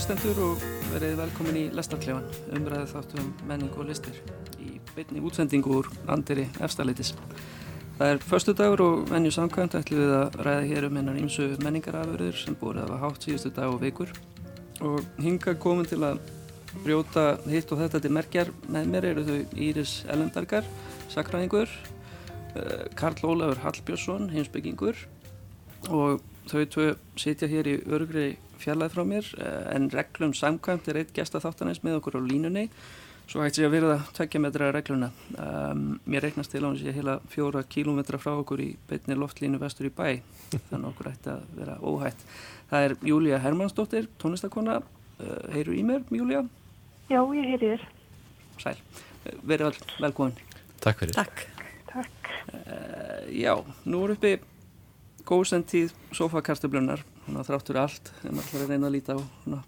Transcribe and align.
hlustendur 0.00 0.38
og 0.40 0.62
verið 0.94 1.18
velkomin 1.18 1.56
í 1.60 1.62
Lestarklefan, 1.76 2.24
umræðið 2.56 2.92
þáttum 2.94 3.26
menning 3.44 3.74
og 3.76 3.90
listir 3.90 4.14
í 4.56 4.78
beinni 4.94 5.20
útsendingu 5.28 5.74
úr 5.76 5.90
Andiri 6.08 6.46
Efstalitis. 6.64 7.10
Það 7.98 8.12
er 8.14 8.22
förstu 8.24 8.54
dagur 8.56 8.80
og 8.80 9.10
venju 9.10 9.34
samkvæmt 9.36 9.76
ætlum 9.76 10.00
við 10.00 10.14
að 10.16 10.38
ræða 10.46 10.62
hér 10.70 10.86
um 10.88 10.96
hennar 10.96 11.18
ímsu 11.20 11.50
menningarafurður 11.60 12.40
sem 12.40 12.56
búið 12.56 12.80
að 12.80 12.94
hafa 12.94 13.02
hátt 13.02 13.28
síðustu 13.28 13.52
dag 13.58 13.74
og 13.74 13.82
vikur 13.84 14.14
og 14.88 15.20
hinga 15.20 15.54
komin 15.60 15.90
til 15.92 16.00
að 16.08 16.24
brjóta 16.78 17.26
hitt 17.44 17.76
og 17.76 17.84
þetta 17.84 18.00
til 18.00 18.14
merkjar 18.16 18.54
með 18.72 18.90
mér 18.94 19.10
eru 19.10 19.26
þau 19.28 19.38
Íris 19.68 19.94
Ellendargar, 20.08 20.64
sakræðingur, 21.12 21.68
eh, 22.56 22.88
Karl 22.96 23.20
Ólafur 23.20 23.60
Hallbjörnsson, 23.66 24.30
heimsbyggingur 24.32 25.04
og 25.90 26.24
þau 26.50 26.64
tvö 26.74 26.88
sitja 27.20 27.48
hér 27.50 27.68
í 27.70 27.76
örgri 27.90 28.26
fjarlæð 28.60 28.96
frá 28.96 29.04
mér 29.08 29.28
eh, 29.40 29.62
en 29.74 29.90
reglum 29.92 30.34
samkvæmt 30.36 30.90
er 30.90 31.02
eitt 31.02 31.14
gesta 31.16 31.40
þáttanins 31.42 31.82
með 31.84 32.00
okkur 32.00 32.18
á 32.18 32.22
línunni 32.24 32.68
svo 33.30 33.44
hægt 33.44 33.60
sé 33.60 33.66
að 33.66 33.76
verða 33.76 33.98
tveggja 34.16 34.40
metra 34.42 34.72
regluna 34.74 35.10
um, 35.38 35.82
mér 36.10 36.24
reiknast 36.26 36.50
til 36.50 36.64
á 36.66 36.68
hans 36.68 36.82
ég 36.82 36.96
heila 36.96 37.20
fjóra 37.30 37.62
kílómetra 37.62 38.18
frá 38.18 38.32
okkur 38.40 38.62
í 38.64 38.72
beitni 38.90 39.14
loftlínu 39.14 39.60
vestur 39.62 39.86
í 39.86 39.92
bæ 39.94 40.18
þannig 40.70 40.88
okkur 40.88 41.12
ætti 41.12 41.30
að 41.36 41.44
vera 41.60 41.76
óhætt 41.78 42.24
það 42.72 42.86
er 42.88 42.96
Júlia 43.06 43.38
Hermannsdóttir, 43.42 44.10
tónlistakona 44.18 44.80
uh, 44.80 45.30
heyrur 45.54 45.78
í 45.78 45.86
mér, 45.86 46.02
Júlia? 46.10 46.42
Já, 47.10 47.18
ég 47.34 47.48
heyri 47.52 47.72
þér. 47.72 47.86
Sæl, 48.62 48.76
uh, 48.78 49.38
verið 49.42 49.70
vel, 49.70 49.88
velkomin 50.06 50.36
Takk 50.80 51.02
fyrir. 51.02 51.14
Takk. 51.14 51.46
Takk. 51.90 52.30
uh, 52.54 53.30
Já, 53.30 53.54
nú 53.86 54.04
er 54.06 54.16
uppi 54.16 54.36
góðsendtíð 55.30 55.92
sofakartöflunar 56.16 57.04
þráttur 57.46 57.78
allt, 57.78 58.10
en 58.24 58.34
maður 58.34 58.48
ætlar 58.48 58.64
að 58.64 58.72
reyna 58.72 58.88
að 58.88 58.94
líta 58.96 59.14
á 59.14 59.20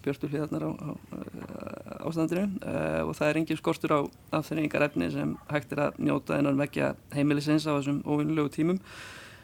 björtu 0.03 0.31
hliðarnar 0.31 0.65
á, 0.67 0.71
á, 0.75 0.91
á 0.91 2.07
ástandinu 2.09 2.45
uh, 2.67 3.03
og 3.07 3.15
það 3.19 3.29
er 3.29 3.41
engin 3.41 3.61
skortur 3.61 3.95
á 3.95 4.01
aðfinningar 4.35 4.87
efni 4.89 5.11
sem 5.15 5.37
hægt 5.53 5.75
er 5.75 5.85
að 5.87 6.01
njóta 6.03 6.39
en 6.39 6.51
að 6.51 6.63
vekja 6.65 6.93
heimilisins 7.15 7.69
á 7.71 7.77
þessum 7.77 8.03
óvinnulegu 8.03 8.53
tímum. 8.57 8.83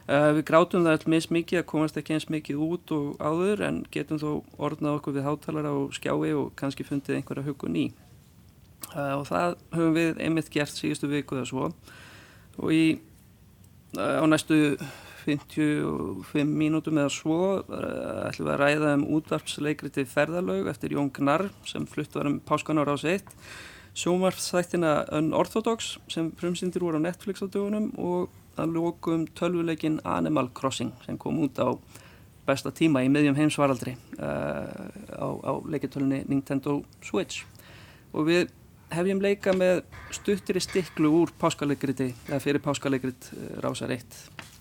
Uh, 0.09 0.33
við 0.39 0.45
grátum 0.49 0.87
það 0.87 0.97
all 0.97 1.13
mis 1.15 1.31
mikið 1.31 1.63
að 1.63 1.69
komast 1.71 1.99
ekki 2.01 2.17
eins 2.17 2.29
mikið 2.33 2.63
út 2.67 2.95
og 2.97 3.23
áður 3.23 3.65
en 3.69 3.83
getum 3.95 4.19
þó 4.19 4.31
orðnað 4.57 4.99
okkur 4.99 5.19
við 5.19 5.29
hátalara 5.29 5.75
og 5.77 5.97
skjái 5.97 6.33
og 6.35 6.55
kannski 6.59 6.87
fundið 6.89 7.21
einhverja 7.21 7.47
hugun 7.47 7.79
í. 7.79 7.89
Uh, 8.95 9.21
og 9.21 9.29
það 9.29 9.59
höfum 9.77 9.99
við 9.99 10.23
einmitt 10.25 10.51
gert 10.51 10.75
síðustu 10.75 11.11
viku 11.13 11.39
eða 11.39 11.51
svo 11.51 11.69
og 12.59 12.73
í, 12.75 12.99
á 13.95 14.27
næstu 14.27 14.79
55 15.25 16.45
mínútum 16.47 17.01
eða 17.01 17.13
svo 17.13 17.39
uh, 17.61 18.29
ætlum 18.29 18.49
við 18.49 18.55
að 18.55 18.61
ræða 18.63 18.93
um 18.99 19.07
útvarpsleikriti 19.19 20.07
ferðalög 20.09 20.71
eftir 20.71 20.95
Jón 20.97 21.11
Gnarr 21.15 21.49
sem 21.69 21.87
flutt 21.91 22.15
var 22.17 22.31
um 22.31 22.39
páskan 22.45 22.81
ára 22.81 22.95
á 22.95 22.99
sitt 23.01 23.35
sjómarfþættina 23.99 24.93
Unorthodox 25.19 25.97
sem 26.13 26.31
frumsyndir 26.39 26.85
voru 26.85 27.01
á 27.03 27.07
Netflix 27.09 27.43
á 27.43 27.47
dögunum 27.51 27.91
og 27.99 28.29
að 28.59 28.75
lókum 28.77 29.25
tölvuleikin 29.39 30.01
Animal 30.05 30.51
Crossing 30.55 30.93
sem 31.07 31.19
kom 31.19 31.41
út 31.43 31.59
á 31.59 31.75
besta 32.49 32.73
tíma 32.73 33.03
í 33.05 33.11
miðjum 33.13 33.37
heimsvaraldri 33.39 33.97
uh, 34.19 34.71
á, 35.15 35.27
á 35.29 35.53
leikitölunni 35.69 36.23
Nintendo 36.29 36.81
Switch. 37.05 37.45
Og 38.15 38.29
við 38.31 38.49
hefjum 38.95 39.21
leika 39.21 39.53
með 39.53 39.83
stuttri 40.17 40.63
stiklu 40.65 41.11
úr 41.21 41.35
páskaleikriti 41.41 42.13
eða 42.29 42.41
fyrir 42.45 42.65
páskaleikriti 42.65 43.37
uh, 43.37 43.59
Rásar 43.65 43.93
1 43.95 44.57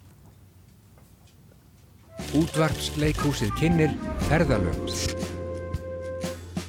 Útvarpsleikhúsið 2.38 3.54
kynir 3.60 3.94
ferðalög. 4.28 4.80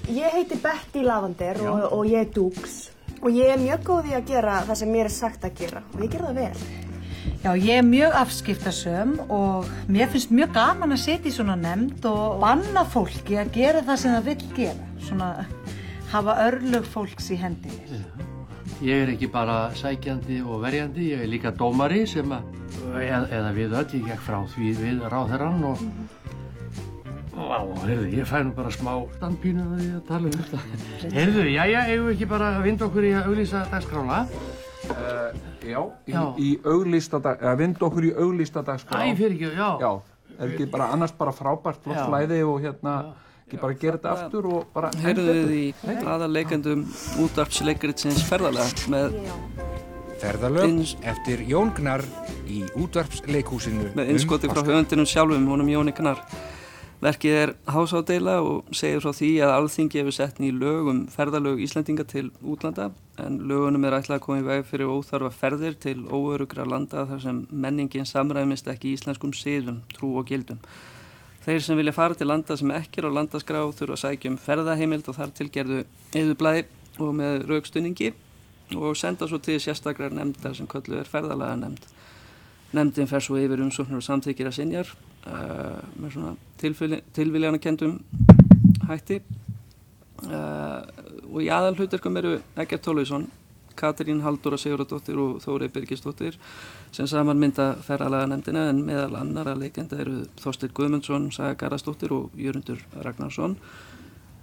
Ég 0.08 0.32
heiti 0.32 0.56
Betty 0.62 1.02
Lavander 1.04 1.58
og, 1.68 1.86
og 1.98 2.04
ég 2.08 2.26
er 2.26 2.30
Dukes 2.32 2.76
og 3.18 3.32
ég 3.34 3.50
er 3.52 3.60
mjög 3.60 3.82
góð 3.86 4.12
í 4.12 4.14
að 4.18 4.28
gera 4.30 4.60
það 4.68 4.78
sem 4.80 4.92
mér 4.94 5.08
er 5.08 5.14
sagt 5.14 5.48
að 5.48 5.56
gera 5.58 5.82
og 5.92 6.04
ég 6.04 6.12
gera 6.12 6.30
það 6.30 6.38
vel. 6.42 6.84
Já, 7.42 7.50
ég 7.54 7.74
er 7.76 7.84
mjög 7.86 8.14
afskiptasöm 8.22 9.16
og 9.30 9.66
mér 9.90 10.08
finnst 10.12 10.32
mjög 10.34 10.54
gaman 10.56 10.94
að 10.94 11.02
setja 11.04 11.30
í 11.30 11.34
svona 11.34 11.58
nefnd 11.58 12.06
og 12.10 12.38
banna 12.42 12.86
fólki 12.88 13.38
að 13.38 13.52
gera 13.58 13.82
það 13.86 14.00
sem 14.02 14.16
það 14.16 14.30
vil 14.30 14.54
gera. 14.56 14.88
Svona 15.08 15.28
hafa 16.12 16.38
örlög 16.46 16.88
fólks 16.88 17.28
í 17.34 17.38
hendinni. 17.42 18.00
Ég 18.78 19.02
er 19.02 19.10
ekki 19.10 19.26
bara 19.32 19.56
sækjandi 19.74 20.38
og 20.46 20.60
verjandi, 20.62 21.08
ég 21.12 21.24
er 21.24 21.30
líka 21.30 21.50
dómari 21.50 22.04
sem 22.06 22.30
að, 22.30 22.44
eða, 22.94 23.24
eða 23.40 23.48
við 23.56 23.74
öll, 23.80 23.88
ég 23.98 24.04
gekk 24.12 24.22
frá 24.22 24.36
því 24.54 24.68
við 24.78 25.00
ráðherran 25.10 25.64
og 25.72 25.82
Vá, 27.38 27.58
heyrðu, 27.84 28.08
ég 28.18 28.26
fæ 28.26 28.40
nú 28.42 28.50
bara 28.56 28.70
smá 28.74 28.92
standpínu 29.14 29.62
að 29.62 29.74
því 29.78 29.88
að 29.94 30.00
tala 30.08 30.26
um 30.26 30.32
þetta. 30.34 30.62
Heyrðu, 31.16 31.44
já, 31.52 31.60
já, 31.70 31.78
eigum 31.86 32.08
við 32.08 32.14
ekki 32.16 32.26
bara 32.32 32.48
að 32.56 32.64
vinda 32.66 32.86
okkur 32.88 33.06
í 33.06 33.12
að 33.14 33.28
auglýsa 33.30 33.60
dagskrála? 33.70 34.16
Uh, 34.88 35.38
já, 35.62 35.78
í, 36.08 36.12
Já. 36.16 36.22
í 36.34 36.48
auglýsta 36.66 37.20
dag, 37.22 37.44
eða 37.44 37.54
vind 37.60 37.84
okkur 37.88 38.08
í 38.08 38.10
auglýsta 38.24 38.64
dagskrá. 38.66 39.04
Æ, 39.06 39.14
fyrir 39.20 39.36
ekki, 39.36 39.52
já. 39.54 39.68
Já, 39.84 39.92
er 40.38 40.50
ekki 40.52 40.66
bara 40.72 40.90
annars 40.96 41.14
bara 41.18 41.34
frábært 41.36 41.78
flott 41.86 42.00
Já. 42.00 42.04
flæði 42.10 42.40
og 42.48 42.58
hérna, 42.66 42.96
ekki 43.48 43.60
bara 43.62 43.78
gera 43.80 43.96
þetta 43.96 44.14
aftur 44.14 44.50
og 44.52 44.68
bara... 44.74 44.92
Heyrðu 45.00 45.34
þið 45.38 45.54
í 45.56 45.64
aðarleikandum 46.04 46.84
útvarpsleikritsins 47.24 48.20
ferðalega 48.28 48.92
með, 48.92 49.16
Ferðalög 50.18 50.96
eftir 51.06 51.44
Jón 51.46 51.70
Gnar 51.76 52.02
í 52.50 52.64
útvarpsleikhúsinu. 52.74 53.92
með 53.94 54.14
innskoti 54.14 54.50
frá 54.50 54.60
páska. 54.60 54.72
höfundinum 54.72 55.06
sjálfum, 55.06 55.46
honum 55.46 55.68
Jóni 55.70 55.94
Gnar. 55.94 56.22
Verkið 56.98 57.36
er 57.38 57.52
hásádeila 57.70 58.40
og 58.42 58.72
segir 58.74 58.98
frá 58.98 59.12
því 59.14 59.30
að 59.46 59.52
alþingi 59.54 60.00
hefur 60.00 60.16
sett 60.16 60.40
ný 60.42 60.50
lög 60.50 60.90
um 60.90 61.04
ferðalög 61.06 61.62
Íslandinga 61.62 62.02
til 62.10 62.32
útlanda 62.42 62.90
en 63.22 63.38
lögunum 63.46 63.86
er 63.86 64.00
ætlað 64.00 64.18
að 64.18 64.24
koma 64.24 64.40
í 64.42 64.46
veg 64.48 64.66
fyrir 64.66 64.90
óþarfa 64.90 65.30
ferðir 65.30 65.78
til 65.78 66.00
óörugra 66.10 66.66
landa 66.66 67.06
þar 67.06 67.22
sem 67.22 67.44
menningin 67.54 68.06
samræmist 68.06 68.66
ekki 68.66 68.96
íslenskum 68.98 69.30
siðum, 69.30 69.84
trú 69.94 70.16
og 70.18 70.26
gildum. 70.26 70.58
Þeir 71.48 71.62
sem 71.64 71.78
vilja 71.80 71.94
fara 71.96 72.12
til 72.12 72.26
landa 72.28 72.58
sem 72.60 72.70
ekki 72.76 73.00
er 73.00 73.06
á 73.08 73.16
landaskrá 73.16 73.62
þurfa 73.72 73.94
að 73.94 74.00
sækja 74.02 74.28
um 74.28 74.34
ferðaheimild 74.36 75.06
og 75.08 75.14
þar 75.16 75.30
tilgerðu 75.38 75.78
eðublaði 76.20 76.64
og 77.00 77.14
með 77.16 77.46
raukstunningi 77.48 78.10
og 78.76 78.98
senda 79.00 79.24
svo 79.30 79.38
til 79.40 79.56
sérstakrar 79.64 80.12
nefndar 80.12 80.52
sem 80.58 80.68
köllu 80.68 80.98
er 81.00 81.08
ferðalaga 81.08 81.56
nefnd. 81.62 81.86
Nefndin 82.76 83.08
fer 83.08 83.24
svo 83.24 83.38
yfir 83.40 83.62
umsóknir 83.64 83.96
og 83.96 84.04
samþykir 84.04 84.50
að 84.50 84.58
sinjar 84.58 84.92
uh, 84.92 85.80
með 85.96 86.18
svona 86.18 86.34
tilviljana 87.16 87.62
kendum 87.64 87.96
hætti 88.90 89.22
uh, 90.28 90.84
og 91.32 91.40
í 91.40 91.48
aðal 91.48 91.78
hlutarkum 91.78 92.20
eru 92.20 92.34
Egert 92.60 92.84
Tólvísson, 92.84 93.24
Katrín 93.72 94.20
Halldóra 94.20 94.60
Sigurðardóttir 94.60 95.16
og 95.24 95.40
Þórið 95.46 95.72
Birgisdóttir 95.78 96.36
sem 96.92 97.06
saman 97.06 97.38
mynda 97.40 97.74
ferðalaga 97.84 98.30
nefndina 98.30 98.68
en 98.70 98.84
meðal 98.86 99.18
annara 99.20 99.56
leikenda 99.58 99.98
eru 100.00 100.22
Þorstir 100.40 100.72
Guðmundsson, 100.74 101.30
Saga 101.34 101.54
Garastóttir 101.60 102.14
og 102.16 102.34
Jörundur 102.38 102.82
Ragnarsson 103.04 103.58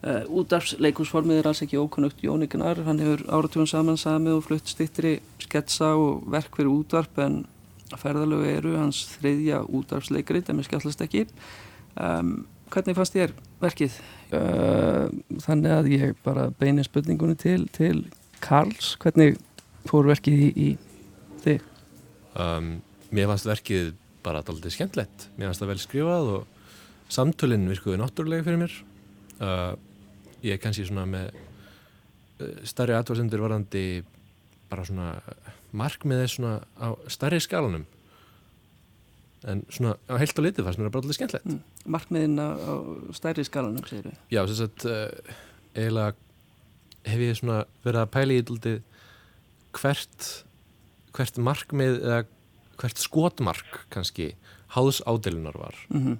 Uh, 0.06 0.21
útdarfsleikusformið 0.38 1.39
er 1.42 1.47
alls 1.50 1.63
ekki 1.63 1.80
ókunnugt 1.81 2.19
Jóni 2.21 2.45
Gnar, 2.51 2.77
hann 2.86 3.00
hefur 3.01 3.24
áratugum 3.25 3.65
saman 3.65 3.97
samið 3.97 4.36
og 4.38 4.44
flutt 4.45 4.69
stittri 4.69 5.15
sketsa 5.42 5.95
og 5.97 6.27
verk 6.30 6.59
fyrir 6.59 6.69
útdarp 6.69 7.18
en 7.24 7.39
ferðalögu 7.97 8.51
eru 8.51 8.75
hans 8.77 9.00
þriðja 9.15 9.63
útdarfsleikrit 9.65 10.51
en 10.51 10.59
mér 10.59 10.68
skallast 10.68 11.01
ekki 11.01 11.24
um, 11.98 12.36
hvernig 12.69 13.00
fannst 13.00 13.18
þér 13.18 13.33
verkið? 13.63 13.98
Uh, 14.30 15.09
þannig 15.48 15.74
að 15.74 15.89
ég 15.95 16.13
bara 16.27 16.51
beini 16.59 16.86
spurningunni 16.86 17.39
til, 17.41 17.63
til 17.74 18.03
Karls, 18.45 18.94
hvernig 19.01 19.39
fór 19.89 20.12
verkið 20.12 20.45
í, 20.45 20.51
í 20.53 20.69
þig? 21.48 21.65
Um, 22.35 22.75
mér 23.15 23.29
fannst 23.31 23.47
verkið 23.47 23.93
bara 24.25 24.41
alltaf 24.41 24.73
skemmtlegt. 24.73 25.29
Mér 25.37 25.49
fannst 25.49 25.63
það 25.63 25.71
vel 25.71 25.81
skrifað 25.83 26.31
og 26.33 27.11
samtölinn 27.13 27.69
virkuði 27.69 27.99
náttúrulega 28.01 28.45
fyrir 28.47 28.61
mér. 28.65 28.77
Uh, 29.39 29.73
ég 30.43 30.55
er 30.55 30.61
kannski 30.63 30.87
svona 30.87 31.05
með 31.09 31.33
uh, 31.35 32.63
starri 32.67 32.95
atvarsendur 32.97 33.43
varandi 33.45 33.85
bara 34.71 34.85
svona 34.87 35.11
markmiðið 35.75 36.31
svona 36.35 36.55
á 36.81 36.87
starri 37.11 37.39
skalanum. 37.43 37.85
En 39.45 39.61
svona 39.69 39.93
á 40.09 40.15
heilt 40.17 40.39
og 40.39 40.47
litið 40.47 40.65
fannst 40.65 40.81
mér 40.81 40.89
það 40.89 40.95
bara 40.95 41.05
alltaf 41.05 41.19
skemmtlegt. 41.19 41.49
Mm. 41.51 41.89
Markmiðin 41.95 42.39
á, 42.41 42.47
á 42.57 42.73
stærri 43.13 43.45
skalanum, 43.45 43.85
segir 43.85 44.09
við. 44.09 44.19
Já, 44.33 44.41
þess 44.49 44.65
að 44.65 44.88
uh, 44.89 45.35
eiginlega 45.75 46.15
hef 47.05 47.21
ég 47.21 47.38
svona 47.38 47.59
verið 47.85 48.01
að 48.01 48.11
pæla 48.15 48.35
í 48.35 48.43
daldið 48.49 48.79
hvert, 49.75 50.29
hvert 51.15 51.41
markmið 51.41 52.00
eða 52.01 52.21
hvert 52.81 53.00
skotmark 53.00 53.85
kannski 53.94 54.33
háðs 54.75 55.03
ádeilunar 55.07 55.59
var. 55.59 55.83
Mm 55.94 56.17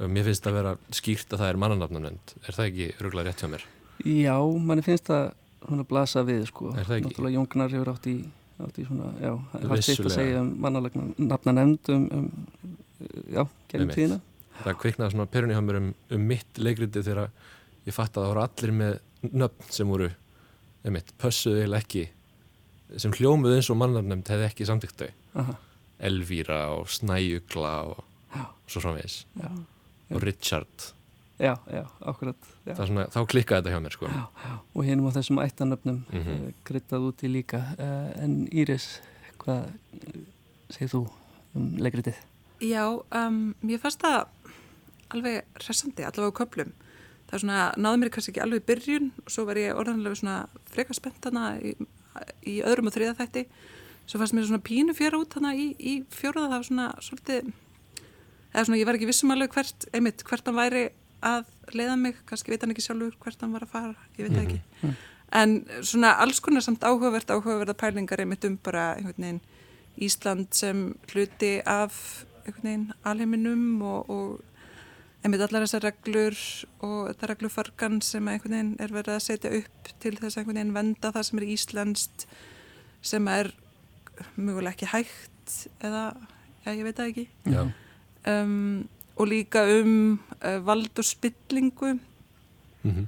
Og 0.00 0.08
Mér 0.08 0.24
finnst 0.24 0.46
að 0.48 0.54
vera 0.56 0.70
skýrt 0.96 1.34
að 1.36 1.42
það 1.42 1.50
er 1.52 1.56
mannanafnanönd. 1.60 2.30
Er 2.48 2.56
það 2.56 2.68
ekki 2.70 2.86
röglega 2.96 3.26
rétt 3.28 3.42
hjá 3.44 3.48
mér? 3.52 3.64
Já, 4.08 4.36
manni 4.40 4.82
finnst 4.82 5.10
það 5.10 5.26
svona 5.66 5.84
að 5.84 5.90
blasa 5.90 6.22
við 6.24 6.46
sko. 6.48 6.70
Náttúrulega 6.72 7.34
Jóngnar 7.36 7.74
hefur 7.76 7.90
átt 7.92 8.08
í 8.08 8.14
átti 8.66 8.84
í 8.84 8.88
svona, 8.88 9.10
já, 9.20 9.32
það 9.52 9.68
var 9.70 9.82
sitt 9.84 10.02
að 10.04 10.14
segja 10.14 10.42
um 10.42 10.50
mannalegna 10.62 11.06
nafna 11.18 11.54
nefnd 11.56 11.90
um, 11.94 12.04
um 12.18 12.26
já, 13.32 13.42
Einmitt. 13.74 13.96
tíðina 13.96 14.18
það 14.62 14.78
kviknaði 14.82 15.14
svona 15.14 15.28
perunni 15.32 15.56
hjá 15.56 15.62
mér 15.64 15.78
um, 15.80 15.92
um 16.14 16.26
mitt 16.32 16.60
leikriti 16.60 17.02
þegar 17.02 17.30
ég 17.88 17.96
fatt 17.96 18.16
að 18.16 18.26
það 18.26 18.32
voru 18.32 18.44
allir 18.44 18.74
með 18.78 18.98
nöfn 19.32 19.72
sem 19.72 19.94
voru 19.94 20.10
einmitt, 20.82 21.14
pössuðu 21.22 21.64
eða 21.64 21.80
ekki 21.82 22.04
sem 23.00 23.14
hljómuðu 23.16 23.58
eins 23.58 23.70
og 23.72 23.78
mannarnefnd 23.80 24.32
hefði 24.32 24.48
ekki 24.48 24.68
samtíkt 24.68 25.04
þau 25.04 25.42
Aha, 25.42 25.58
Elvíra 26.02 26.64
og 26.76 26.90
Snæugla 26.90 27.76
og 27.92 28.02
Já. 28.32 28.46
svo 28.66 28.80
framvegis 28.80 29.26
já, 29.36 29.48
og 30.10 30.22
Richard 30.22 30.92
já, 31.38 31.56
já, 31.68 31.84
akkurat 32.00 32.36
já. 32.64 32.74
það 32.74 32.82
er 32.82 32.90
svona, 32.90 33.06
þá 33.12 33.20
klikkaði 33.28 33.62
þetta 33.62 33.74
hjá 33.74 33.82
mér 33.84 33.96
sko. 33.96 34.10
og 34.74 34.84
hinum 34.86 35.08
á 35.08 35.12
þessum 35.16 35.40
ættanöfnum 35.42 36.04
mm. 36.08 36.22
-hmm. 36.22 36.52
kryttað 36.64 37.08
út 37.08 37.24
í 37.24 37.32
líka 37.32 37.60
uh, 37.76 38.10
en 38.22 38.48
Íris, 38.52 39.00
hvað 39.38 39.68
eh, 39.68 40.20
segir 40.70 40.92
þú 40.94 41.02
um 41.54 41.76
leikritið? 41.76 42.16
Já, 42.62 42.84
um, 43.10 43.54
mér 43.60 43.80
fannst 43.82 44.00
það 44.02 44.28
alveg 45.12 45.42
hressandi, 45.60 46.04
allavega 46.06 46.32
á 46.32 46.38
köplum. 46.40 46.72
Það 47.28 47.34
er 47.36 47.42
svona, 47.44 47.60
náði 47.76 48.00
mér 48.00 48.12
kannski 48.14 48.32
ekki 48.32 48.44
alveg 48.44 48.62
í 48.62 48.66
byrjun 48.70 49.10
og 49.24 49.32
svo 49.34 49.44
var 49.48 49.60
ég 49.60 49.76
orðanlega 49.76 50.20
svona 50.20 50.36
frekar 50.72 50.98
spennt 50.98 51.28
hana 51.28 51.56
í, 51.60 51.74
í 52.48 52.58
öðrum 52.66 52.90
og 52.90 52.96
þriða 52.96 53.18
þætti. 53.20 53.44
Svo 54.06 54.18
fannst 54.20 54.34
mér 54.36 54.48
svona 54.48 54.64
pínu 54.66 54.96
fjara 54.98 55.20
út 55.20 55.36
hana 55.38 55.52
í, 55.54 55.70
í 55.78 55.94
fjóraða, 56.12 56.48
það 56.50 56.56
var 56.56 56.66
svona 56.68 56.88
svolítið, 57.06 57.52
eða 58.50 58.64
svona 58.66 58.80
ég 58.80 58.88
var 58.88 58.98
ekki 58.98 59.08
vissum 59.08 59.32
alveg 59.34 59.54
hvert, 59.54 59.86
einmitt, 59.94 60.24
hvert 60.26 60.50
hann 60.50 60.58
væri 60.58 60.82
að 61.22 61.46
leiða 61.72 61.96
mig, 62.00 62.18
kannski 62.26 62.52
veit 62.52 62.64
hann 62.64 62.74
ekki 62.74 62.84
sjálfur 62.84 63.14
hvert 63.22 63.44
hann 63.44 63.54
var 63.54 63.64
að 63.66 63.74
fara, 63.76 64.06
ég 64.18 64.28
veit 64.28 64.40
ekki. 64.42 64.94
En 65.32 65.62
svona 65.86 66.16
alls 66.20 66.42
konar 66.44 66.64
samt 66.64 66.82
áhugavert, 66.84 67.30
áhugaverða 67.30 67.78
pælingar 67.78 68.20
einmitt 68.20 68.44
um 68.44 68.58
bara 68.60 68.90
einhvern 68.98 69.22
veginn 69.22 69.42
Ísland 70.02 70.52
sem 70.56 70.90
hluti 71.12 71.60
af 71.68 71.94
einhvern 72.42 72.66
veginn 72.66 72.86
alheiminum 73.08 73.82
og, 73.86 74.10
og 74.10 74.51
einmitt 75.22 75.44
allar 75.44 75.64
þessar 75.66 75.86
reglur 75.86 76.38
og 76.82 76.96
þetta 77.12 77.30
reglufargan 77.30 78.00
sem 78.04 78.28
einhvern 78.28 78.56
veginn 78.56 78.72
er 78.82 78.94
verið 78.94 79.16
að 79.16 79.24
setja 79.26 79.52
upp 79.60 79.92
til 80.02 80.16
þess 80.18 80.36
að 80.36 80.42
einhvern 80.42 80.60
veginn 80.60 80.76
venda 80.76 81.12
það 81.14 81.28
sem 81.28 81.40
er 81.40 81.48
íslenskt 81.54 82.26
sem 83.12 83.30
er 83.30 83.52
mögulega 84.36 84.74
ekki 84.74 84.90
hægt 84.92 85.56
eða, 85.82 86.04
já 86.66 86.70
ég 86.74 86.84
veit 86.86 86.98
það 86.98 87.12
ekki. 87.12 87.26
Um, 88.28 88.88
og 89.18 89.28
líka 89.28 89.64
um 89.78 89.96
uh, 90.40 90.58
vald 90.66 90.98
og 90.98 91.06
spillingu. 91.06 91.96
Mm 92.82 93.06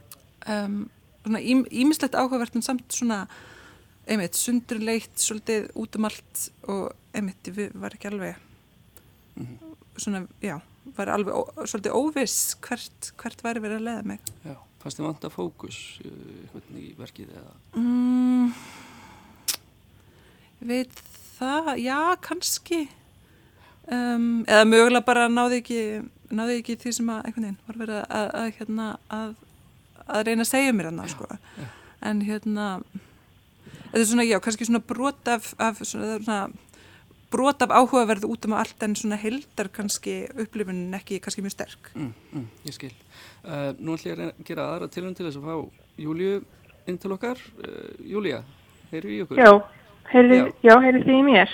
um, 0.48 0.90
svona 1.24 1.40
ímislegt 1.40 2.14
áhugavert 2.14 2.56
en 2.56 2.64
samt 2.64 2.92
svona 2.92 3.24
einmitt 4.04 4.36
sundurleitt 4.36 5.16
svolítið 5.20 5.70
út 5.80 5.96
um 5.96 6.08
allt 6.08 6.42
og 6.68 6.92
einmitt 7.16 7.48
við 7.48 7.72
var 7.80 7.96
ekki 7.96 8.10
alveg 8.10 8.40
svona, 9.96 10.26
já 10.44 10.58
var 10.96 11.12
alveg 11.14 11.34
svolítið 11.64 11.96
óviss 11.96 12.54
hvert, 12.64 13.12
hvert 13.20 13.44
væri 13.44 13.62
verið 13.64 13.80
að 13.80 13.86
leiða 13.88 14.08
mig 14.10 14.32
Já, 14.44 14.56
fannst 14.82 15.00
þið 15.00 15.08
vanta 15.08 15.30
fókus 15.32 15.78
uh, 16.04 16.10
einhvern 16.42 16.80
í 16.80 16.90
verkið 16.98 17.32
eða? 17.38 17.54
mm, 17.80 18.52
veit 20.70 21.00
það, 21.38 21.70
já 21.84 21.98
kannski 22.24 22.82
um, 23.88 24.44
eða 24.48 24.68
mögulega 24.68 25.06
bara 25.06 25.30
náði 25.32 25.62
ekki 25.62 25.80
náði 26.34 26.60
ekki 26.60 26.78
því 26.82 26.92
sem 26.98 27.10
að 27.14 27.24
einhvern 27.28 27.48
veginn 27.48 27.64
var 27.68 27.80
verið 27.80 27.98
að, 28.02 28.06
að, 28.18 28.28
að, 28.40 28.52
hérna, 28.58 28.90
að, 29.12 29.34
að 30.06 30.28
reyna 30.28 30.46
að 30.46 30.50
segja 30.50 30.76
mér 30.76 30.90
hann 30.90 31.02
sko. 31.10 31.28
en 32.04 32.22
hérna 32.24 32.68
þetta 33.94 34.00
er 34.02 34.08
svona, 34.10 34.26
já, 34.26 34.38
kannski 34.42 34.68
svona 34.68 34.82
brot 34.84 35.28
af, 35.30 35.52
af 35.62 35.82
svona, 35.86 36.18
svona 36.24 36.40
brot 37.34 37.62
af 37.66 37.72
áhugaverð 37.74 38.24
út 38.30 38.46
um 38.48 38.54
allt 38.56 38.82
en 38.86 38.94
svona 38.98 39.18
heldar 39.20 39.68
kannski 39.74 40.14
upplifunin 40.38 40.94
ekki 40.96 41.18
kannski 41.24 41.42
mjög 41.44 41.56
sterk 41.56 41.90
Mm, 41.94 42.12
mm, 42.32 42.46
ég 42.68 42.76
skil. 42.76 42.92
Uh, 43.44 43.72
nú 43.78 43.96
ætlum 43.98 44.12
ég 44.14 44.20
að 44.30 44.44
gera 44.48 44.68
aðra 44.74 44.88
tilhörn 44.94 45.16
til 45.18 45.26
þess 45.26 45.40
að 45.40 45.48
fá 45.50 45.56
Júliu 46.00 46.38
inn 46.86 46.98
til 46.98 47.12
okkar. 47.14 47.40
Uh, 47.60 47.90
Júlia, 48.14 48.42
heyrðu 48.92 49.12
í 49.16 49.20
okkur? 49.26 49.42
Já, 49.42 49.50
heyrðu, 50.12 50.38
Já. 50.38 50.46
já, 50.70 50.74
heyrðu 50.86 51.04
þið 51.08 51.18
í 51.18 51.26
mér? 51.28 51.52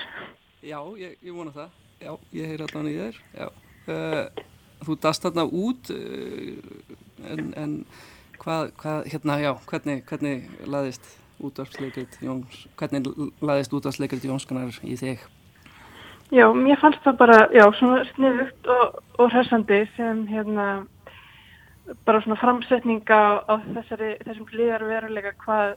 Já, 0.62 0.78
ég, 1.00 1.16
ég 1.24 1.34
vona 1.34 1.52
það. 1.56 1.74
Já, 2.00 2.12
ég 2.36 2.48
heyri 2.52 2.66
allan 2.68 2.88
í 2.90 2.94
þér. 3.00 3.20
Já. 3.40 3.48
Uh, 3.90 4.44
þú 4.86 4.96
dast 5.04 5.24
þarna 5.26 5.44
út 5.64 5.90
uh, 5.92 6.54
en, 7.32 7.50
en 7.60 7.74
hvað, 8.40 8.70
hvað, 8.80 9.10
hérna, 9.12 9.38
já, 9.42 9.50
hvernig, 9.72 10.04
hvernig 10.08 10.46
laðist 10.68 11.10
útvarpsleikrit 11.40 12.18
Jóns, 12.24 12.64
hvernig 12.80 13.10
laðist 13.44 13.72
útvarpsleikrit 13.76 14.24
Jónskanar 14.28 14.72
í 14.84 14.96
þig? 15.00 15.22
Já, 16.30 16.46
mér 16.54 16.78
fannst 16.78 17.02
það 17.02 17.16
bara, 17.18 17.36
já, 17.50 17.64
svona 17.74 18.04
sniðugt 18.12 18.68
og, 18.70 18.98
og 19.18 19.32
hressandi 19.32 19.80
sem 19.96 20.20
hérna 20.30 20.66
bara 22.06 22.20
svona 22.22 22.38
framsetning 22.38 23.02
á, 23.10 23.42
þessari, 23.74 24.12
þessum 24.22 24.46
hlýðar 24.52 24.84
veruleika 24.86 25.34
hvað 25.42 25.74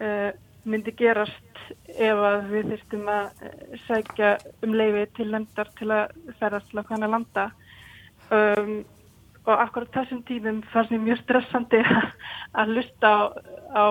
uh, 0.00 0.30
myndi 0.64 0.96
gerast 0.96 1.60
ef 1.92 2.24
að 2.30 2.48
við 2.54 2.72
þyrstum 2.72 3.04
að 3.12 3.44
uh, 3.44 3.76
sækja 3.84 4.32
um 4.64 4.76
leifi 4.80 5.06
til 5.20 5.30
lendar 5.34 5.68
til 5.76 5.92
að 5.92 6.16
ferðast 6.40 6.72
til 6.72 6.80
að 6.80 6.92
hana 6.94 7.12
landa. 7.12 7.48
Um, 8.32 8.76
og 9.44 9.54
akkurat 9.60 9.92
þessum 10.00 10.24
tímum 10.24 10.64
fannst 10.72 10.94
mér 10.94 11.04
mjög 11.04 11.24
stressandi 11.26 11.84
að 12.58 12.72
hlusta 12.72 13.12
á, 13.12 13.20
á 13.76 13.86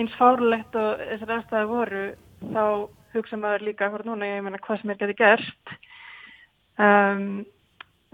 eins 0.00 0.16
fárlegt 0.16 0.80
og 0.80 1.04
þessar 1.10 1.36
aðstæði 1.36 1.74
voru 1.76 2.06
þá 2.54 2.64
hugsa 3.14 3.38
maður 3.40 3.66
líka 3.68 3.88
hvort 3.92 4.06
núna 4.08 4.28
ég 4.28 4.42
meina 4.44 4.60
hvað 4.64 4.82
sem 4.82 4.92
er 4.92 5.00
geti 5.00 5.16
gerst 5.18 5.72
um, 6.78 7.44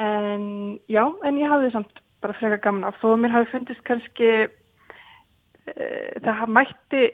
en 0.02 0.44
já, 0.90 1.04
en 1.24 1.38
ég 1.38 1.50
hafði 1.50 1.72
samt 1.74 2.00
bara 2.24 2.36
frekar 2.38 2.62
gaman 2.64 2.88
af. 2.88 2.96
Þó 3.02 3.14
mér 3.20 3.34
hafi 3.34 3.50
fundist 3.52 3.84
kannski 3.86 4.30
uh, 4.48 6.10
það 6.24 6.52
mætti 6.56 7.04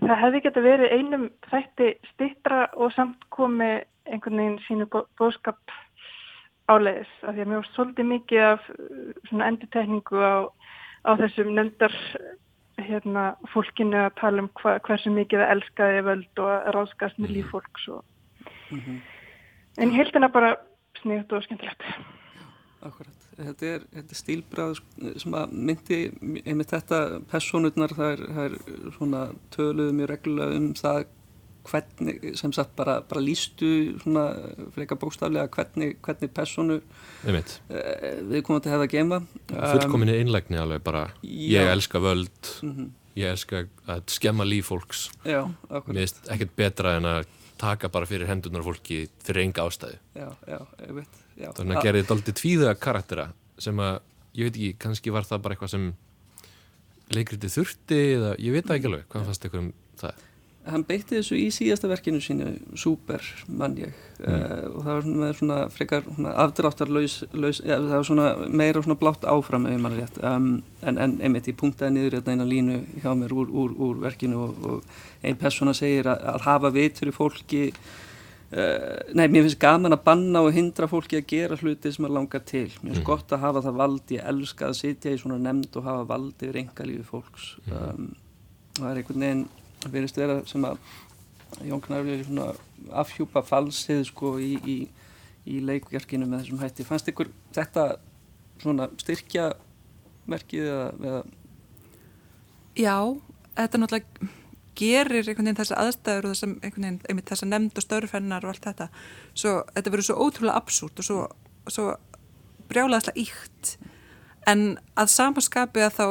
það 0.00 0.20
hefði 0.24 0.42
geta 0.46 0.64
verið 0.64 0.94
einum 0.96 1.28
þætti 1.50 1.92
stittra 2.12 2.66
og 2.76 2.92
samt 2.96 3.24
komi 3.34 3.72
einhvern 4.10 4.40
veginn 4.40 4.60
sínu 4.66 4.86
bó- 4.92 5.08
bóðskap 5.20 5.60
áleiðis 6.70 7.10
af 7.26 7.34
því 7.34 7.42
að 7.42 7.48
mér 7.50 7.58
var 7.58 7.70
svolítið 7.74 8.10
mikið 8.14 8.46
af 8.52 8.68
uh, 8.76 9.10
svona 9.28 9.50
endurtekningu 9.50 10.22
á, 10.22 10.48
á 11.04 11.10
þessum 11.20 11.52
nefndar 11.56 11.96
hérna, 12.86 13.24
fólkinu 13.52 13.98
að 14.06 14.14
tala 14.20 14.44
um 14.44 14.50
hva, 14.60 14.76
hversu 14.86 15.12
mikið 15.14 15.42
það 15.42 15.52
elskaði 15.56 16.04
völd 16.08 16.42
og 16.42 16.50
að 16.54 16.70
ráðskast 16.76 17.20
með 17.20 17.36
líf 17.36 17.52
fólks 17.54 17.88
og... 17.94 18.02
en 18.72 19.92
ég 19.92 19.98
held 19.98 20.16
hennar 20.16 20.34
bara 20.34 20.54
sniðut 21.00 21.36
og 21.36 21.46
skemmtilegt. 21.46 21.86
Akkurat, 22.80 23.24
þetta 23.36 23.70
er, 23.74 23.86
er 23.92 24.16
stílbræð 24.16 24.78
sem 25.20 25.36
að 25.36 25.56
myndi 25.68 26.00
einmitt 26.44 26.72
þetta 26.72 27.20
personurnar 27.30 27.92
það 27.96 28.12
er, 28.14 28.26
það 28.36 28.46
er 28.46 28.92
svona 28.96 29.24
töluðu 29.54 29.96
mjög 29.98 30.12
reglulega 30.14 30.60
um 30.60 30.70
það 30.78 31.02
hvernig, 31.68 32.36
sem 32.38 32.52
sagt 32.56 32.72
bara, 32.78 33.00
bara 33.06 33.22
lístu 33.24 33.98
svona 34.02 34.26
freka 34.74 34.96
bókstaflega 35.00 35.50
hvernig, 35.54 35.98
hvernig 36.04 36.32
personu 36.34 36.78
uh, 36.80 37.50
við 38.30 38.42
komum 38.46 38.62
til 38.62 38.70
að 38.70 38.76
hefða 38.76 38.86
að 38.86 38.94
geima 38.94 39.20
fullkominni 39.50 40.16
innlægni 40.22 40.60
alveg 40.60 40.84
bara. 40.86 41.08
Ég 41.24 41.66
já. 41.66 41.72
elska 41.74 42.02
völd. 42.02 42.54
Mhm. 42.62 42.96
ég 43.18 43.26
elska 43.34 43.64
að 43.90 44.04
skemma 44.14 44.46
líf 44.46 44.70
fólks. 44.70 45.08
Já, 45.26 45.42
mér 45.68 46.04
finnst 46.06 46.28
ekkert 46.30 46.52
betra 46.56 46.94
en 46.96 47.08
að 47.10 47.24
taka 47.60 47.90
bara 47.92 48.08
fyrir 48.08 48.30
hendurnar 48.30 48.62
á 48.64 48.68
fólki 48.70 49.00
fyrir 49.20 49.44
enga 49.44 49.66
ástæðu. 49.66 49.98
Já, 50.16 50.30
ég 50.46 51.50
þannig 51.56 51.76
að 51.76 51.84
gerði 51.84 52.02
þetta 52.04 52.16
aldrei 52.16 52.36
tvíða 52.40 52.76
karaktera 52.80 53.26
sem 53.60 53.82
að, 53.82 53.98
ég 54.38 54.48
veit 54.48 54.56
ekki, 54.56 54.70
kannski 54.84 55.12
var 55.14 55.26
það 55.28 55.42
bara 55.44 55.56
eitthvað 55.56 55.72
sem 55.74 55.90
leikriti 57.14 57.50
þurfti 57.52 58.00
eða 58.16 58.32
ég 58.40 58.56
veit 58.56 58.72
ekki 58.72 58.90
alveg, 58.90 59.06
hvað 59.10 59.28
fannst 59.28 59.46
ykkur 59.48 59.62
um 59.64 59.70
það? 60.00 60.26
Hann 60.68 60.84
beitti 60.84 61.16
þessu 61.16 61.38
í 61.40 61.46
síðasta 61.54 61.88
verkinu 61.88 62.20
sínu 62.20 62.50
Super, 62.78 63.24
mann 63.48 63.78
ég. 63.80 63.94
Uh, 64.20 64.66
og 64.74 64.82
það 64.84 64.90
var 64.90 65.06
svona, 65.06 65.30
svona 65.38 65.58
frekar 65.72 66.04
afdráttarlaus, 66.44 67.14
laus, 67.32 67.62
ja, 67.64 67.78
það 67.80 67.94
var 67.94 68.04
svona 68.10 68.26
meira 68.60 68.82
svona 68.84 68.98
blátt 69.00 69.24
áfram 69.24 69.64
ef 69.70 69.80
mann 69.80 69.96
rétt. 69.96 70.18
Um, 70.20 70.50
en, 70.84 70.98
en 71.00 71.16
einmitt 71.24 71.48
ég 71.48 71.56
punktaði 71.56 71.96
niður 71.96 72.18
þetta 72.18 72.34
eina 72.36 72.44
línu 72.44 72.76
hjá 73.00 73.10
mér 73.16 73.32
úr, 73.32 73.48
úr, 73.62 73.72
úr 73.88 74.02
verkinu 74.04 74.42
og, 74.44 74.60
og 74.68 75.24
ein 75.24 75.40
persóna 75.40 75.72
segir 75.76 76.10
að, 76.12 76.26
að 76.34 76.46
hafa 76.50 76.70
vit 76.76 77.00
fyrir 77.00 77.16
fólki 77.16 77.62
uh, 77.70 79.00
nei, 79.16 79.26
mér 79.32 79.46
finnst 79.46 79.60
gaman 79.62 79.96
að 79.96 80.04
banna 80.10 80.42
og 80.44 80.52
hindra 80.56 80.88
fólki 80.90 81.20
að 81.22 81.28
gera 81.32 81.56
hluti 81.60 81.92
sem 81.94 82.04
að 82.08 82.16
langar 82.18 82.44
til. 82.44 82.66
Mér 82.82 82.90
finnst 82.92 83.00
Mhm. 83.00 83.08
gott 83.08 83.32
að 83.32 83.46
hafa 83.46 83.64
það 83.64 83.80
vald, 83.80 84.04
ég 84.12 84.28
elska 84.34 84.68
að 84.68 84.76
sitja 84.82 85.14
í 85.16 85.22
svona 85.24 85.40
nefnd 85.40 85.80
og 85.80 85.88
hafa 85.88 86.04
vald 86.12 86.44
yfir 86.44 86.60
engalífi 86.66 87.08
fólks. 87.08 87.54
Um, 87.72 88.12
og 88.76 88.84
það 88.84 88.90
er 88.92 89.00
einhvern 89.02 89.24
veginn 89.24 89.48
það 89.80 89.94
verðist 89.96 90.20
vera 90.20 90.40
sem 90.48 90.66
að 90.68 90.80
Jón 91.66 91.82
Knarfi 91.82 92.14
er 92.14 92.24
svona 92.26 92.50
afhjúpa 93.02 93.42
falsið 93.46 94.04
sko 94.08 94.36
í, 94.40 94.52
í, 94.62 94.76
í 95.50 95.58
leikverkinu 95.66 96.28
með 96.28 96.44
þessum 96.44 96.62
hætti. 96.62 96.86
Fannst 96.86 97.10
ykkur 97.10 97.32
þetta 97.56 97.86
svona 98.60 98.86
styrkja 99.00 99.50
merkið 100.30 100.68
eða, 100.70 101.22
Já, 102.78 102.96
þetta 103.58 103.80
náttúrulega 103.80 104.28
gerir 104.78 105.26
einhvern 105.26 105.50
veginn 105.50 105.58
þessa 105.58 105.78
aðstæður 105.82 106.28
og 106.28 106.34
þessa, 106.36 106.48
veginn, 106.62 107.22
þessa 107.28 107.48
nefnd 107.48 107.80
og 107.80 107.84
störf 107.84 108.14
hennar 108.14 108.46
og 108.46 108.54
allt 108.54 108.68
þetta. 108.68 108.86
Svo, 109.34 109.56
þetta 109.74 109.92
verður 109.92 110.06
svo 110.06 110.18
ótrúlega 110.24 110.60
absúrt 110.60 111.02
og 111.02 111.08
svo, 111.08 111.24
svo 111.68 111.86
brjálaðslega 112.70 113.20
íkt 113.20 113.74
en 114.48 114.78
að 114.98 115.12
samaskapi 115.12 115.82
að 115.84 115.96
þá 115.98 116.06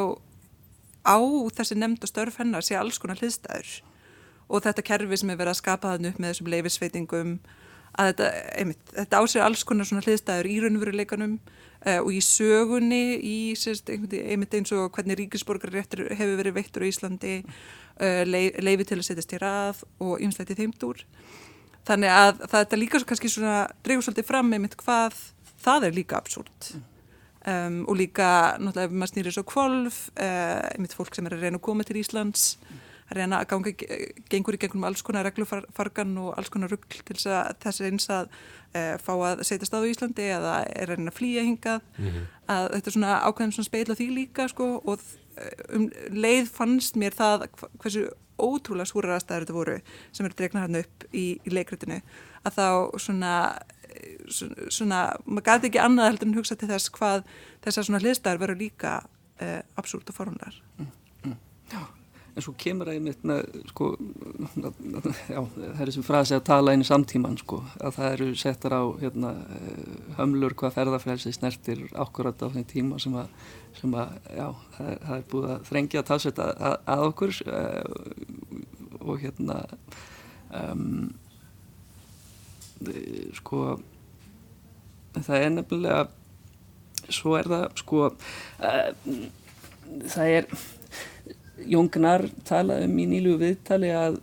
á 1.05 1.17
þessi 1.55 1.77
nefnd 1.79 2.03
og 2.05 2.11
störf 2.11 2.39
hennar 2.41 2.65
sé 2.65 2.77
alls 2.79 2.99
konar 3.01 3.19
hliðstæður. 3.21 3.79
Og 4.49 4.63
þetta 4.65 4.85
kerfi 4.85 5.21
sem 5.21 5.29
er 5.29 5.39
verið 5.39 5.53
að 5.53 5.61
skapa 5.61 5.93
þann 5.93 6.09
upp 6.09 6.19
með 6.19 6.33
þessum 6.33 6.51
leifisveitingum 6.53 7.33
að 7.99 8.11
þetta, 8.11 8.29
einmitt, 8.59 8.93
þetta 8.95 9.19
á 9.19 9.23
sér 9.29 9.45
alls 9.45 9.65
konar 9.67 9.87
svona 9.87 10.03
hliðstæður 10.05 10.49
í 10.49 10.55
raunveruleikanum 10.63 11.35
uh, 11.39 11.99
og 11.99 12.11
í 12.13 12.21
sögunni 12.23 13.03
í 13.17 13.37
sérst, 13.59 13.89
einmitt 13.89 14.55
eins 14.57 14.73
og 14.75 14.89
hvernig 14.95 15.19
ríkisborgarréttur 15.23 16.05
hefur 16.13 16.39
verið 16.39 16.57
veittur 16.59 16.85
á 16.85 16.89
Íslandi 16.89 17.35
uh, 17.41 18.23
leif, 18.27 18.59
leifi 18.63 18.87
til 18.89 18.99
að 18.99 19.07
setjast 19.09 19.35
í 19.35 19.41
rað 19.41 19.83
og 20.05 20.21
ymslætti 20.23 20.57
þeimtúr 20.59 21.03
þannig 21.89 22.13
að 22.13 22.45
þetta 22.53 22.79
líka 22.79 23.03
kannski 23.09 23.31
svona 23.31 23.63
dregur 23.85 24.05
svolítið 24.05 24.29
fram 24.29 24.53
einmitt 24.53 24.77
hvað 24.79 25.17
það 25.63 25.89
er 25.89 25.97
líka 25.97 26.19
absúrt 26.19 26.73
um, 27.47 27.81
og 27.87 27.97
líka 27.99 28.57
náttúrulega 28.59 28.89
ef 28.89 28.95
maður 28.95 29.13
snýrir 29.13 29.35
svo 29.35 29.45
kvolf 29.47 29.97
uh, 30.15 30.59
einmitt 30.73 30.95
fólk 30.97 31.15
sem 31.15 31.27
er 31.29 31.37
að 31.37 31.47
reyna 31.47 31.59
að 31.59 31.65
koma 31.69 31.87
til 31.87 31.99
Íslands 32.01 32.55
að 33.09 33.17
reyna 33.17 33.39
að 33.41 33.49
ganga, 33.49 33.73
gengur 34.29 34.55
í 34.55 34.61
gegnum 34.61 34.85
alls 34.85 35.01
konar 35.05 35.25
reglufargan 35.25 36.17
og 36.21 36.35
alls 36.37 36.51
konar 36.53 36.69
ruggl 36.69 37.01
til 37.01 37.15
þess 37.15 37.29
að 37.33 37.55
þess 37.63 37.85
eins 37.87 38.09
að 38.13 38.27
e, 38.77 38.83
fá 39.01 39.13
að 39.15 39.41
setja 39.49 39.65
stað 39.65 39.87
á 39.89 39.91
Íslandi 39.91 40.27
eða 40.35 40.53
er 40.69 40.93
reyna 40.93 41.09
að 41.09 41.17
flýja 41.17 41.45
hingað 41.47 41.81
mm 41.97 42.05
-hmm. 42.05 42.27
að 42.53 42.67
þetta 42.75 42.91
er 42.91 42.95
svona 42.97 43.15
ákveðin 43.25 43.55
svona 43.55 43.69
speil 43.71 43.89
á 43.89 43.97
því 43.97 44.09
líka 44.13 44.47
sko 44.47 44.67
og 44.85 44.99
um 45.73 45.89
leið 46.11 46.49
fannst 46.53 46.99
mér 46.99 47.15
það 47.17 47.47
hversu 47.81 48.09
ótrúlega 48.39 48.87
skúrar 48.89 49.17
aðstæður 49.17 49.45
þetta 49.45 49.57
voru 49.57 49.77
sem 50.11 50.27
eru 50.27 50.37
dregna 50.37 50.63
hann 50.65 50.79
upp 50.79 51.05
í, 51.11 51.25
í 51.43 51.53
leikritinu 51.53 51.99
að 52.47 52.59
þá 52.59 52.67
svona 53.01 53.33
svona, 54.29 55.05
maður 55.25 55.47
gæti 55.49 55.71
ekki 55.71 55.81
annað 55.83 56.11
heldur 56.11 56.29
en 56.29 56.39
hugsa 56.39 56.57
til 56.59 56.69
þess 56.69 56.91
hvað 56.95 57.23
þessar 57.65 57.87
svona 57.87 58.01
hliðstæður 58.03 58.43
veru 58.43 58.57
líka 58.59 58.97
e, 59.41 59.59
absúrt 59.79 60.11
og 60.11 60.17
forunlegar 60.17 60.59
mm, 60.77 60.91
mm. 61.25 61.39
En 62.37 62.45
svo 62.45 62.53
kemur 62.61 62.87
það 62.87 62.99
einmitt 62.99 63.71
sko, 63.71 63.87
já, 65.33 65.39
það 65.41 65.81
er 65.83 65.91
sem 65.91 66.05
frasi 66.05 66.35
að 66.37 66.43
tala 66.47 66.75
einu 66.75 66.85
samtíman, 66.87 67.35
sko, 67.41 67.57
að 67.81 67.95
það 67.97 68.13
eru 68.13 68.27
settar 68.39 68.75
á 68.79 68.83
hérna, 69.01 69.31
hömlur 70.19 70.55
hvað 70.59 70.77
ferðarfrelsi 70.77 71.33
snertir 71.35 71.81
ákvörðat 71.89 72.45
á 72.45 72.53
þeim 72.53 72.67
tíma 72.69 72.99
sem 73.01 73.17
að, 73.19 73.33
sem 73.81 73.97
að 73.97 74.13
já, 74.37 74.45
það 74.77 74.91
er, 74.93 75.01
það 75.07 75.15
er 75.17 75.25
búið 75.33 75.49
að 75.55 75.65
þrengja 75.71 76.03
að 76.03 76.07
talsveit 76.11 76.43
að, 76.45 76.53
að, 76.69 76.77
að 76.93 77.07
okkur 77.09 77.41
uh, 77.57 78.59
og 78.99 79.25
hérna 79.25 79.59
um, 80.61 81.09
sko 83.39 83.63
það 85.17 85.43
er 85.43 85.53
nefnilega 85.55 86.07
svo 87.09 87.35
er 87.39 87.49
það, 87.49 87.67
sko 87.79 88.01
uh, 88.09 88.89
það 90.13 90.33
er 90.37 90.49
Jón 91.69 91.89
Gnar 91.91 92.27
talaði 92.47 92.87
um 92.87 92.99
í 93.01 93.05
nýlu 93.09 93.35
viðtali 93.41 93.89
að, 93.95 94.19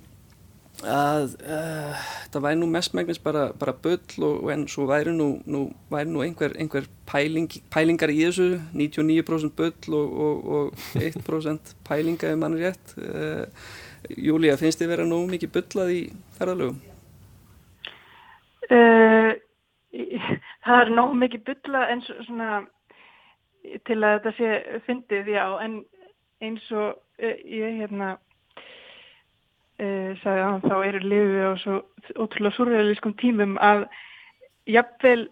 að 0.88 1.34
uh, 1.42 2.04
það 2.32 2.46
væri 2.46 2.60
nú 2.60 2.68
mestmægnis 2.72 3.20
bara, 3.22 3.48
bara 3.58 3.74
bull 3.82 4.28
og 4.28 4.50
en 4.54 4.66
svo 4.72 4.86
væri 4.88 5.12
nú, 5.16 5.28
nú, 5.44 5.66
væri 5.92 6.12
nú 6.12 6.24
einhver, 6.24 6.56
einhver 6.60 6.88
pæling, 7.10 7.50
pælingar 7.72 8.12
í 8.14 8.22
þessu 8.24 8.48
99% 8.72 9.56
bull 9.58 9.98
og, 10.00 10.18
og, 10.26 10.50
og 10.56 11.00
1% 11.02 11.76
pælinga 11.86 12.32
ef 12.32 12.40
mann 12.40 12.56
er 12.56 12.70
rétt 12.70 12.96
uh, 13.02 13.44
Júlia, 14.06 14.54
finnst 14.60 14.78
þið 14.78 14.92
vera 14.92 15.08
nú 15.08 15.24
mikið 15.26 15.56
bullað 15.56 15.96
í 15.96 16.02
ferðalögum? 16.38 16.95
Uh, 18.70 19.32
það 20.66 20.80
er 20.80 20.94
nóg 20.96 21.14
mikið 21.20 21.44
bullað 21.46 21.92
eins 21.94 22.08
og 22.12 22.24
svona 22.26 22.50
til 23.86 23.98
að 24.04 24.16
þetta 24.16 24.32
sé 24.36 24.80
fyndið, 24.86 25.30
já, 25.34 25.44
en 25.62 25.80
eins 26.44 26.66
og 26.74 26.98
ég 27.18 27.80
hérna 27.80 28.12
uh, 29.80 30.10
sagði 30.22 30.44
að 30.44 30.66
þá 30.66 30.76
eru 30.76 31.02
liðið 31.04 31.46
á 31.46 31.52
svo 31.62 31.78
ótrúlega 32.14 32.56
surrealískum 32.56 33.16
tímum 33.20 33.56
að 33.62 33.86
jafnvel 34.70 35.28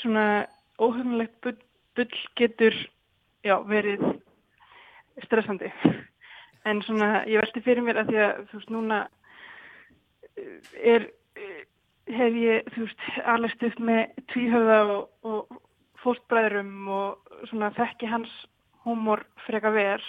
svona 0.00 0.46
óhugnlegt 0.80 1.36
bull, 1.44 1.58
bull 1.96 2.22
getur 2.38 2.74
já, 3.44 3.56
verið 3.68 4.02
stressandi. 5.24 5.70
En 6.66 6.82
svona 6.84 7.24
ég 7.30 7.40
veldi 7.40 7.62
fyrir 7.64 7.84
mér 7.86 8.02
að 8.02 8.10
því 8.10 8.22
að 8.24 8.40
þú 8.50 8.58
veist 8.58 8.74
núna 8.74 8.98
er 10.82 11.06
hef 12.06 12.36
ég 12.38 12.68
þú 12.74 12.86
veist 12.86 13.06
alveg 13.26 13.54
stuð 13.56 13.78
með 13.88 14.02
tvíhöða 14.32 14.78
og, 14.94 15.08
og 15.26 15.62
fórstbræðurum 16.04 16.90
og 16.92 17.32
svona 17.50 17.72
þekki 17.74 18.10
hans 18.10 18.32
húmor 18.86 19.24
freka 19.46 19.72
vel 19.74 20.02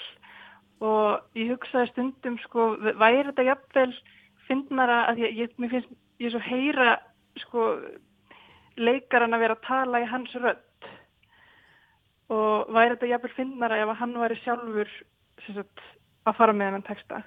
og 0.86 1.24
ég 1.38 1.50
hugsaði 1.56 1.90
stundum 1.92 2.38
sko, 2.44 2.76
væri 2.78 3.26
þetta 3.32 3.48
jafnvel 3.48 3.90
finnara 4.48 5.00
að 5.10 5.24
ég, 5.26 5.40
ég, 5.42 5.56
mér 5.58 5.74
finnst 5.74 5.96
ég 6.22 6.34
svo 6.34 6.42
heyra 6.46 6.98
sko 7.42 7.66
leikaran 8.78 9.34
að 9.34 9.44
vera 9.46 9.58
að 9.58 9.66
tala 9.66 10.04
í 10.04 10.10
hans 10.10 10.36
rödd 10.38 10.92
og 12.34 12.70
væri 12.76 12.94
þetta 12.94 13.12
jafnvel 13.14 13.34
finnara 13.40 13.82
ef 13.82 13.96
hann 13.98 14.16
væri 14.22 14.38
sjálfur 14.44 14.94
sagt, 15.48 15.84
að 16.28 16.38
fara 16.38 16.54
með 16.54 16.78
hann 16.78 16.88
texta 16.92 17.24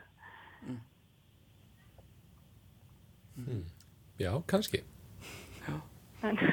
mm. 0.62 0.80
Mm. 3.40 3.62
Já, 4.20 4.32
kannski. 4.46 4.84
Já. 5.66 5.80
En 6.22 6.38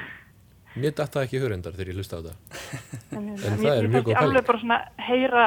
Mér 0.77 0.93
dætti 0.93 1.17
það 1.17 1.23
ekki 1.25 1.39
hörendar 1.41 1.73
þegar 1.73 1.89
ég 1.89 1.97
hlusta 1.97 2.19
á 2.19 2.25
það. 2.27 2.35
En, 3.17 3.29
en, 3.29 3.37
það 3.39 3.71
er 3.71 3.87
mjög 3.87 4.03
góð 4.05 4.13
pæling 4.13 4.17
Ég 4.17 4.23
alveg 4.23 4.47
bara 4.47 4.59
svona 4.61 4.79
heyra 5.07 5.45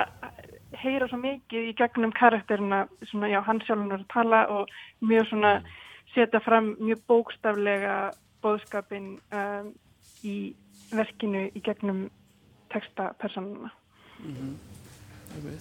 heyra 0.80 1.08
svo 1.10 1.18
mikið 1.20 1.68
í 1.70 1.74
gegnum 1.78 2.12
karakterina 2.16 2.80
svona, 3.10 3.28
já, 3.30 3.40
hann 3.46 3.60
sjálfur 3.66 3.96
að 3.98 4.06
tala 4.12 4.40
og 4.54 4.70
mjög 5.04 5.28
svona 5.30 5.52
setja 6.14 6.40
fram 6.44 6.74
mjög 6.80 7.02
bókstaflega 7.10 7.96
bóðskapin 8.44 9.12
um, 9.34 9.72
í 10.26 10.36
verkinu 10.94 11.46
í 11.54 11.62
gegnum 11.64 12.06
textapersonuna 12.72 13.70
mm 14.22 14.34
-hmm. 14.36 15.58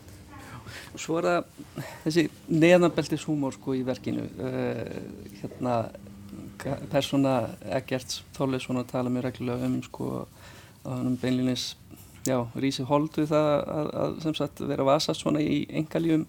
og 0.94 1.00
svo 1.00 1.18
er 1.20 1.24
það 1.24 1.44
þessi 2.06 2.30
neðanbeltis 2.48 3.26
húmór 3.26 3.54
sko 3.54 3.76
í 3.76 3.84
verkinu 3.86 4.26
uh, 4.40 4.86
hérna 5.42 5.76
persóna 6.92 7.36
Eggerts 7.78 8.24
Þorleifsson 8.36 8.82
að 8.82 8.90
tala 8.94 9.12
mér 9.14 9.30
reglulega 9.30 9.68
um 9.70 9.78
sko 9.86 10.10
að 10.84 10.96
hann 10.96 11.20
beinlinis 11.22 11.74
já, 12.28 12.40
rísi 12.60 12.86
holdu 12.88 13.26
það 13.30 13.50
að, 13.76 13.92
að 14.02 14.18
sem 14.26 14.36
sagt 14.38 14.64
vera 14.68 14.88
vasast 14.88 15.24
svona 15.24 15.42
í 15.44 15.64
engaljum 15.82 16.26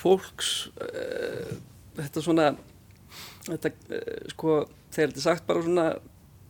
fólks. 0.00 0.54
Uh, 0.80 1.54
þetta 1.98 2.24
svona 2.24 2.48
þetta 3.46 3.72
uh, 3.72 4.24
sko 4.32 4.56
þegar 4.94 5.12
þetta 5.12 5.20
er 5.20 5.26
sagt 5.26 5.46
bara 5.48 5.64
svona, 5.64 5.86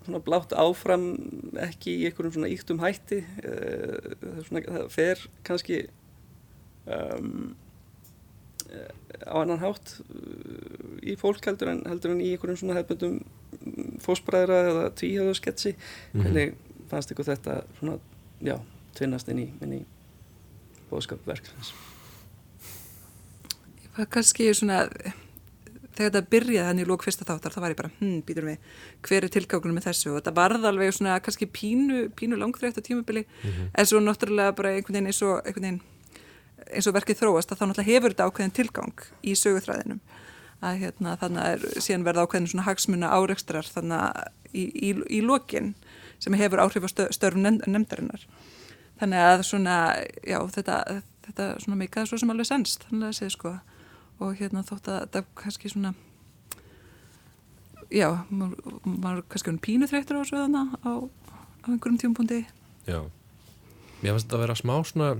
svona 0.04 0.22
blátt 0.24 0.54
áfram 0.58 1.08
ekki 1.66 1.98
í 1.98 2.06
einhverjum 2.08 2.38
svona 2.38 2.52
íktum 2.52 2.80
hætti 2.82 3.20
uh, 3.24 4.14
það, 4.22 4.40
svona, 4.48 4.64
það 4.70 4.88
fer 4.94 5.26
kannski 5.46 5.82
um, 6.86 7.54
á 9.26 9.35
annan 9.40 9.62
hátt 9.62 9.97
í 11.02 11.16
fólk 11.21 11.44
heldur 11.47 11.73
en, 11.73 11.83
heldur 11.88 12.14
en 12.14 12.23
í 12.25 12.33
einhverjum 12.35 12.61
svona 12.61 12.78
hefðbundum 12.78 13.99
fósbræðra 14.04 14.61
eða 14.71 14.85
tvíhjöðusketsi 14.99 15.75
mm 15.75 15.80
-hmm. 15.80 16.23
hvernig 16.23 16.54
fannst 16.90 17.11
ykkur 17.11 17.30
þetta 17.30 17.62
svona 17.78 17.99
já, 18.40 18.59
tvinnast 18.94 19.28
inn 19.28 19.38
í, 19.38 19.49
inn 19.62 19.76
í 19.80 19.83
bóðskapverksins 20.90 21.75
Það 23.94 24.00
var 24.02 24.11
kannski 24.11 24.54
svona 24.54 24.78
þegar 25.94 26.11
þetta 26.11 26.30
byrjaði 26.33 26.66
hann 26.66 26.83
í 26.83 26.87
lók 26.88 27.04
fyrsta 27.06 27.26
þáttar 27.28 27.54
þá 27.54 27.61
var 27.62 27.71
ég 27.75 27.78
bara, 27.78 27.90
hm, 28.00 28.23
býtur 28.26 28.49
við 28.49 28.59
hver 29.06 29.26
er 29.26 29.30
tilgákunum 29.30 29.78
með 29.78 29.88
þessu 29.88 30.11
og 30.11 30.18
þetta 30.18 30.35
varð 30.35 30.68
alveg 30.71 30.94
svona 30.97 31.21
kannski 31.23 31.47
pínu, 31.47 32.09
pínu 32.18 32.38
langþreytt 32.40 32.80
á 32.80 32.83
tímubili 32.83 33.23
mm 33.23 33.50
-hmm. 33.50 33.68
en 33.78 33.87
svo 33.87 34.00
náttúrulega 34.00 34.56
bara 34.56 34.75
einhvern 34.75 34.94
veginn 34.94 35.06
eins 35.06 35.23
og, 35.23 35.42
veginn, 35.47 35.80
eins 36.70 36.88
og 36.88 36.96
verkið 36.96 37.20
þróast 37.23 37.52
að 37.52 37.61
þá 37.61 37.64
náttúrulega 37.66 37.90
hefur 37.90 38.14
þetta 38.14 38.28
ákveðin 38.28 38.56
tilgang 38.58 39.04
í 39.23 39.34
sögutræðinum 39.38 40.00
að 40.64 40.80
hérna, 40.80 41.16
þannig 41.20 41.44
að 41.44 41.64
síðan 41.82 42.06
verða 42.06 42.25
ákveðin 42.25 42.50
svona 42.52 42.66
hagsmuna 42.68 43.11
áreikstrar 43.12 43.68
þannig 43.68 44.00
að 44.00 44.54
í, 44.54 44.64
í, 44.64 44.90
í 45.18 45.20
lokin 45.25 45.75
sem 46.23 46.37
hefur 46.38 46.62
áhrif 46.62 46.87
á 46.87 46.90
störfum 47.12 47.44
nefndarinnar. 47.44 48.25
Þannig 49.00 49.26
að 49.26 49.42
svona, 49.49 49.76
já, 50.23 50.38
þetta, 50.54 50.78
þetta 51.26 51.49
svona 51.64 51.78
meikaði 51.80 52.11
svo 52.11 52.20
sem 52.23 52.32
alveg 52.32 52.49
senst, 52.49 52.87
þannig 52.88 53.11
að 53.11 53.16
segja 53.18 53.34
sko, 53.34 53.54
og 54.23 54.37
hérna 54.38 54.62
þótt 54.64 54.90
að 54.92 55.00
þetta 55.02 55.25
kannski 55.40 55.73
svona, 55.73 55.92
já, 57.90 58.08
maður 58.30 59.25
kannski 59.32 59.50
hann 59.50 59.62
pínu 59.66 59.90
þreytur 59.90 60.20
á 60.20 60.23
þessu 60.23 60.40
þannig 60.44 60.76
á, 60.87 60.92
á 61.02 61.66
einhverjum 61.66 62.00
tjómpundi. 62.04 62.40
Já, 62.87 63.00
mér 64.00 64.14
finnst 64.14 64.28
þetta 64.28 64.38
að 64.38 64.44
vera 64.46 64.58
smá 64.62 64.76
svona, 64.87 65.11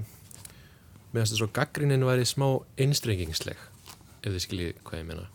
mér 1.15 1.23
finnst 1.23 1.35
þetta 1.37 1.41
svo 1.45 1.51
gaggrinnin 1.55 2.05
væri 2.07 2.27
smá 2.27 2.49
einstrengingsleg 2.81 3.61
ef 4.25 4.27
þið 4.27 4.43
skiljið 4.43 4.81
hvað 4.83 5.01
ég 5.01 5.09
meina. 5.09 5.27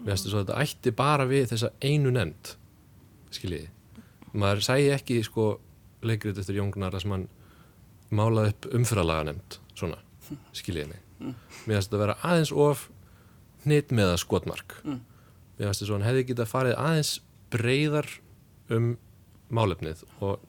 Mér 0.00 0.12
finnst 0.12 0.26
þess 0.26 0.34
að 0.34 0.42
þetta 0.42 0.62
ætti 0.64 0.94
bara 0.98 1.26
við 1.30 1.44
þessa 1.52 1.70
einu 1.84 2.12
nefnd 2.14 2.52
skiljið. 3.36 3.68
Maður 4.34 4.64
sæði 4.66 4.90
ekki 4.96 5.20
sko 5.26 5.46
leikrið 6.02 6.42
eftir 6.42 6.58
Jóngnar 6.58 6.98
sem 6.98 7.14
hann 7.14 7.28
málaði 8.10 8.54
upp 8.54 8.68
umfyralaga 8.74 9.28
nefnd 9.30 9.58
svona, 9.78 10.00
skiljiði 10.56 10.90
mig. 10.92 11.06
Mér 11.68 11.78
finnst 11.78 11.90
þetta 11.90 11.98
að 12.00 12.04
vera 12.04 12.18
aðeins 12.26 12.54
of 12.66 12.84
hnit 13.64 13.94
með 13.94 14.14
að 14.16 14.20
skotmark. 14.24 14.78
Mm. 14.84 15.00
mér 15.58 15.66
finnst 15.68 15.80
þetta 15.82 15.88
svo 15.88 15.98
hann 15.98 16.06
hefði 16.08 16.28
getað 16.32 16.52
farið 16.52 16.78
aðeins 16.82 17.14
breyðar 17.52 18.10
um 18.74 18.92
málefnið 19.54 20.04
og 20.24 20.42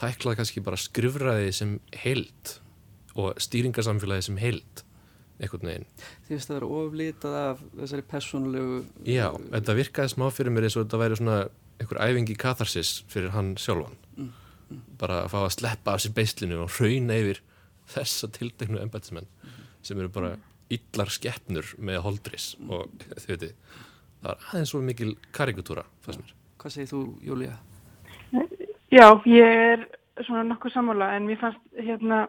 tæklaði 0.00 0.40
kannski 0.40 0.62
bara 0.64 0.80
skrifræði 0.80 1.52
sem 1.54 1.76
heild 2.02 2.56
og 3.14 3.38
stýringarsamfélagi 3.42 4.28
sem 4.28 4.38
heild 4.42 4.84
einhvern 5.42 5.66
veginn. 5.66 5.86
Þið 6.24 6.30
finnst 6.30 6.48
það 6.50 6.56
að 6.56 6.60
vera 6.60 6.84
oflitað 6.84 7.36
af 7.40 7.62
þessari 7.80 8.06
persónulegu 8.10 8.80
Já, 9.10 9.28
þetta 9.56 9.74
virkaði 9.80 10.12
smá 10.14 10.28
fyrir 10.30 10.54
mér 10.54 10.68
eins 10.68 10.76
og 10.78 10.84
þetta 10.86 11.00
væri 11.02 11.18
svona 11.18 11.38
einhver 11.82 12.00
æfingi 12.06 12.36
katharsis 12.38 12.92
fyrir 13.10 13.34
hann 13.34 13.54
sjálfan 13.58 13.98
Mm, 14.70 14.80
bara 15.00 15.24
að 15.24 15.32
fá 15.34 15.38
að 15.44 15.50
sleppa 15.58 15.92
af 15.92 16.00
sér 16.00 16.14
beislinu 16.16 16.62
og 16.64 16.70
rauna 16.80 17.16
yfir 17.20 17.40
þessa 17.92 18.30
tildegnu 18.32 18.78
embætismenn 18.80 19.26
sem 19.84 19.98
eru 20.00 20.08
bara 20.08 20.30
illar 20.72 21.10
skeppnur 21.12 21.74
með 21.84 21.98
holdris 22.06 22.46
og 22.68 22.88
þau 23.12 23.26
veitir 23.28 23.52
það 24.22 24.30
var 24.30 24.46
aðeins 24.52 24.72
svo 24.72 24.80
mikil 24.80 25.10
karikatúra 25.36 25.84
fannst 26.06 26.22
mér. 26.22 26.32
Hvað 26.62 26.76
segir 26.78 26.90
þú, 26.94 27.02
Júlía? 27.26 27.58
Já, 28.94 29.10
ég 29.28 29.60
er 29.74 29.84
svona 30.24 30.46
nokkuð 30.48 30.72
sammála 30.78 31.10
en 31.18 31.28
mér 31.28 31.42
fannst 31.42 31.60
hérna 31.76 32.22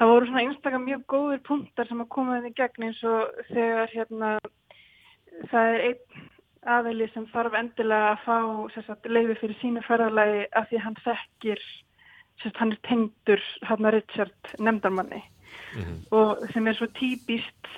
það 0.00 0.12
voru 0.14 0.28
svona 0.30 0.42
einstaklega 0.46 0.82
mjög 0.86 1.06
góðir 1.12 1.40
punktar 1.44 1.88
sem 1.88 2.00
að 2.00 2.12
koma 2.14 2.38
henni 2.38 2.52
í 2.54 2.56
gegn 2.56 2.86
eins 2.88 3.00
og 3.04 3.42
þegar 3.50 3.92
hérna 3.92 4.30
það 5.50 5.72
er 5.74 5.86
einn 5.90 6.28
aðeili 6.74 7.08
sem 7.12 7.26
þarf 7.32 7.56
endilega 7.56 8.14
að 8.14 8.24
fá 8.24 8.80
sagt, 8.86 9.08
leiði 9.08 9.36
fyrir 9.40 9.60
sínu 9.60 9.84
ferðalagi 9.84 10.42
af 10.56 10.68
því 10.68 10.80
að 10.80 10.84
hann 10.86 10.98
þekkir 11.04 11.62
sagt, 12.42 12.58
hann 12.60 12.74
er 12.74 12.80
tengdur 12.88 13.46
hann 13.68 13.88
að 13.88 13.96
Richard 13.98 14.52
nefndarmanni 14.58 15.22
og 16.16 16.44
sem 16.52 16.66
er 16.66 16.76
svo 16.78 16.88
típist 16.96 17.72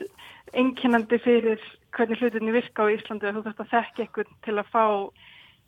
einkennandi 0.58 1.18
fyrir 1.22 1.62
hvernig 1.96 2.20
hlutinni 2.22 2.54
virka 2.54 2.86
á 2.86 2.92
Íslandi 2.92 3.28
að 3.28 3.38
þú 3.38 3.44
þarfst 3.46 3.62
að 3.64 3.72
þekka 3.72 4.04
eitthvað 4.04 4.34
til 4.46 4.58
að 4.58 4.70
fá 4.72 4.84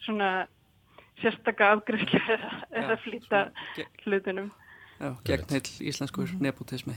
svona 0.05 0.31
sérstaka 1.23 1.71
afgriðslu 1.77 2.21
eða, 2.35 2.51
eða 2.81 2.97
flýta 3.05 3.43
hlutinum. 4.05 4.51
Gegn 5.25 5.45
heil 5.51 5.63
íslenskur 5.91 6.35
nepotismi. 6.41 6.95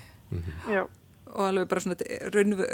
Já. 0.69 0.85
og 1.27 1.43
alveg 1.49 1.67
bara 1.69 1.81
svona 1.83 1.95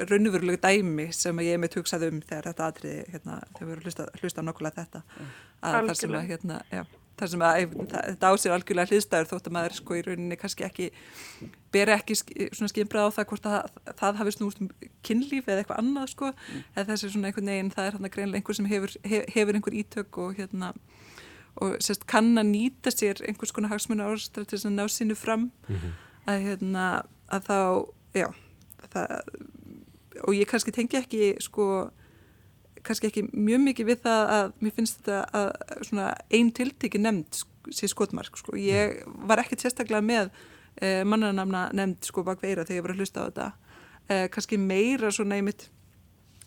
raunverulegu 0.10 0.60
dæmi 0.62 1.08
sem 1.14 1.38
að 1.42 1.48
ég 1.50 1.60
mitt 1.62 1.74
hugsaði 1.78 2.10
um 2.14 2.20
þegar 2.22 2.46
þetta 2.52 2.68
atriði, 2.70 3.00
hérna, 3.14 3.38
þegar 3.56 3.68
við 3.68 3.72
erum 3.74 3.88
hlusta, 3.88 4.06
hlusta 4.22 4.44
nokkulega 4.46 4.84
þetta. 4.84 5.02
Að 5.64 5.88
þar 5.90 5.98
sem 6.00 6.14
að, 6.14 6.28
hérna, 6.30 6.60
já, 6.72 6.84
þar 7.20 7.32
sem 7.34 7.44
að 7.48 7.58
það- 7.58 8.06
þetta 8.12 8.30
á 8.30 8.34
sér 8.44 8.54
algjörlega 8.56 8.90
hliðstæður 8.92 9.30
þótt 9.32 9.50
að 9.50 9.56
maður 9.58 9.76
sko 9.80 9.98
í 9.98 10.04
rauninni 10.06 10.38
kannski 10.38 10.68
ekki 10.70 10.88
beri 11.74 11.92
ekki 11.98 12.16
svona 12.54 12.70
skimbrað 12.72 13.10
á 13.10 13.16
það 13.18 13.28
hvort 13.34 13.46
að 13.50 13.96
það 14.04 14.16
hafi 14.22 14.32
snúst 14.38 14.62
um 14.62 14.70
kynlíf 15.04 15.48
eða 15.50 15.64
eitthvað 15.64 15.82
annað 15.82 16.08
sko, 16.14 16.32
eða 16.78 16.88
þessi 16.94 17.10
svona 17.10 17.32
einhvern 17.32 17.50
veginn 17.54 17.72
það 17.74 17.88
er 17.90 17.98
hann 17.98 18.10
greinlega 18.14 18.38
einhver 18.44 18.56
sem 18.56 18.66
hefur, 18.70 18.96
hef, 19.04 19.26
hefur 19.34 19.54
einhver 19.58 19.78
ítök 19.82 20.18
og 20.18 20.36
hérna 20.38 20.74
og 21.62 21.76
sérst 21.84 22.08
kann 22.10 22.34
að 22.40 22.50
nýta 22.50 22.94
sér 22.94 23.22
einhvers 23.28 23.54
konar 23.54 23.74
hagsmuna 23.74 24.08
ástæð 24.10 24.48
til 24.48 24.58
þess 24.58 24.70
að 24.70 24.78
ná 24.78 24.86
sínu 24.90 25.18
fram. 25.18 25.50
Að 26.26 26.46
hérna 26.48 26.86
að 27.34 27.50
þá, 27.50 27.60
já 28.14 28.28
það, 28.94 29.20
og 30.24 30.38
ég 30.38 30.50
kannski 30.50 30.74
tengi 30.74 31.00
ekki 31.00 31.34
sko 31.44 31.68
kannski 32.84 33.10
ekki 33.10 33.24
mjög 33.32 33.62
mikið 33.64 33.90
við 33.90 34.02
það 34.04 34.32
að 34.38 34.54
mér 34.64 34.76
finnst 34.78 35.00
þetta 35.00 35.20
að 35.40 35.84
svona 35.88 36.08
ein 36.36 36.50
tilteki 36.52 37.00
nefnd 37.00 37.44
sé 37.72 37.88
skotmark 37.88 38.38
sko. 38.38 38.58
ég 38.60 39.04
var 39.28 39.40
ekkert 39.40 39.64
sérstaklega 39.64 40.04
með 40.04 40.32
eh, 40.82 41.04
mannanamna 41.08 41.70
nefnd 41.72 42.10
sko 42.10 42.26
bak 42.28 42.44
veira 42.44 42.66
þegar 42.68 42.80
ég 42.80 42.86
var 42.88 42.96
að 42.96 43.04
hlusta 43.04 43.24
á 43.24 43.28
þetta. 43.30 43.48
Eh, 44.10 44.26
kannski 44.34 44.60
meira 44.60 45.12
svona 45.16 45.40
einmitt 45.40 45.70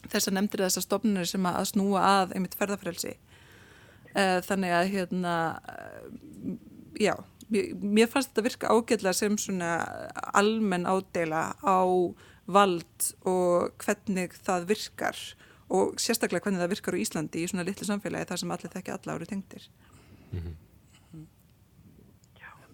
þess 0.06 0.28
að 0.28 0.36
nefndir 0.36 0.66
þessar 0.66 0.84
stofnir 0.84 1.28
sem 1.28 1.48
að 1.48 1.64
snúa 1.72 2.02
að 2.04 2.36
einmitt 2.36 2.56
ferðarfrelsi 2.58 3.16
þannig 4.16 4.72
að 4.72 4.92
hérna 4.94 5.34
eh, 5.68 6.54
já, 7.08 7.14
mér, 7.50 8.08
fannst 8.10 8.32
þetta 8.32 8.46
virka 8.46 8.70
ágætlega 8.72 9.16
sem 9.16 9.36
svona 9.40 9.72
almenn 10.32 10.88
ádela 10.88 11.50
á 11.60 11.84
vald 12.46 13.10
og 13.26 13.74
hvernig 13.82 14.36
það 14.46 14.68
virkar 14.70 15.20
og 15.66 15.98
sérstaklega 15.98 16.46
hvernig 16.46 16.62
það 16.62 16.72
virkar 16.76 16.96
á 16.96 17.02
Íslandi 17.02 17.42
í 17.42 17.48
svona 17.50 17.66
litlu 17.66 17.88
samfélagi 17.88 18.28
þar 18.30 18.42
sem 18.42 18.54
allir 18.54 18.72
þekki 18.72 18.94
alla 18.94 19.16
ári 19.16 19.28
tengdir. 19.30 19.66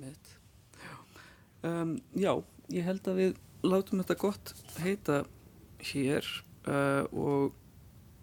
Einmitt. 0.02 0.32
Um, 1.62 1.96
já, 2.18 2.32
ég 2.74 2.86
held 2.86 3.08
að 3.08 3.20
við 3.20 3.34
látum 3.62 4.02
þetta 4.02 4.18
gott 4.18 4.54
heita 4.82 5.18
hér 5.92 6.26
uh, 6.66 7.06
og 7.14 7.54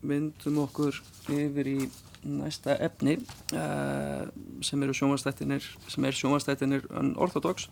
myndum 0.02 0.62
okkur 0.64 1.02
yfir 1.30 1.68
í 1.68 1.80
næsta 2.24 2.76
efni 2.84 3.18
uh, 3.56 4.28
sem 4.66 4.84
eru 4.84 4.96
sjónvastættinir 4.96 5.66
sem 5.88 6.06
er 6.06 6.16
sjónvastættinir 6.16 6.88
unorthodox 6.90 7.70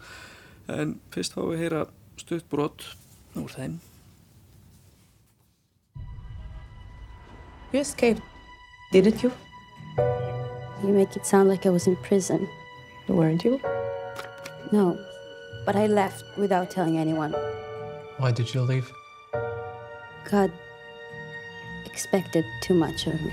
en 0.71 0.97
fyrst 1.13 1.35
fáum 1.35 1.51
við 1.51 1.57
að 1.57 1.63
heyra 1.63 1.83
stutt 2.19 2.49
brot 2.51 2.89
úr 3.35 3.53
þeim 3.55 3.79
You 7.73 7.81
escaped, 7.81 8.23
didn't 8.93 9.21
you? 9.21 9.31
You 10.81 10.93
make 10.93 11.17
it 11.17 11.25
sound 11.25 11.49
like 11.49 11.65
I 11.65 11.69
was 11.69 11.85
in 11.85 11.97
prison. 11.97 12.47
Weren't 13.09 13.43
you? 13.43 13.59
No, 14.71 14.97
but 15.65 15.75
I 15.75 15.87
left 15.87 16.23
without 16.37 16.71
telling 16.71 16.97
anyone. 16.97 17.33
Why 18.19 18.31
did 18.31 18.53
you 18.53 18.61
leave? 18.61 18.89
God 20.31 20.51
expected 21.87 22.45
too 22.61 22.73
much 22.73 23.07
of 23.07 23.19
me. 23.21 23.31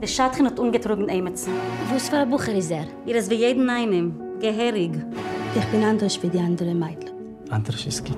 Der 0.00 0.06
Schatchen 0.06 0.46
hat 0.46 0.58
ungetrogen 0.58 1.08
Eimetzen. 1.08 1.52
Was 1.92 2.08
für 2.08 2.18
ein 2.18 2.30
Bucher 2.30 2.54
ist 2.54 2.70
er? 2.70 2.86
Ihr 3.06 3.16
ist 3.16 3.30
wie 3.30 3.36
jeden 3.36 3.68
einem. 3.70 4.14
Geherig. 4.40 4.92
Ich 5.54 5.64
bin 5.66 5.82
anders 5.82 6.22
wie 6.22 6.28
die 6.28 6.38
anderen 6.38 6.78
Mädchen. 6.78 7.10
Antrashiski. 7.50 8.12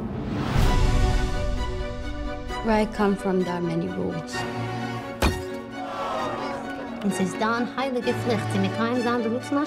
Where 2.65 2.83
I 2.83 2.87
come 2.87 3.17
from, 3.17 3.45
there 3.45 3.55
are 3.55 3.63
many 3.63 3.89
rules. 3.89 4.35
Und 7.05 7.15
sie 7.15 7.23
ist 7.23 7.37
da 7.41 7.59
ein 7.59 7.69
heilige 7.77 8.13
Pflicht, 8.13 8.53
sie 8.53 8.59
mit 8.59 8.77
keinem 8.77 9.07
anderen 9.07 9.37
Ruf 9.37 9.53
nach 9.53 9.67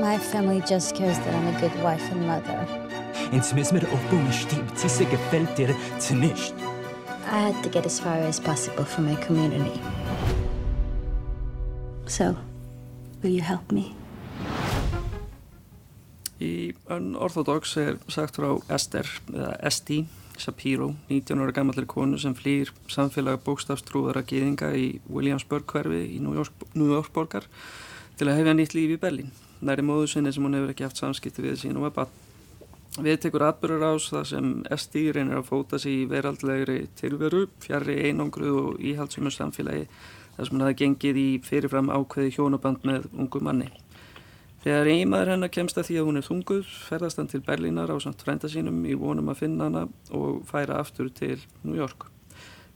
My 0.00 0.18
family 0.18 0.62
just 0.66 0.96
cares 0.96 1.18
that 1.18 1.34
I'm 1.34 1.54
a 1.54 1.60
good 1.60 1.74
wife 1.82 2.10
and 2.10 2.26
mother. 2.26 2.66
Ins 3.32 3.54
müssen 3.54 3.80
wir 3.80 3.90
aufbauen, 3.90 4.30
stimmt. 4.30 4.78
Sie 4.78 5.06
gefällt 5.06 5.56
dir 5.56 5.74
zu 5.98 6.14
nicht. 6.14 6.54
I 7.26 7.46
had 7.46 7.62
to 7.62 7.70
get 7.70 7.86
as 7.86 7.98
far 7.98 8.18
as 8.18 8.38
possible 8.38 8.84
for 8.84 9.00
my 9.00 9.16
community. 9.26 9.80
So, 12.06 12.36
will 13.22 13.32
you 13.32 13.40
help 13.40 13.72
me? 13.72 13.94
Í 16.42 16.74
Unorthodox 16.90 17.76
er 17.80 17.96
sagt 18.12 18.36
frá 18.36 18.50
Esther, 18.68 19.08
eða 19.32 19.54
Esti 19.64 20.02
Shapiro, 20.36 20.90
19 21.08 21.40
ára 21.40 21.54
gammallir 21.56 21.86
konu 21.88 22.18
sem 22.18 22.34
flýr 22.36 22.72
samfélag 22.90 23.40
bókstafstrúðara 23.46 24.24
gýðinga 24.28 24.74
í 24.76 24.98
Williamsburg 25.08 25.64
hverfi 25.72 26.02
í 26.16 26.20
New 26.20 26.34
York, 26.36 26.66
New 26.74 26.92
York 26.92 27.08
borgar 27.14 27.48
til 28.18 28.28
að 28.28 28.42
hefja 28.42 28.56
nýtt 28.58 28.76
líf 28.76 28.92
í 28.92 29.00
Berlín. 29.00 29.32
Næri 29.64 29.86
móðu 29.86 30.10
sinni 30.12 30.34
sem 30.34 30.44
hún 30.44 30.58
hefur 30.58 30.74
ekki 30.74 30.84
haft 30.84 31.00
samskipti 31.00 31.46
við 31.46 31.62
sín 31.62 31.80
og 31.80 31.88
er 31.88 31.96
bann. 32.02 32.12
Við 33.00 33.22
tekur 33.24 33.46
atbyrður 33.46 33.86
ás 33.88 34.10
þar 34.12 34.26
sem 34.28 34.48
Esti 34.74 35.06
reynir 35.16 35.38
að 35.38 35.46
fóta 35.48 35.78
sig 35.80 36.02
í 36.02 36.08
veraldlegri 36.10 36.90
tilveru, 36.98 37.46
fjarrri 37.64 37.94
einangruð 38.10 38.58
og 38.60 38.82
íhaldsumur 38.84 39.32
samfélagi 39.32 39.86
þar 40.36 40.48
sem 40.50 40.60
hafi 40.60 40.76
gengið 40.82 41.20
í 41.22 41.28
fyrirfram 41.46 41.88
ákveði 41.88 42.34
hjónaband 42.36 42.84
með 42.84 43.08
ungu 43.16 43.40
manni. 43.40 43.70
Þegar 44.62 44.92
eiginmaður 44.92 45.32
hennar 45.32 45.52
kemst 45.56 45.80
að 45.80 45.88
því 45.88 45.96
að 45.98 46.06
hún 46.10 46.20
er 46.20 46.28
þunguð, 46.28 46.68
ferðast 46.90 47.18
hann 47.18 47.32
til 47.32 47.40
Berlínar 47.48 47.90
á 47.90 47.96
samt 47.96 48.20
frænda 48.22 48.52
sínum 48.52 48.84
í 48.84 48.92
vonum 48.94 49.32
að 49.32 49.40
finna 49.40 49.70
hana 49.70 49.88
og 50.12 50.44
færa 50.52 50.76
aftur 50.84 51.08
til 51.16 51.40
New 51.64 51.80
York. 51.80 52.10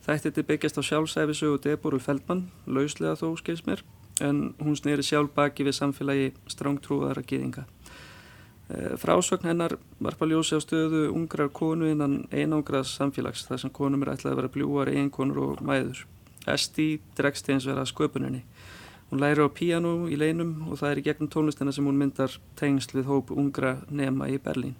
Þætti 0.08 0.30
þetta 0.30 0.48
byggjast 0.48 0.80
á 0.80 0.82
sjálfsæfisögu 0.88 1.60
Deboru 1.60 2.00
Feldman, 2.00 2.46
lauslega 2.66 3.20
þó 3.20 3.36
skils 3.36 3.66
mér, 3.68 3.84
en 4.24 4.54
hún 4.64 4.80
snýri 4.80 5.04
sjálf 5.04 5.36
baki 5.36 5.68
við 5.68 5.76
samfélagi 5.76 6.32
strángtrúðara 6.48 7.20
gýðinga. 7.20 7.68
Frásögn 8.98 9.46
hennar 9.46 9.76
varpa 10.02 10.26
ljósi 10.26 10.58
á 10.58 10.60
stöðu 10.62 11.04
ungrar 11.14 11.52
konu 11.54 11.86
innan 11.86 12.24
einangraðs 12.34 12.96
samfélags 12.98 13.44
þar 13.46 13.60
sem 13.62 13.70
konum 13.70 14.02
er 14.02 14.16
ætlað 14.16 14.32
að 14.32 14.40
vera 14.40 14.50
bljúar 14.56 14.90
eiginkonur 14.90 15.38
og 15.44 15.62
mæður. 15.62 16.00
Esti 16.50 16.88
dregst 17.18 17.46
eins 17.50 17.66
vera 17.68 17.86
sköpuninni. 17.86 18.42
Hún 19.10 19.22
læri 19.22 19.46
á 19.46 19.46
píanu 19.46 20.08
í 20.10 20.18
leinum 20.18 20.66
og 20.66 20.80
það 20.80 20.90
er 20.90 20.98
í 20.98 21.04
gegnum 21.06 21.30
tónlistina 21.30 21.74
sem 21.74 21.86
hún 21.86 22.00
myndar 22.00 22.34
tengsl 22.58 22.98
við 22.98 23.06
hóp 23.06 23.30
ungra 23.30 23.76
nema 23.86 24.26
í 24.34 24.40
Berlín. 24.42 24.74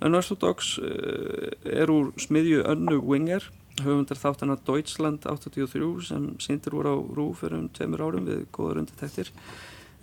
Unorthodox 0.00 0.78
uh, 0.80 1.52
er 1.68 1.92
úr 1.92 2.14
smiðju 2.16 2.64
Önnu 2.72 3.02
Winger 3.04 3.50
höfundar 3.82 4.16
þáttana 4.16 4.56
Deutschland 4.64 5.26
83 5.26 6.08
sem 6.08 6.26
síndir 6.40 6.72
voru 6.72 6.94
á 6.94 6.98
rúf 7.18 7.42
fyrir 7.42 7.58
um 7.58 7.68
tveimur 7.68 8.04
árum 8.06 8.28
við 8.28 8.46
góður 8.54 8.80
undirtæktir 8.84 9.32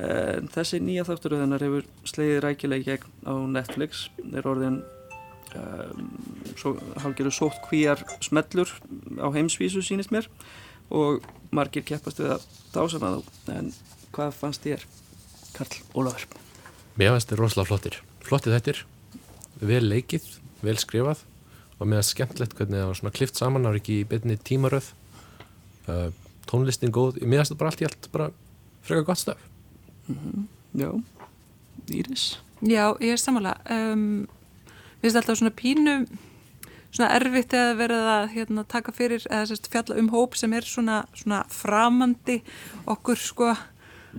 en 0.02 0.50
þessi 0.52 0.80
nýja 0.82 1.06
þátturöðunar 1.08 1.64
hefur 1.66 1.86
sleiðið 2.10 2.42
rækileg 2.46 2.86
gegn 2.88 3.28
á 3.28 3.34
Netflix. 3.54 4.08
Er 4.34 4.48
orðin 4.50 4.82
um, 5.58 6.12
svo, 6.58 6.76
hálfgerðu 7.04 7.34
sótt 7.36 7.60
kvíjar 7.68 8.04
smellur 8.24 8.72
á 9.22 9.28
heimsvísu 9.36 9.84
sínist 9.86 10.14
mér. 10.14 10.30
Og 10.92 11.26
margir 11.56 11.86
keppast 11.88 12.22
við 12.22 12.36
að 12.38 12.48
dásama 12.74 13.18
þá. 13.18 13.34
En 13.58 13.74
hvað 14.16 14.38
fannst 14.40 14.66
þér 14.66 14.88
Karl 15.56 15.78
Ólafur? 15.94 16.40
Mér 17.00 17.14
fannst 17.16 17.32
þér 17.32 17.44
rosalega 17.44 17.70
flottir. 17.70 18.00
Flottið 18.26 18.58
þettir, 18.58 18.82
vel 19.62 19.84
leikið 19.88 20.28
vel 20.62 20.78
skrifað 20.80 21.24
og 21.82 21.88
með 21.90 22.02
það 22.02 22.10
skemmtlegt 22.12 22.58
hvernig 22.58 22.78
það 22.78 22.90
var 22.92 23.00
svona 23.00 23.16
klift 23.18 23.40
saman 23.40 23.66
var 23.66 23.78
ekki 23.80 24.02
í 24.02 24.08
beinni 24.08 24.38
tímaröð. 24.38 24.92
Uh, 25.90 26.10
tónlistin 26.50 26.94
góð, 26.94 27.18
mér 27.26 27.42
finnst 27.42 27.56
það 27.56 27.62
bara 27.64 27.72
allt 27.72 27.82
í 27.82 27.88
allt 27.88 28.12
bara 28.14 28.28
freka 28.86 29.06
gott 29.08 29.22
staf 29.22 29.51
mm 30.08 30.16
-hmm. 30.16 30.48
Já, 30.74 31.02
Íris 31.90 32.40
Já, 32.62 32.98
ég 33.00 33.12
er 33.12 33.18
samanlega 33.18 33.58
um, 33.94 34.28
við 35.02 35.02
finnst 35.02 35.16
alltaf 35.16 35.38
svona 35.38 35.56
pínu 35.56 36.08
svona 36.92 37.16
erfitt 37.16 37.54
að 37.54 37.78
vera 37.80 38.00
að 38.22 38.34
hérna, 38.36 38.64
taka 38.68 38.92
fyrir 38.92 39.24
eða 39.30 39.46
sérst, 39.46 39.70
fjalla 39.72 39.96
um 40.00 40.10
hóp 40.10 40.36
sem 40.36 40.54
er 40.54 40.62
svona, 40.68 41.06
svona 41.14 41.46
framandi 41.50 42.42
okkur 42.86 43.18
sko 43.18 43.56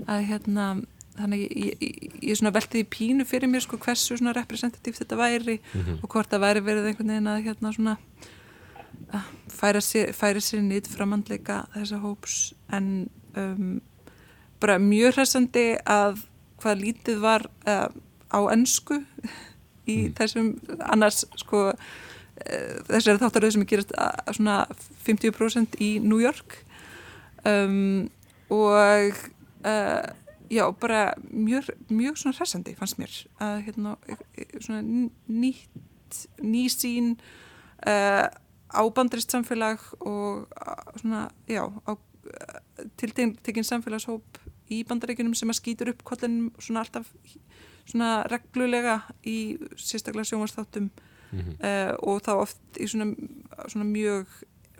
að 0.07 0.25
hérna 0.31 0.83
þannig 1.19 1.43
ég, 1.53 1.73
ég, 1.85 2.15
ég 2.31 2.39
svona 2.39 2.55
velti 2.55 2.81
því 2.81 2.89
pínu 2.95 3.27
fyrir 3.29 3.51
mér 3.53 3.65
sko 3.65 3.77
hversu 3.81 4.17
svona 4.17 4.33
representatíft 4.37 5.03
þetta 5.03 5.19
væri 5.21 5.59
mm 5.61 5.81
-hmm. 5.81 6.03
og 6.03 6.09
hvort 6.09 6.31
það 6.31 6.45
væri 6.47 6.65
verið 6.65 6.87
einhvern 6.87 7.13
veginn 7.13 7.33
að 7.33 7.45
hérna 7.45 7.73
svona 7.73 7.97
að 9.13 9.21
færa 9.49 9.81
sér, 9.81 10.13
færa 10.13 10.41
sér 10.41 10.63
nýtt 10.65 10.89
framhandleika 10.89 11.67
þessa 11.75 11.99
hóps 12.01 12.55
en 12.73 13.09
um, 13.37 13.81
bara 14.63 14.79
mjög 14.83 15.17
hressandi 15.17 15.67
að 15.89 16.23
hvað 16.63 16.83
lítið 16.85 17.21
var 17.23 17.47
uh, 17.67 17.89
á 18.31 18.41
ennsku 18.55 19.01
í 19.91 19.97
mm. 20.07 20.15
þessum 20.19 20.51
annars 20.87 21.25
sko 21.41 21.69
uh, 21.73 22.75
þessari 22.89 23.21
þáttaröðu 23.23 23.57
sem 23.57 23.67
er 23.67 23.71
gerast 23.73 23.95
að, 23.99 24.35
svona 24.39 24.59
50% 25.07 25.79
í 25.83 25.93
New 26.05 26.23
York 26.23 26.61
um, 27.49 28.11
og 28.53 29.23
uh, 29.67 30.05
já, 30.53 30.65
bara 30.79 31.05
mjög, 31.31 31.73
mjög 31.91 32.21
svona 32.21 32.39
hressandi 32.39 32.77
fannst 32.79 33.01
mér 33.01 33.19
að 33.43 33.59
hérna 33.67 33.97
svona 34.61 34.83
nýtt 35.27 35.89
nýsín 36.45 37.15
ábandrist 38.73 39.33
samfélag 39.33 39.81
og 40.05 40.45
svona, 41.01 41.23
já 41.49 41.65
á, 41.89 41.97
tiltekinn 43.01 43.65
samfélagshóp 43.65 44.42
í 44.73 44.83
bandaríkunum 44.89 45.35
sem 45.39 45.53
að 45.53 45.61
skýtur 45.61 45.93
upp 45.93 46.05
kollin 46.09 46.51
svona 46.59 46.85
alltaf 46.85 47.11
svona 47.89 48.23
reglulega 48.31 49.01
í 49.27 49.57
sérstaklega 49.77 50.29
sjónvarsþáttum 50.31 50.91
mm 51.33 51.41
-hmm. 51.41 51.57
uh, 51.61 51.95
og 52.09 52.23
þá 52.23 52.33
oft 52.37 52.61
í 52.81 52.87
svona, 52.87 53.15
svona 53.69 53.85
mjög 53.85 54.27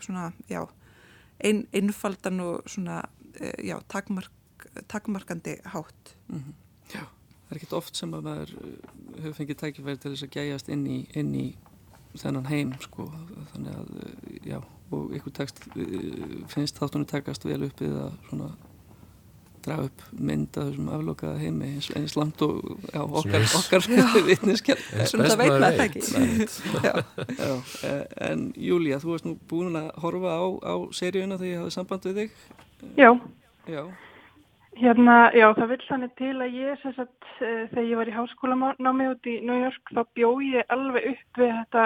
svona, 0.01 0.33
já 0.49 0.67
ein, 1.45 1.67
einfaldan 1.73 2.41
og 2.41 2.63
svona, 2.67 3.03
uh, 3.41 3.65
já, 3.65 3.81
takmark 3.89 4.33
takmarkandi 4.89 5.57
hátt 5.65 6.17
mm 6.29 6.39
-hmm. 6.39 6.53
Já, 6.95 7.01
það 7.01 7.51
er 7.51 7.57
ekkert 7.57 7.73
oft 7.73 7.97
sem 7.97 8.15
að 8.15 8.23
maður 8.23 8.55
uh, 8.55 9.23
hefur 9.23 9.35
fengið 9.35 9.57
tækifæri 9.57 9.97
til 9.97 10.11
þess 10.11 10.23
að 10.23 10.31
gæjast 10.31 10.69
inn 10.69 10.87
í, 10.87 11.09
inn 11.15 11.35
í 11.35 11.57
þennan 12.17 12.47
heim 12.47 12.73
sko, 12.81 13.13
þannig 13.53 13.75
að, 13.77 13.87
já 14.45 14.63
og 14.91 15.15
ykkur 15.15 15.33
tekst 15.33 15.67
uh, 15.77 16.47
finnst 16.49 16.79
þáttunni 16.79 17.07
takast 17.07 17.45
vel 17.45 17.63
uppið 17.63 17.97
að 17.97 18.13
svona 18.29 18.57
draga 19.65 19.89
upp 19.89 20.05
mynd 20.19 20.59
að 20.59 20.71
þessum 20.71 20.91
aflokaða 20.97 21.41
heimi 21.43 21.71
eins, 21.73 21.89
eins 21.99 22.17
langt 22.19 22.45
og 22.47 22.61
já, 22.93 23.01
okkar, 23.03 23.47
okkar 23.59 23.89
vitniskjall 24.29 24.79
Svona 25.11 25.33
það 25.33 25.43
veit 25.43 25.53
maður 25.53 25.79
það 25.79 25.85
ekki. 25.87 26.03
Já, 26.87 26.95
já, 27.39 27.53
En 28.29 28.47
Júlia, 28.59 29.01
þú 29.03 29.13
varst 29.15 29.29
nú 29.29 29.35
búin 29.51 29.79
að 29.79 29.91
horfa 30.03 30.39
á, 30.39 30.45
á 30.67 30.75
seríuna 30.97 31.39
þegar 31.41 31.53
ég 31.53 31.61
hafði 31.63 31.77
samband 31.77 32.09
við 32.09 32.23
þig? 32.23 32.41
Já. 32.99 33.11
Já. 33.71 33.83
Hérna, 34.73 35.17
já, 35.37 35.47
það 35.59 35.69
vil 35.75 35.83
þannig 35.85 36.15
til 36.17 36.33
að 36.41 36.55
ég, 36.57 36.79
sem 36.81 36.95
sagt, 36.97 37.27
uh, 37.45 37.67
þegar 37.75 37.89
ég 37.91 37.99
var 38.01 38.09
í 38.09 38.15
háskólanámi 38.17 39.11
út 39.13 39.29
í 39.29 39.35
New 39.45 39.59
York, 39.61 39.93
þá 39.93 40.01
bjóð 40.17 40.47
ég 40.49 40.73
alveg 40.73 41.11
upp 41.13 41.43
við 41.43 41.53
þetta 41.59 41.85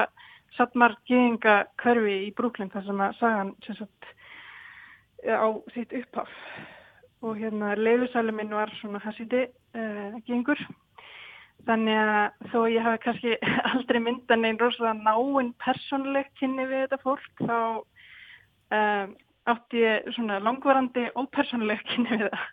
Satmar 0.56 0.94
Geinga 1.10 1.56
hverfi 1.82 2.14
í 2.28 2.30
Brooklyn, 2.38 2.70
þar 2.72 2.86
sem 2.86 3.02
að 3.04 3.18
sagan, 3.18 3.52
sem 3.66 3.78
sagt, 3.80 4.08
á 5.26 5.48
sitt 5.74 5.92
upphaf. 5.98 6.30
Og 7.26 7.34
hérna, 7.34 7.74
leifisæli 7.74 8.32
minn 8.32 8.52
var 8.54 8.70
svona 8.78 9.00
Hassidi 9.02 9.46
uh, 9.74 10.18
Geingur. 10.28 10.60
Þannig 11.66 11.98
að 11.98 12.50
þó 12.52 12.58
ég 12.70 12.84
hafi 12.84 13.00
kannski 13.02 13.32
aldrei 13.72 13.98
myndan 14.04 14.46
einn 14.46 14.60
rosalega 14.60 15.00
náinn 15.02 15.50
persónlegt 15.64 16.36
kynni 16.38 16.68
við 16.70 16.84
þetta 16.84 17.00
fólk, 17.02 17.42
þá 17.42 17.56
um, 18.78 19.16
átti 19.50 19.82
ég 19.82 20.06
svona 20.14 20.38
langvarandi 20.44 21.08
ópersónlegt 21.18 21.90
kynni 21.90 22.20
við 22.22 22.30
það. 22.30 22.46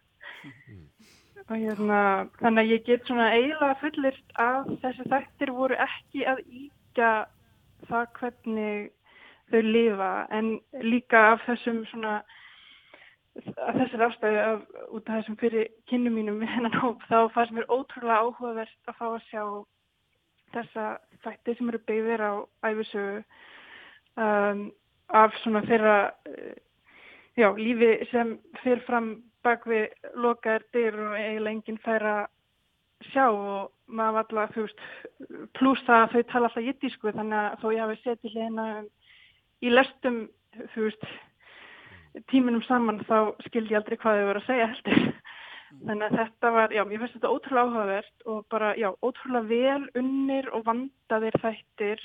Og 1.44 1.56
hérna, 1.60 2.02
þannig 2.40 2.64
að 2.64 2.74
ég 2.74 2.86
get 2.88 3.08
svona 3.08 3.32
eiginlega 3.36 3.80
fullist 3.82 4.38
að 4.42 4.76
þessi 4.82 5.10
þættir 5.12 5.54
voru 5.54 5.78
ekki 5.86 6.26
að 6.34 6.46
íkja 6.48 7.10
það 7.90 8.06
hvernig 8.18 8.92
þau 9.52 9.62
lifa 9.68 10.14
en 10.34 10.56
líka 10.82 11.28
af 11.34 11.44
þessum 11.46 11.84
svona 11.92 12.22
þessar 13.42 14.06
ástæði 14.08 14.42
af, 14.44 14.66
út 14.94 15.08
af 15.10 15.22
þessum 15.22 15.38
fyrir 15.42 15.70
kynnu 15.90 16.12
mínum 16.14 16.42
við 16.42 16.52
hennan 16.54 16.76
hóp 16.84 17.02
þá 17.10 17.18
fannst 17.34 17.56
mér 17.56 17.70
ótrúlega 17.72 18.20
áhugavert 18.22 18.92
að 18.92 19.00
fá 19.00 19.06
að 19.10 19.26
sjá 19.30 19.44
þessa 20.54 20.86
þætti 21.26 21.56
sem 21.58 21.72
eru 21.72 21.82
beigðir 21.88 22.22
á 22.22 22.34
æfisögu 22.70 23.24
um, 24.22 24.62
af 25.10 25.40
svona 25.42 25.64
þeirra 25.66 25.98
uh, 26.30 26.54
já, 27.40 27.50
lífi 27.58 27.92
sem 28.12 28.38
fyrir 28.62 28.86
fram 28.86 29.16
bak 29.44 29.66
við 29.68 29.90
lokaðir 30.14 30.68
dyr 30.76 31.00
og 31.08 31.18
eiginlega 31.18 31.56
enginn 31.56 31.82
fær 31.84 32.08
að 32.14 32.24
sjá 33.12 33.26
og 33.28 33.72
maður 33.88 34.22
alltaf, 34.22 34.54
þú 34.54 34.68
veist, 34.68 34.84
pluss 35.58 35.84
það 35.88 36.04
að 36.04 36.14
þau 36.14 36.24
tala 36.32 36.50
alltaf 36.50 36.68
jittísku 36.68 37.12
þannig 37.12 37.40
að 37.40 37.58
þó 37.62 37.68
ég 37.74 37.84
hafi 37.84 37.98
setið 38.04 38.38
hérna 38.38 38.68
í 39.64 39.72
lestum, 39.74 40.20
þú 40.76 40.86
veist, 40.88 41.08
tíminum 42.32 42.64
saman 42.68 43.02
þá 43.08 43.34
skildi 43.48 43.74
ég 43.74 43.82
aldrei 43.82 43.98
hvað 44.02 44.20
þau 44.20 44.28
voru 44.30 44.44
að 44.44 44.50
segja 44.50 44.70
heldur. 44.72 45.04
Þannig 45.74 46.06
að 46.06 46.18
þetta 46.20 46.50
var, 46.54 46.74
já, 46.76 46.84
mér 46.86 47.00
finnst 47.02 47.16
þetta 47.18 47.34
ótrúlega 47.34 47.64
áhugavert 47.66 48.28
og 48.30 48.42
bara, 48.54 48.74
já, 48.78 48.90
ótrúlega 49.02 49.50
vel 49.50 49.88
unnir 50.04 50.50
og 50.54 50.66
vandaðir 50.68 51.38
þættir 51.42 52.04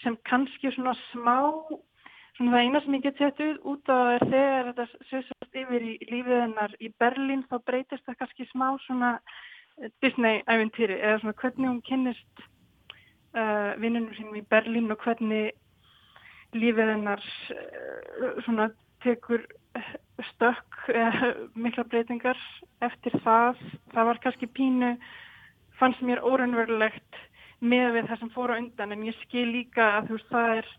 sem 0.00 0.16
kannski 0.28 0.72
svona 0.72 0.94
smá 1.10 1.36
Svona 2.32 2.54
það 2.54 2.62
eina 2.64 2.80
sem 2.80 2.94
ég 2.96 3.02
get 3.04 3.18
sett 3.20 3.40
út 3.68 3.90
á 3.92 4.16
er 4.16 4.22
þegar 4.24 4.68
þetta 4.70 4.84
sviðsast 5.08 5.58
yfir 5.62 5.82
í 5.84 5.90
lífið 6.08 6.38
hennar 6.40 6.76
í 6.80 6.88
Berlín 7.02 7.42
þá 7.50 7.58
breytist 7.68 8.06
það 8.06 8.16
kannski 8.22 8.46
smá 8.48 8.64
svona 8.86 9.10
eh, 9.20 9.90
Disney-æventýri 10.00 10.96
eða 10.96 11.18
svona 11.20 11.36
hvernig 11.42 11.68
hún 11.68 11.82
kynnist 11.84 12.44
uh, 13.36 13.76
vinnunum 13.82 14.16
sínum 14.16 14.38
í 14.40 14.44
Berlín 14.48 14.88
og 14.94 15.04
hvernig 15.04 15.52
lífið 16.56 16.94
hennar 16.94 17.26
uh, 17.52 18.32
svona 18.46 18.70
tekur 19.02 19.44
stökk 20.32 20.86
uh, 20.92 21.20
mikla 21.54 21.84
breytingar 21.88 22.38
eftir 22.84 23.16
það. 23.24 23.60
Það 23.94 24.08
var 24.10 24.22
kannski 24.24 24.48
pínu, 24.58 24.94
fannst 25.80 26.02
mér 26.06 26.22
óraunverulegt 26.24 27.20
með 27.62 27.96
við 27.96 28.08
það 28.10 28.22
sem 28.22 28.32
fór 28.34 28.54
á 28.54 28.58
undan 28.58 28.94
en 28.94 29.04
ég 29.06 29.18
skil 29.22 29.48
líka 29.52 29.88
að 29.98 30.08
þú 30.08 30.18
veist 30.18 30.32
það 30.32 30.54
er 30.60 30.72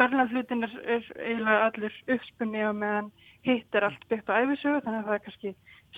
Berlinarflutin 0.00 0.64
er, 0.64 0.76
er 0.88 1.08
eiginlega 1.20 1.66
allir 1.66 1.96
uppspunni 2.14 2.62
og 2.64 2.78
meðan 2.80 3.10
hitt 3.44 3.76
er 3.76 3.86
allt 3.86 4.06
byggt 4.08 4.32
á 4.32 4.40
æfisögu 4.40 4.80
þannig 4.84 5.00
að 5.02 5.08
það 5.08 5.16
er 5.16 5.22
kannski 5.26 5.52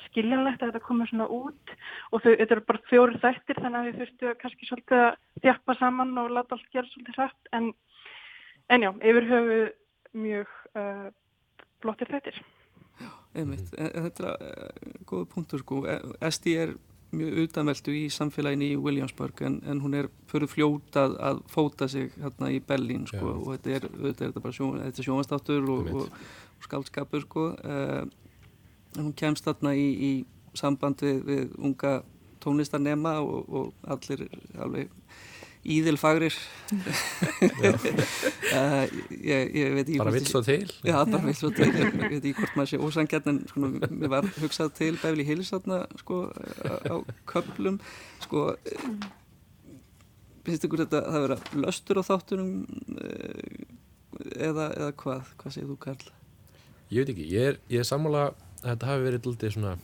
skiljanlegt 0.06 0.62
að 0.62 0.72
þetta 0.72 0.86
komur 0.86 1.10
svona 1.10 1.28
út 1.30 1.72
og 2.10 2.24
þau, 2.24 2.32
þetta 2.40 2.56
eru 2.56 2.64
bara 2.68 2.82
fjóri 2.90 3.22
þættir 3.22 3.60
þannig 3.62 3.78
að 3.78 3.88
við 3.88 4.00
þurftu 4.00 4.34
kannski 4.42 4.68
svolítið 4.68 5.04
að 5.04 5.16
þjappa 5.46 5.76
saman 5.78 6.12
og 6.22 6.34
láta 6.34 6.58
allt 6.58 6.74
gera 6.74 6.90
svolítið 6.90 7.18
hrætt 7.20 7.52
en, 7.58 7.70
en 8.74 8.86
já, 8.86 8.90
yfir 9.12 9.28
höfu 9.30 9.60
mjög 10.24 10.54
uh, 10.74 11.08
blottir 11.82 12.10
þættir. 12.12 12.40
Já, 13.00 13.10
einmitt. 13.34 13.68
Þetta 13.74 14.32
er 14.32 14.48
uh, 14.54 14.96
góða 15.08 15.28
punktur 15.34 15.62
sko. 15.62 15.82
SD 16.28 16.56
er 16.62 16.74
mjög 17.12 17.42
utanveldu 17.42 17.92
í 17.92 18.04
samfélaginu 18.12 18.70
í 18.72 18.78
Williamsburg 18.80 19.42
en, 19.44 19.58
en 19.68 19.82
hún 19.84 19.96
er 19.98 20.08
fyrir 20.30 20.48
fljótað 20.48 21.18
að 21.20 21.42
fóta 21.52 21.88
sig 21.92 22.14
hérna 22.16 22.48
í 22.54 22.62
Berlín 22.64 23.04
sko, 23.08 23.34
og 23.42 23.50
þetta 23.52 23.74
er, 23.76 23.88
þetta 24.06 24.28
er 24.30 24.38
bara 24.38 24.56
sjón, 24.56 24.78
þetta 24.80 25.02
er 25.02 25.08
sjónastáttur 25.08 25.68
og, 25.74 25.90
og, 25.92 26.06
og 26.56 26.64
skaldskapur 26.64 27.26
sko. 27.26 27.50
uh, 27.52 28.06
en 28.96 29.06
hún 29.08 29.12
kemst 29.16 29.44
þarna 29.44 29.74
í, 29.76 29.86
í 29.92 30.12
samband 30.56 31.04
við, 31.04 31.20
við 31.28 31.52
unga 31.60 31.98
tónlistarnema 32.42 33.18
og, 33.24 33.52
og 33.52 33.92
allir 33.92 34.26
alveg 34.60 34.90
íðilfagrir. 35.62 36.34
Uh, 37.52 38.84
ég, 39.30 39.52
ég 39.54 39.74
veit 39.76 39.90
Bara 40.00 40.12
ég- 40.16 40.26
svo 40.28 40.40
til. 40.44 40.66
Já, 40.82 40.96
bara 41.06 41.22
vill 41.26 41.36
svo 41.38 41.50
til. 41.54 41.68
Ég 41.70 41.94
veit 41.98 42.18
ekki 42.18 42.34
hvort 42.40 42.56
maður 42.58 42.70
sé 42.72 42.80
ósangjarn 42.82 43.30
en 43.32 43.40
sko, 43.50 43.60
mér 43.92 44.10
var 44.12 44.26
hugsað 44.40 44.72
til 44.78 44.96
Beverly 45.02 45.26
Hills 45.28 45.52
þarna, 45.54 45.82
sko, 46.02 46.22
á, 46.66 46.96
köplum 47.30 47.78
sko 48.24 48.48
eh, 48.54 48.88
finnst 50.46 50.66
ykkur 50.66 50.82
þetta 50.84 51.02
að 51.04 51.14
það 51.14 51.24
vera 51.28 51.38
löstur 51.66 52.00
á 52.02 52.02
þáttunum 52.10 52.52
eh, 52.98 53.64
eða, 54.48 54.66
eða 54.74 54.90
hvað, 54.98 55.30
hvað 55.38 55.54
segir 55.56 55.70
þú 55.70 55.78
Karl? 55.86 56.10
Ég 56.92 56.98
veit 57.04 57.12
ekki, 57.14 57.28
ég 57.32 57.52
er, 57.52 57.60
ég 57.72 57.82
er 57.84 57.88
sammála 57.88 58.24
að 58.32 58.72
þetta 58.72 58.90
hafi 58.90 59.06
verið 59.08 59.28
lítið 59.30 59.54
svona 59.56 59.76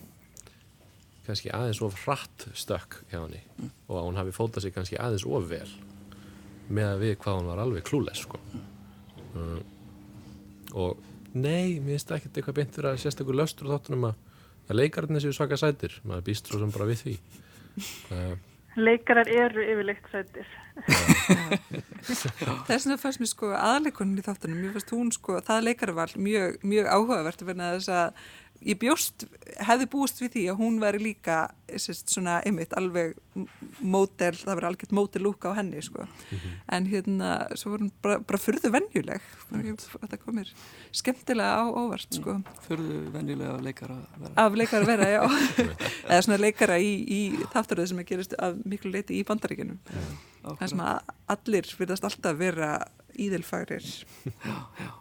kannski 1.29 1.51
aðeins 1.55 1.81
of 1.85 1.97
hratt 2.03 2.47
stökk 2.57 2.99
hjá 3.11 3.19
henni. 3.21 3.43
Og 3.87 3.99
að 3.99 4.07
hún 4.07 4.19
hafi 4.19 4.35
fótað 4.35 4.65
sig 4.65 4.75
kannski 4.75 4.99
aðeins 4.99 5.27
of 5.29 5.47
vel 5.49 5.67
með 6.69 6.87
að 6.91 7.03
við 7.05 7.15
hvað 7.23 7.37
hún 7.39 7.49
var 7.49 7.61
alveg 7.63 7.85
klúles 7.87 8.25
sko. 8.25 8.41
uh, 9.37 9.61
og 10.77 10.99
nei, 11.33 11.79
mér 11.79 11.95
finnst 11.95 12.11
ekkert 12.13 12.35
eitthvað 12.37 12.59
beint 12.59 12.75
fyrir 12.75 12.91
að 12.91 13.01
sérstakur 13.01 13.37
löstur 13.37 13.71
þáttunum 13.71 14.11
að, 14.11 14.19
að 14.67 14.79
leikarnir 14.81 15.23
séu 15.23 15.33
svaka 15.33 15.57
sætir. 15.57 15.97
Maður 16.03 16.27
býst 16.29 16.49
svo 16.49 16.61
sem 16.61 16.73
bara 16.75 16.89
við 16.89 17.03
því. 17.05 17.17
Uh, 18.13 18.35
Leikarar 18.79 19.27
eru 19.27 19.63
yfirleitt 19.65 20.05
sættir. 20.11 20.47
Það 22.05 22.73
er 22.75 22.81
svona 22.83 22.99
fannst 23.01 23.21
mér 23.21 23.31
sko 23.31 23.49
aðleikonin 23.57 24.21
í 24.21 24.25
þáttunum, 24.25 24.59
mér 24.61 24.75
fannst 24.75 24.93
hún 24.93 25.09
sko, 25.15 25.39
það 25.45 25.65
leikaraval 25.65 26.09
mjög, 26.15 26.59
mjög 26.63 26.91
áhugavert 26.93 27.43
að 27.43 27.49
verna 27.49 27.71
þess 27.75 27.91
að 27.97 28.21
ég 28.65 28.79
bjóst, 28.79 29.25
hefði 29.63 29.87
búist 29.91 30.19
við 30.21 30.33
því 30.35 30.43
að 30.51 30.59
hún 30.59 30.79
væri 30.81 31.01
líka 31.03 31.39
sérst, 31.69 32.09
svona 32.11 32.39
einmitt 32.47 32.73
alveg 32.77 33.15
mótel, 33.79 34.33
það 34.35 34.57
verið 34.57 34.69
algjört 34.69 34.95
mótelúk 34.97 35.47
á 35.47 35.51
henni 35.59 35.83
sko, 35.85 36.07
en 36.75 36.87
hérna 36.89 37.33
svo 37.59 37.75
var 37.75 37.83
hún 37.85 37.91
bara, 38.03 38.17
bara 38.19 38.41
fyrðu 38.41 38.71
venjuleg. 38.73 39.27
Þetta 39.51 40.19
komir 40.23 40.49
skemmtilega 40.91 41.61
á 41.61 41.65
óvart 41.69 42.19
sko. 42.19 42.39
Fyrðu 42.65 43.03
venjulega 43.13 43.59
leikara 43.63 43.99
vera. 44.17 44.33
Af 44.43 44.57
leikara 44.59 44.89
vera, 44.89 45.11
já. 45.13 45.21
Eða 46.09 46.23
svona 46.25 46.41
leikara 46.41 46.79
í, 46.81 46.91
í 47.05 47.21
þáttaröðu 47.53 47.93
sem 47.93 48.03
að 48.03 48.09
gerist 48.11 48.35
af 48.41 48.59
miklu 48.65 48.91
leiti 48.95 49.21
í 49.21 49.27
bandaríkinum 49.27 49.79
það 50.43 50.71
sem 50.71 50.81
að 50.83 51.13
allir 51.35 51.69
virðast 51.79 52.07
alltaf 52.07 52.39
vera 52.39 52.71
íðilfagrir 53.25 53.85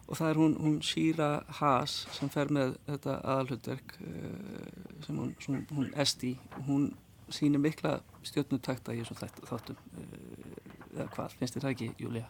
og 0.09 0.15
það 0.19 0.31
er 0.31 0.41
hún, 0.41 0.55
hún 0.63 0.79
Shira 0.85 1.29
Haas 1.61 1.95
sem 2.17 2.31
fer 2.33 2.51
með 2.55 2.75
þetta 2.89 3.19
aðalhutverk 3.35 3.95
uh, 4.01 4.73
sem 5.07 5.21
hún, 5.21 5.31
hún, 5.47 5.63
hún 5.77 5.89
Esti, 6.05 6.35
hún 6.69 6.89
sýnir 7.29 7.61
mikla 7.61 7.99
stjórnutakta 8.25 8.95
í 8.97 9.03
þessum 9.03 9.21
þætt- 9.23 9.47
þáttum 9.51 9.79
uh, 9.79 10.59
eða 10.99 11.09
hvað, 11.15 11.39
finnst 11.41 11.57
þér 11.59 11.67
það 11.69 11.75
ekki, 11.77 11.91
Júlia? 12.05 12.27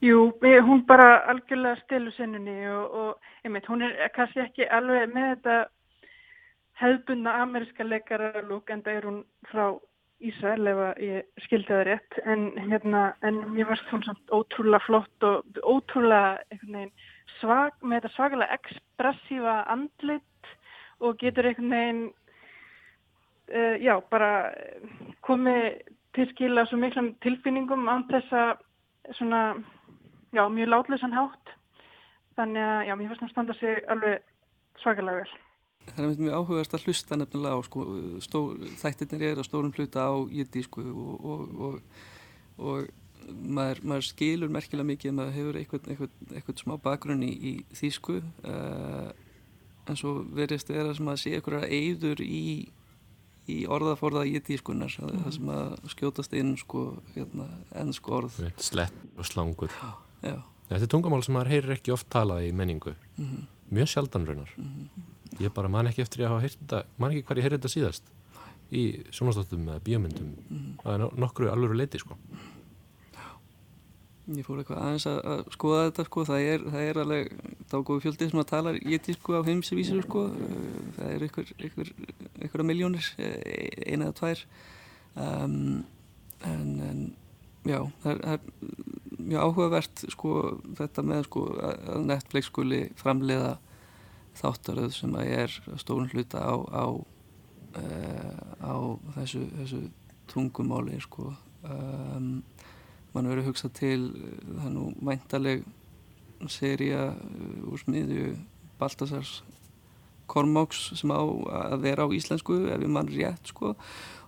Jú, 0.00 0.20
ég- 0.48 0.64
hún 0.64 0.84
bara 0.88 1.10
algjörlega 1.28 1.80
stilu 1.82 2.12
sinnunni 2.16 2.56
og, 2.72 2.94
og 3.02 3.30
einmitt, 3.44 3.66
hún 3.68 3.82
er 3.84 3.98
kannski 4.16 4.40
ekki 4.46 4.68
alveg 4.72 5.10
með 5.12 5.30
þetta 5.34 5.58
hefðbundna 6.80 7.34
ameríska 7.42 7.84
leikara 7.84 8.40
lúk 8.48 8.70
en 8.72 8.80
það 8.86 8.96
er 9.00 9.08
hún 9.10 9.18
frá 9.50 9.64
Ísrael 10.20 10.68
ef 10.68 10.80
ég 11.00 11.44
skildi 11.46 11.72
það 11.72 11.84
rétt. 11.88 12.18
En 12.28 12.46
hérna, 12.58 13.02
en 13.24 13.40
mér 13.54 13.68
varst 13.70 13.88
hún 13.92 14.04
samt 14.04 14.34
ótrúlega 14.34 14.84
flott 14.84 15.26
og 15.26 15.60
ótrúlega 15.64 16.38
veginn 16.60 16.92
svag, 17.38 17.76
með 17.80 18.02
þetta 18.02 18.14
svagalega 18.16 18.58
ekspressífa 18.58 19.56
andlit 19.72 20.50
og 21.00 21.16
getur 21.22 21.48
einhvern 21.48 21.72
veginn 21.72 22.02
uh, 23.54 23.76
já, 23.80 23.94
bara 24.12 24.32
komið 25.26 25.80
til 26.16 26.28
skila 26.34 26.66
svo 26.68 26.80
miklam 26.82 27.14
tilfinningum 27.24 27.88
án 27.88 28.04
þess 28.10 28.34
að 28.34 28.56
svona, 29.16 29.44
já, 30.36 30.44
mjög 30.52 30.74
látlausan 30.74 31.16
hátt. 31.16 31.54
Þannig 32.36 32.66
að, 32.66 32.80
já, 32.88 32.96
mér 32.96 33.12
fannst 33.12 33.24
hún 33.24 33.32
standa 33.32 33.56
sig 33.60 33.80
alveg 33.88 34.20
svakalega 34.82 35.24
vel 35.24 35.38
Það 35.90 35.98
er 35.98 36.06
einmitt 36.06 36.22
mjög 36.24 36.38
áhugast 36.40 36.74
að 36.76 36.86
hlusta 36.86 37.16
nefnilega 37.20 37.58
á 37.58 37.60
sko, 37.66 37.84
stó, 38.24 38.40
þættirnir 38.80 39.26
er 39.30 39.42
á 39.42 39.44
stórum 39.46 39.72
hluta 39.76 40.06
á 40.06 40.14
jiddísku 40.30 40.82
og, 40.90 41.24
og, 41.34 41.60
og, 41.66 42.02
og 42.58 43.30
maður, 43.30 43.82
maður 43.86 44.06
skilur 44.08 44.52
merkilega 44.52 44.88
mikið 44.90 45.16
maður 45.16 45.36
hefur 45.38 45.58
eitthvað, 45.60 45.88
eitthvað, 45.92 46.12
eitthvað 46.34 46.62
smá 46.64 46.76
bakgrunn 46.82 47.24
í, 47.26 47.30
í 47.30 47.52
þýsku 47.78 48.18
uh, 48.20 49.10
en 49.90 49.98
svo 49.98 50.20
verðist 50.36 50.70
vera 50.70 50.94
sem 50.96 51.08
að 51.10 51.20
sé 51.22 51.34
eitthvað 51.36 51.66
eiður 51.70 52.22
í, 52.24 52.42
í 53.50 53.58
orðaforða 53.70 54.26
jiddískunar 54.28 54.94
mm. 55.00 55.22
það 55.24 55.36
sem 55.38 55.52
að 55.56 55.92
skjótast 55.94 56.36
inn 56.38 56.54
sko, 56.60 56.84
hérna, 57.16 57.48
ennsk 57.82 58.10
orð 58.12 58.40
slett 58.60 59.04
og 59.16 59.26
slangur 59.28 59.74
Já. 60.20 60.36
Þetta 60.70 60.84
er 60.86 60.90
tungumál 60.92 61.22
sem 61.26 61.34
maður 61.34 61.50
heyrir 61.54 61.72
ekki 61.78 61.90
oft 61.94 62.06
talað 62.12 62.44
í 62.46 62.52
menningu 62.54 62.92
Mhm. 63.18 63.46
mjög 63.74 63.88
sjaldan 63.90 64.26
raunar 64.28 64.52
ég 65.40 65.52
bara 65.56 65.68
man 65.72 65.88
ekki 65.90 66.02
eftir 66.04 66.24
að 66.26 66.34
hafa 66.34 66.48
þetta 66.48 66.82
man 66.98 67.12
ekki 67.14 67.26
hvað 67.28 67.40
ég 67.40 67.46
heyrði 67.48 67.58
þetta 67.60 67.74
síðast 67.74 68.10
í 68.70 68.82
sjónastáttum 69.10 69.66
eða 69.66 69.82
bíómyndum. 69.86 70.30
Mhm. 70.48 70.72
það 70.84 70.94
er 70.94 70.98
no- 71.02 71.12
nokkru 71.24 71.50
alvöru 71.50 71.76
leiti 71.80 71.98
sko. 71.98 72.16
Ég 74.30 74.44
fór 74.46 74.60
eitthvað 74.60 74.78
aðeins 74.78 75.06
að, 75.10 75.16
að 75.32 75.40
skoða 75.56 75.86
þetta 75.88 76.04
sko, 76.06 76.24
það 76.28 76.44
er, 76.52 76.64
það 76.70 76.82
er 76.86 76.98
alveg 77.02 77.30
dágóðu 77.72 78.02
fjöldi 78.04 78.28
sem 78.30 78.38
að 78.42 78.50
tala 78.52 78.74
jiddísku 78.78 79.34
á 79.34 79.40
heimsvísu 79.48 80.02
sko, 80.04 80.26
Uh, 80.30 80.76
það 80.96 81.14
er 81.14 81.24
ykkur, 81.26 81.50
ykkur, 81.66 81.90
ykkur 82.46 82.62
miljónir, 82.68 83.08
eh, 83.18 83.70
eina 83.90 84.06
eða 84.06 84.18
tvær. 84.20 84.44
Um, 85.16 85.84
en, 86.46 86.68
en 86.86 87.00
já, 87.66 87.80
það 88.04 88.12
er, 88.12 88.20
það 88.20 88.36
er 88.36 88.40
mjög 89.18 89.40
áhugavert 89.48 90.04
sko 90.14 90.34
þetta 90.78 91.04
með 91.10 91.26
sko 91.26 91.42
að 91.58 91.90
að 91.96 92.06
Netflix 92.12 92.50
skuli 92.52 92.80
framleiða 93.00 93.50
þáttaröð 94.40 94.94
sem 94.96 95.16
að 95.18 95.32
er 95.36 95.56
stórun 95.80 96.10
hluta 96.12 96.42
á, 96.42 96.54
á, 96.72 96.86
uh, 97.80 98.40
á 98.64 98.74
þessu, 99.18 99.44
þessu 99.58 99.82
tungumáli 100.30 101.00
sko. 101.02 101.32
Um, 101.66 102.40
mann 103.12 103.28
verið 103.28 103.50
hugsað 103.50 103.74
til 103.80 104.00
það 104.14 104.66
er 104.66 104.74
nú 104.74 104.86
væntaleg 105.04 105.64
seria 106.48 107.10
uh, 107.12 107.70
úr 107.70 107.82
smiðju 107.82 108.34
Baltasars 108.80 109.40
Kormáks 110.30 110.92
sem 110.94 111.10
á 111.10 111.20
að 111.74 111.82
vera 111.82 112.06
á 112.06 112.08
íslensku 112.14 112.62
ef 112.70 112.78
ég 112.78 112.92
mann 112.92 113.10
rétt 113.10 113.50
sko. 113.50 113.74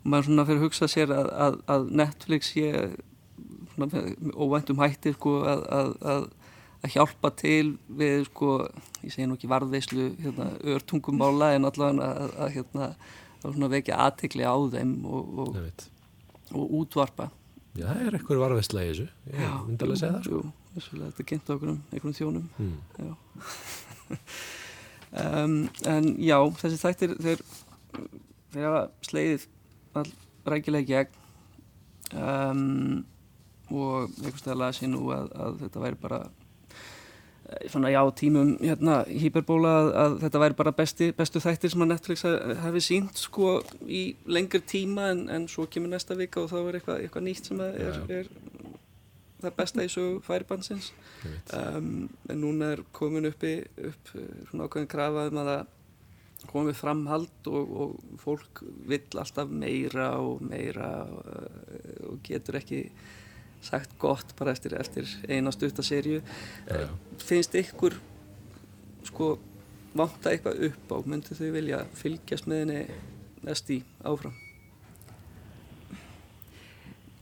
Og 0.03 0.11
maður 0.11 0.29
svona 0.29 0.47
fyrir 0.49 0.61
að 0.61 0.67
hugsa 0.67 0.89
sér 0.91 1.15
að, 1.15 1.31
að, 1.47 1.59
að 1.71 1.91
Netflix 2.03 2.51
sé 2.53 2.73
með 3.79 3.95
óvæntum 4.35 4.83
hætti 4.83 5.15
sko 5.15 5.39
að, 5.49 5.63
að, 5.73 5.93
að 6.83 6.93
að 6.93 6.95
hjálpa 6.97 7.31
til 7.39 7.75
við 7.95 8.25
sko, 8.27 8.55
ég 9.03 9.15
segi 9.15 9.27
nú 9.29 9.37
ekki 9.39 9.51
varðveislu 9.51 10.09
hérna, 10.23 10.49
örtungumála 10.75 11.53
en 11.57 11.69
allavega 11.69 12.09
að, 12.09 12.33
að 12.43 12.57
hérna, 12.57 12.89
að 13.47 13.69
vekja 13.77 14.01
aðtikli 14.07 14.47
á 14.47 14.57
þeim 14.73 14.97
og, 15.07 15.39
og, 15.45 15.85
og 16.51 16.75
útvarpa. 16.81 17.29
Já, 17.79 17.87
það 17.87 18.03
er 18.07 18.19
eitthvað 18.19 18.43
varðveistlega 18.43 18.89
í 18.89 18.91
þessu. 18.93 19.07
Ég 19.31 19.55
myndi 19.69 19.87
alveg 19.87 19.95
að 19.95 20.03
segja 20.03 20.17
það 20.17 20.27
sko. 20.27 20.43
Jú, 20.73 20.83
þetta 20.91 21.23
er 21.23 21.29
kynnt 21.31 21.55
okkur 21.55 21.73
um 21.73 21.79
einhverjum 21.93 22.19
þjónum. 22.19 22.51
Mm. 22.59 22.75
Já. 22.99 23.15
Um, 25.13 25.67
En 25.85 26.07
já, 26.25 26.39
þessi 26.57 26.79
þættir 26.81 27.11
þeir, 27.21 27.41
þeir 28.55 28.63
hafa 28.65 28.79
sleiðið 29.05 29.43
all 30.01 30.07
rækilega 30.49 30.87
gegn. 30.89 31.19
Um, 32.17 33.03
og 33.69 34.07
einhvers 34.09 34.41
stað 34.41 34.57
las 34.63 34.81
ég 34.81 34.89
nú 34.89 35.03
að, 35.13 35.29
að 35.37 35.59
þetta 35.67 35.83
væri 35.85 36.01
bara 36.01 36.23
svona 37.73 37.91
já 37.93 38.01
tímum 38.19 38.55
hérna 38.61 39.03
hýperbóla 39.09 39.73
að, 39.81 39.89
að 40.03 40.17
þetta 40.25 40.43
væri 40.43 40.57
bara 40.59 40.73
besti, 40.77 41.11
bestu 41.17 41.43
þættir 41.43 41.73
sem 41.75 41.85
að 41.85 41.91
Netflix 41.93 42.25
ha- 42.27 42.55
hafi 42.65 42.83
sínt 42.85 43.21
sko 43.21 43.59
í 43.87 44.03
lengri 44.27 44.61
tíma 44.67 45.11
en, 45.15 45.27
en 45.33 45.49
svo 45.51 45.67
kemur 45.71 45.93
næsta 45.95 46.17
vika 46.19 46.43
og 46.45 46.51
þá 46.53 46.59
er 46.63 46.79
eitthvað, 46.81 47.05
eitthvað 47.07 47.27
nýtt 47.29 47.51
sem 47.51 47.63
að 47.63 47.79
er, 47.87 48.01
er 48.23 48.33
það 49.43 49.55
besta 49.59 49.85
í 49.87 49.91
sögu 49.91 50.21
færibansins 50.27 50.91
um, 51.59 52.09
en 52.31 52.43
núna 52.43 52.73
er 52.77 52.83
komin 52.95 53.27
uppi 53.31 53.57
upp 53.89 54.13
eh, 54.15 54.29
svona 54.51 54.69
ákveðin 54.69 54.91
krafa 54.93 55.25
um 55.31 55.41
að 55.43 55.51
það 55.53 55.65
komið 56.53 56.79
framhald 56.79 57.49
og, 57.51 57.75
og 57.83 58.21
fólk 58.23 58.63
vill 58.91 59.05
alltaf 59.23 59.51
meira 59.51 60.09
og 60.23 60.41
meira 60.47 60.93
uh, 61.07 62.07
og 62.11 62.23
getur 62.27 62.59
ekki 62.59 62.85
sagt 63.63 63.97
gott 64.03 64.35
bara 64.39 64.55
eftir, 64.55 64.75
eftir 64.79 65.09
eina 65.29 65.53
stutta 65.55 65.85
serju 65.87 66.21
Já. 66.69 66.89
finnst 67.23 67.55
ykkur 67.55 67.99
sko 69.07 69.35
vanta 69.95 70.33
eitthvað 70.33 70.65
upp 70.69 70.95
á? 70.95 70.97
Myndu 71.07 71.37
þau 71.37 71.51
vilja 71.55 71.85
fylgjast 71.99 72.49
með 72.51 72.65
henni 72.65 72.81
næst 73.47 73.71
í 73.71 73.83
áfram? 74.07 74.35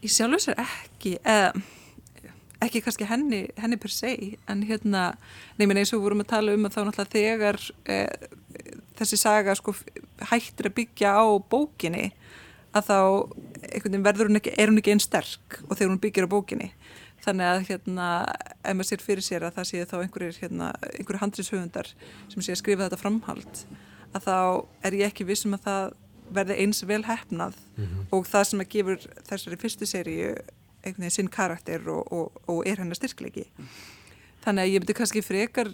Í 0.00 0.09
sjálfur 0.09 0.40
sér 0.40 0.62
ekki 0.64 1.18
eða 1.20 1.53
ekki 2.61 2.83
kannski 2.85 3.09
henni, 3.09 3.44
henni 3.57 3.79
per 3.81 3.92
se 3.92 4.12
en 4.50 4.64
hérna, 4.68 5.14
nefnir 5.59 5.81
eins 5.81 5.92
og 5.94 6.00
við 6.00 6.07
vorum 6.09 6.24
að 6.24 6.33
tala 6.35 6.57
um 6.57 6.66
að 6.68 6.74
þá 6.74 6.81
náttúrulega 6.88 7.14
þegar 7.14 7.61
e, 7.88 7.98
þessi 9.00 9.18
saga 9.20 9.55
sko 9.57 9.74
hættir 10.31 10.68
að 10.68 10.76
byggja 10.81 11.14
á 11.16 11.24
bókinni 11.53 12.11
að 12.76 12.90
þá 12.90 12.98
verður 14.04 14.30
hún 14.30 14.40
ekki, 14.40 14.54
er 14.56 14.70
hún 14.70 14.80
ekki 14.80 14.94
einn 14.94 15.02
sterk 15.02 15.61
og 15.66 15.76
þegar 15.76 15.90
hún 15.92 16.02
byggir 16.02 16.26
á 16.30 16.33
bókinni 16.33 16.70
þannig 17.24 17.50
að 17.50 17.64
hérna, 17.68 18.06
ef 18.62 18.76
maður 18.76 18.88
sér 18.88 19.02
fyrir 19.04 19.26
sér 19.26 19.44
að 19.44 19.59
það 19.59 19.68
sé 19.70 19.88
þá 19.90 19.96
einhverjir, 20.00 20.38
hérna, 20.40 20.70
einhverjir 20.94 21.22
handrishöfundar 21.24 21.90
sem 22.33 22.44
sé 22.44 22.54
að 22.54 22.62
skrifa 22.62 22.87
þetta 22.87 23.00
framhald 23.00 23.64
að 24.14 24.24
þá 24.24 24.37
er 24.87 24.96
ég 25.02 25.11
ekki 25.11 25.28
vissum 25.28 25.59
að 25.59 25.66
það 25.66 25.98
verði 26.30 26.56
eins 26.62 26.80
vel 26.87 27.02
hefnað 27.04 27.59
mm 27.59 27.85
-hmm. 27.85 28.09
og 28.14 28.26
það 28.30 28.44
sem 28.48 28.62
að 28.62 28.72
gefur 28.74 29.06
þessari 29.28 29.61
fyrstu 29.61 29.87
seríu 29.87 30.33
einhvern 30.80 31.04
veginn 31.04 31.16
sinn 31.18 31.28
karakter 31.28 31.88
og, 31.90 32.12
og, 32.12 32.40
og 32.48 32.66
er 32.66 32.80
hennar 32.80 32.96
styrklegi 32.96 33.50
þannig 34.44 34.62
að 34.62 34.70
ég 34.70 34.80
myndi 34.80 34.96
kannski 34.96 35.22
frekar 35.22 35.68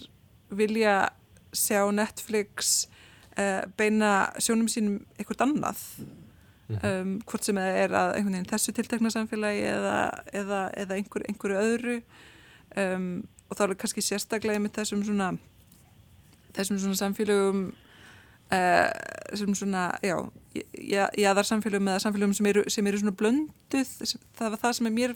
vilja 0.50 1.10
sjá 1.56 1.84
Netflix 1.92 2.86
uh, 3.38 3.64
beina 3.78 4.30
sjónum 4.42 4.68
sínum 4.70 5.00
einhvert 5.18 5.44
annað. 5.44 5.82
Um, 6.74 7.16
hvort 7.26 7.46
sem 7.46 7.58
það 7.60 7.80
er 7.82 7.96
að 7.96 8.12
einhvern 8.16 8.38
veginn 8.38 8.50
þessu 8.50 8.74
tiltekna 8.76 9.12
samfélagi 9.14 9.66
eða, 9.70 9.96
eða, 10.32 10.62
eða 10.84 11.00
einhver, 11.00 11.26
einhverju 11.30 11.60
öðru. 11.62 11.98
Um, 12.76 13.10
og 13.46 13.58
þá 13.58 13.66
er 13.68 13.76
kannski 13.80 14.02
sérstaklega 14.02 14.62
með 14.62 14.80
þessum 14.80 15.04
svona 15.06 15.34
þessum 16.56 16.78
svona 16.80 16.98
samfélögum 16.98 17.66
uh, 18.54 19.36
sem 19.36 19.54
svona, 19.54 19.90
já 20.02 20.16
jáðarsamfélögum 21.20 21.90
eða 21.92 22.02
samfélögum 22.04 22.34
sem 22.36 22.46
eru, 22.48 22.62
sem 22.72 22.86
eru 22.88 23.00
svona 23.00 23.16
blönduð, 23.20 23.90
það 24.38 24.54
var 24.54 24.60
það 24.62 24.76
sem 24.78 24.88
mér 24.94 25.12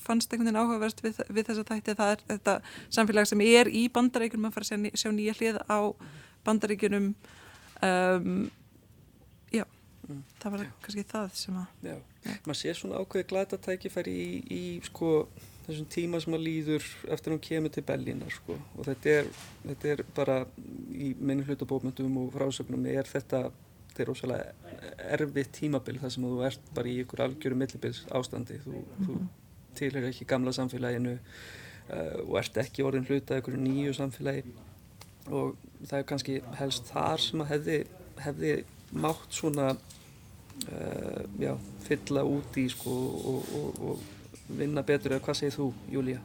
fannst 0.00 0.32
einhvern 0.32 0.48
veginn 0.48 0.60
áhugaverst 0.62 1.02
við, 1.04 1.20
við 1.28 1.50
þessa 1.50 1.66
þætti, 1.68 1.96
það 1.98 2.14
er 2.14 2.24
þetta 2.30 2.54
samfélag 2.88 3.28
sem 3.28 3.42
er 3.44 3.68
í 3.68 3.84
bandaríkunum 3.92 4.48
að 4.48 4.56
fara 4.56 4.78
að 4.78 4.96
sjá, 5.02 5.10
nýja 5.12 5.36
hlið 5.36 5.60
á 5.68 5.78
bandaríkunum 6.46 7.10
um, 7.84 8.48
mm. 10.10 10.20
það 10.42 10.56
var 10.56 10.66
kannski 10.84 11.06
það 11.12 11.38
sem 11.42 11.60
að 11.60 11.86
Já, 11.88 11.96
já. 11.96 12.34
maður 12.46 12.60
sé 12.60 12.74
svona 12.78 13.00
ákveði 13.00 13.28
glætatækifæri 13.32 14.16
í, 14.24 14.28
í 14.50 14.62
sko 14.86 15.12
þessum 15.70 15.88
tíma 15.92 16.20
sem 16.22 16.36
að 16.36 16.46
líður 16.46 16.86
eftir 17.14 17.30
að 17.30 17.36
hún 17.36 17.42
kemur 17.46 17.74
til 17.74 17.84
Bellínar 17.86 18.34
sko 18.34 18.56
og 18.58 18.86
þetta 18.88 19.16
er, 19.20 19.28
þetta 19.64 19.92
er 19.94 20.04
bara 20.16 20.38
í 20.90 21.12
minni 21.18 21.46
hlutabókmyndum 21.46 22.16
og 22.24 22.32
frásögnum 22.34 22.88
er 22.90 23.08
þetta, 23.08 23.44
þetta 23.90 24.04
er 24.04 24.12
ósvæmlega 24.14 24.88
erfið 25.16 25.52
tímabil 25.60 25.98
þar 26.00 26.14
sem 26.14 26.26
þú 26.26 26.40
ert 26.48 26.72
bara 26.76 26.90
í 26.90 26.96
ykkur 27.04 27.24
algjöru 27.26 27.60
millibils 27.60 28.02
ástandi 28.16 28.58
þú, 28.64 28.74
mm 28.74 28.82
-hmm. 28.82 29.06
þú 29.06 29.12
mhm. 29.18 29.28
tilhör 29.80 30.08
ekki 30.08 30.26
gamla 30.26 30.52
samfélaginu 30.52 31.14
uh, 31.18 32.28
og 32.28 32.38
ert 32.38 32.56
ekki 32.56 32.82
orðin 32.82 33.06
hluta 33.06 33.38
ykkur 33.38 33.56
nýju 33.56 33.94
samfélagi 33.94 34.44
og 35.30 35.56
það 35.86 35.98
er 35.98 36.06
kannski 36.08 36.42
helst 36.58 36.90
þar 36.90 37.20
sem 37.20 37.40
að 37.40 37.50
hefði, 37.54 37.78
hefði 38.18 38.64
mátt 38.92 39.30
svona 39.30 39.76
uh, 40.68 41.22
já, 41.40 41.54
fylla 41.86 42.24
út 42.28 42.58
í 42.60 42.66
sko, 42.72 42.96
og, 43.32 43.52
og, 43.60 43.82
og 43.90 44.54
vinna 44.58 44.84
betur 44.86 45.16
eða 45.16 45.24
hvað 45.24 45.40
segir 45.40 45.56
þú, 45.56 45.70
Júlía? 45.92 46.20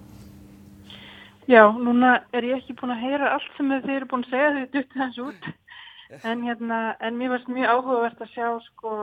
Já, 1.46 1.62
núna 1.78 2.16
er 2.34 2.48
ég 2.50 2.64
ekki 2.64 2.74
búin 2.80 2.96
að 2.96 3.04
heyra 3.06 3.36
allt 3.36 3.52
sem 3.58 3.70
þið 3.70 3.92
eru 3.96 4.10
búin 4.10 4.26
að 4.26 4.32
segja 4.34 4.54
þau 4.56 4.66
dutti 4.74 5.02
hans 5.02 5.20
út 5.22 5.50
en, 6.30 6.42
hérna, 6.48 6.80
en 7.00 7.20
mér 7.20 7.36
varst 7.36 7.52
mjög 7.54 7.74
áhugavert 7.76 8.24
að 8.26 8.34
sjá 8.34 8.48
sko, 8.72 8.96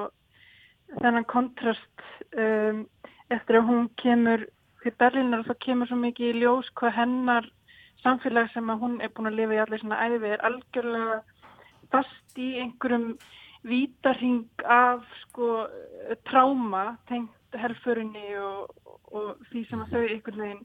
þennan 0.99 1.29
kontrast 1.31 2.07
um, 2.35 2.85
eftir 3.33 3.61
að 3.61 3.69
hún 3.71 3.89
kemur 4.03 4.47
til 4.83 4.95
Berlínar 4.99 5.45
og 5.45 5.51
þá 5.53 5.67
kemur 5.67 5.91
svo 5.91 5.99
mikið 6.03 6.33
í 6.33 6.41
ljós 6.43 6.71
hvað 6.79 6.97
hennar 6.99 7.47
samfélag 8.03 8.51
sem 8.53 8.71
að 8.71 8.83
hún 8.83 8.99
er 9.01 9.13
búin 9.15 9.31
að 9.31 9.39
lifa 9.39 9.57
í 9.57 9.61
allir 9.63 9.83
svona 9.83 10.01
æfi 10.03 10.33
er 10.35 10.43
algjörlega 10.49 11.21
fast 11.93 12.41
í 12.41 12.49
einhverjum 12.65 13.07
vítarhing 13.67 14.49
af 14.65 15.05
sko 15.23 15.67
tráma 16.29 16.97
tengt 17.09 17.59
herrförinni 17.59 18.33
og, 18.41 18.73
og 19.13 19.43
því 19.51 19.65
sem 19.69 19.85
að 19.85 19.95
þau 19.95 20.03
einhvern 20.03 20.45
veginn 20.45 20.65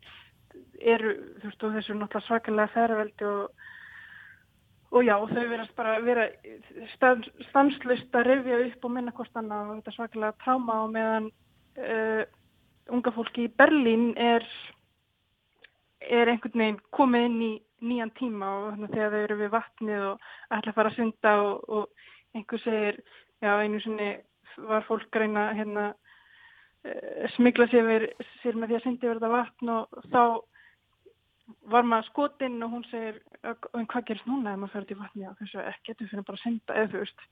eru, 0.82 1.14
þú 1.42 1.50
veist, 1.50 1.64
og 1.64 1.76
þessu 1.76 1.98
náttúrulega 1.98 2.28
svakalega 2.28 2.74
þærveldi 2.76 3.28
og 3.32 3.66
og 4.88 5.04
já, 5.04 5.18
þau 5.20 5.44
verðast 5.52 5.76
bara 5.76 5.98
vera 6.00 6.30
stanslust 6.96 8.16
að 8.16 8.28
revja 8.30 8.60
upp 8.70 8.86
og 8.88 8.94
minna 8.96 9.14
hvort 9.16 9.40
annað 9.40 9.72
og 9.72 9.80
þetta 9.82 9.96
svakalega 9.98 10.38
tráma 10.44 10.78
og 10.86 10.94
meðan 10.94 11.30
uh, 11.82 12.24
unga 12.96 13.12
fólki 13.16 13.48
í 13.48 13.54
Berlín 13.60 14.14
er 14.16 14.46
er 16.00 16.32
einhvern 16.32 16.62
veginn 16.62 16.84
komið 16.96 17.26
inn 17.28 17.42
í 17.42 17.54
nýjan 17.88 18.14
tíma 18.18 18.52
og 18.62 18.68
þannig 18.72 18.96
að 18.96 19.16
þau 19.16 19.24
eru 19.26 19.38
við 19.42 19.52
vatnið 19.54 20.06
og 20.08 20.30
ætla 20.56 20.72
að 20.72 20.78
fara 20.78 20.92
að 20.94 20.98
synda 21.02 21.34
og, 21.44 21.68
og 21.68 22.06
einhver 22.36 22.62
segir, 22.64 23.00
já 23.42 23.54
einu 23.62 23.80
sinni 23.84 24.12
var 24.58 24.86
fólk 24.88 25.16
reyna 25.16 25.52
hérna 25.54 25.88
uh, 25.94 27.26
smigla 27.36 27.68
sér, 27.72 28.08
sér 28.42 28.58
með 28.58 28.72
því 28.72 28.80
að 28.80 28.86
syndi 28.86 29.12
verða 29.12 29.34
vatn 29.34 29.74
og 29.74 30.00
þá 30.12 30.22
var 31.72 31.86
maður 31.88 32.10
skotinn 32.10 32.64
og 32.66 32.74
hún 32.74 32.88
segir 32.92 33.22
en 33.48 33.86
hvað 33.88 34.08
gerist 34.10 34.28
núna 34.28 34.54
ef 34.54 34.60
maður 34.60 34.74
fyrir 34.74 34.88
til 34.90 34.98
vatni 35.02 35.28
og 35.30 35.38
þessu 35.40 35.62
ekki 35.64 35.92
getur 35.92 36.10
fyrir 36.12 36.28
bara 36.28 36.40
að 36.40 36.44
synda 36.44 36.80
eða 36.80 36.90
þú 36.92 37.04
veist. 37.04 37.28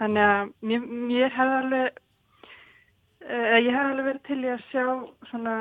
Þannig 0.00 0.28
að 0.30 0.52
mér, 0.70 0.86
mér 1.10 1.34
hef 1.36 1.54
alveg 1.58 2.00
uh, 3.26 3.58
ég 3.58 3.70
hef 3.74 3.82
alveg 3.84 4.08
verið 4.08 4.22
til 4.28 4.40
í 4.44 4.52
að 4.54 4.64
sjá 4.70 4.84
svona, 5.30 5.56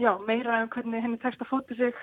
já, 0.00 0.12
meira 0.28 0.62
um 0.62 0.72
hvernig 0.72 1.04
henni 1.04 1.20
tekst 1.22 1.44
að 1.44 1.52
fóta 1.52 1.76
sig 1.78 1.98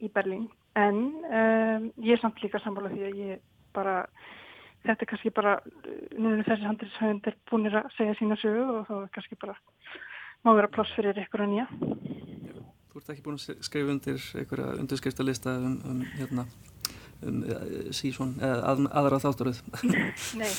í 0.00 0.10
Berlín. 0.12 0.48
En 0.76 1.02
um, 1.24 1.90
ég 2.04 2.16
er 2.16 2.22
samt 2.22 2.40
líka 2.44 2.60
sammála 2.62 2.92
því 2.92 3.04
að 3.08 3.20
ég 3.22 3.44
bara 3.76 4.02
þetta 4.86 5.04
er 5.04 5.10
kannski 5.10 5.32
bara, 5.34 5.56
núna 6.16 6.46
þessi 6.46 6.68
handriðshauðund 6.68 7.28
er 7.30 7.36
búinir 7.50 7.78
að 7.80 7.90
segja 7.96 8.14
sína 8.18 8.38
sögu 8.40 8.64
og 8.74 8.86
þá 8.88 8.94
er 9.00 9.10
kannski 9.16 9.40
bara, 9.42 9.56
má 10.44 10.52
vera 10.54 10.70
pláss 10.72 10.94
fyrir 10.96 11.18
ykkur 11.24 11.44
að 11.44 11.52
nýja. 11.52 11.66
Þú 12.92 13.02
ert 13.02 13.12
ekki 13.12 13.26
búin 13.26 13.40
að 13.40 13.60
skrifa 13.66 13.92
undir 13.92 14.30
einhverja 14.40 14.72
undirskriftalista 14.80 15.58
um, 15.60 15.76
um 15.90 16.00
hérna, 16.16 16.46
um 17.26 17.42
sísón, 17.96 18.36
eða 18.40 18.72
að, 18.72 18.86
aðra 19.02 19.22
þáttaröð. 19.26 19.62
Nei. 20.40 20.50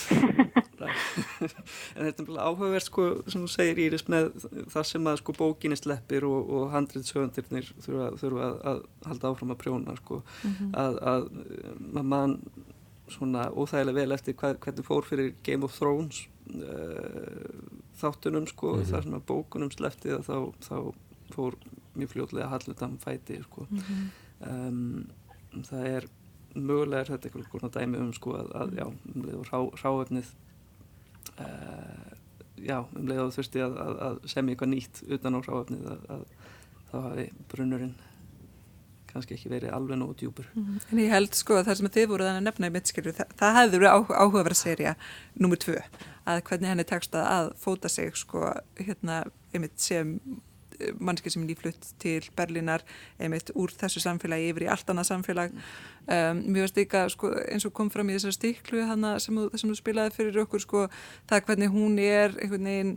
en 1.97 2.05
þetta 2.05 2.23
er 2.23 2.37
áhugaverð 2.37 2.85
sko, 2.85 3.07
sem 3.25 3.43
þú 3.43 3.49
segir 3.49 3.81
Íris 3.87 4.05
með 4.11 4.29
það 4.69 4.87
sem 4.91 5.09
að 5.09 5.19
sko 5.23 5.35
bókinni 5.37 5.77
sleppir 5.79 6.27
og, 6.29 6.51
og 6.53 6.71
handriðshauðundirnir 6.75 7.71
þurfa, 7.85 8.09
þurfa 8.21 8.47
að, 8.47 8.57
að 8.71 9.09
halda 9.09 9.31
áfram 9.31 9.53
að 9.55 9.61
prjóna 9.63 9.97
sko, 9.97 10.21
mm 10.21 10.57
-hmm. 10.57 10.73
að, 10.83 10.99
að 11.13 12.03
mann 12.13 12.39
svona 13.11 13.47
óþægilega 13.51 13.99
vel 14.01 14.15
eftir 14.15 14.35
hvað, 14.37 14.59
hvernig 14.63 14.85
fór 14.87 15.05
fyrir 15.07 15.33
Game 15.43 15.65
of 15.65 15.75
Thrones 15.77 16.25
uh, 16.55 17.59
þáttunum 17.99 18.47
sko 18.47 18.73
mm 18.73 18.81
-hmm. 18.81 18.89
þar 18.91 19.03
sem 19.03 19.13
að 19.13 19.27
bókunum 19.31 19.71
sleppti 19.71 20.09
þá, 20.09 20.37
þá 20.61 20.77
fór 21.35 21.57
mjög 21.95 22.09
fljóðlega 22.13 22.51
hallutam 22.51 22.97
fæti 22.97 23.41
sko 23.43 23.67
mm 23.69 23.77
-hmm. 23.79 24.09
um, 24.51 25.07
það 25.63 25.87
er 25.87 26.09
mögulega 26.55 27.01
er 27.01 27.09
þetta 27.11 27.27
einhvern 27.27 27.49
konar 27.51 27.71
dæmi 27.71 27.97
um 27.97 28.13
sko 28.13 28.33
að, 28.33 28.51
að 28.55 28.77
já, 28.77 28.85
um 29.15 29.25
leið 29.25 29.39
og 29.39 29.47
rá, 29.51 29.59
ráöfnið 29.83 30.29
uh, 31.39 32.11
já, 32.57 32.85
um 32.95 33.07
leið 33.07 33.21
og 33.21 33.33
þurfti 33.33 33.63
að, 33.65 33.77
að, 33.77 33.97
að 34.07 34.19
semja 34.25 34.51
eitthvað 34.51 34.69
nýtt 34.69 35.03
utan 35.09 35.35
á 35.35 35.39
ráöfnið 35.39 35.87
að 35.87 36.25
þá 36.91 36.97
hafi 37.01 37.31
brunnurinn 37.51 37.95
kannski 39.17 39.37
ekki 39.37 39.51
verið 39.51 39.73
alveg 39.75 39.99
nógu 39.99 40.17
djúpur. 40.21 40.49
Mm. 40.55 40.81
En 40.91 41.01
ég 41.03 41.13
held 41.13 41.37
sko 41.37 41.59
að 41.59 41.69
það 41.69 41.79
sem 41.79 41.93
þið 41.97 42.09
voruð 42.13 42.31
að 42.31 42.41
nefna 42.45 42.69
í 42.69 42.75
mittskilju, 42.75 43.15
það, 43.17 43.37
það 43.41 43.55
hefði 43.59 43.79
verið 43.81 43.95
áhuga, 43.95 44.19
áhugaverð 44.23 44.59
serja 44.59 44.93
nummið 45.37 45.63
tvö, 45.65 45.77
að 46.27 46.43
hvernig 46.49 46.71
henni 46.73 46.87
tekst 46.87 47.17
að 47.19 47.53
fóta 47.61 47.91
sig 47.91 48.19
sko 48.19 48.43
hérna 48.79 49.21
einmitt 49.53 49.77
sem 49.81 50.15
eh, 50.79 50.93
mannski 50.99 51.31
sem 51.33 51.45
nýflutt 51.47 51.91
til 52.01 52.21
Berlínar 52.37 52.85
einmitt 53.19 53.53
úr 53.55 53.73
þessu 53.73 54.03
samfélagi 54.03 54.51
yfir 54.51 54.67
í 54.67 54.71
allt 54.73 54.91
annað 54.93 55.09
samfélag 55.11 55.55
um, 55.57 56.43
mjög 56.57 56.83
ykkar 56.83 57.13
sko, 57.13 57.31
eins 57.47 57.65
og 57.67 57.73
kom 57.77 57.89
fram 57.93 58.11
í 58.11 58.17
þessar 58.17 58.35
stiklu 58.37 58.83
hana, 58.89 59.15
sem, 59.23 59.39
sem 59.55 59.71
þú 59.71 59.79
spilaði 59.79 60.15
fyrir 60.17 60.43
okkur 60.43 60.63
sko, 60.63 60.85
það 61.29 61.49
hvernig 61.49 61.73
hún 61.73 61.97
er 62.03 62.37
einhvern 62.37 62.71
veginn 62.71 62.93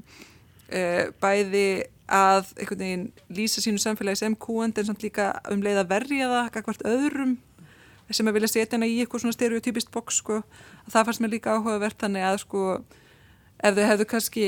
uh, 0.70 1.08
bæði 1.22 1.66
að 2.10 2.50
einhvern 2.58 2.82
veginn 2.82 3.04
lýsa 3.30 3.62
sínu 3.62 3.80
samfélagi 3.82 4.22
sem 4.22 4.34
kúand 4.36 4.78
en 4.78 4.88
samt 4.88 5.04
líka 5.04 5.32
um 5.52 5.62
leið 5.62 5.84
að 5.84 5.92
verja 5.92 6.30
það 6.32 6.50
kakvart 6.56 6.84
öðrum 6.90 7.36
sem 8.10 8.26
að 8.26 8.40
vilja 8.40 8.50
setja 8.50 8.74
hana 8.74 8.88
í 8.90 8.96
eitthvað 8.98 9.22
svona 9.22 9.36
stereotypist 9.36 9.90
boks 9.94 10.16
sko, 10.18 10.40
að 10.86 10.94
það 10.94 11.04
fannst 11.06 11.22
mér 11.22 11.34
líka 11.36 11.54
áhugavert 11.54 12.00
þannig 12.02 12.26
að 12.26 12.38
sko 12.42 12.64
ef 13.62 13.76
þau 13.76 13.84
hefðu 13.86 14.06
kannski 14.10 14.46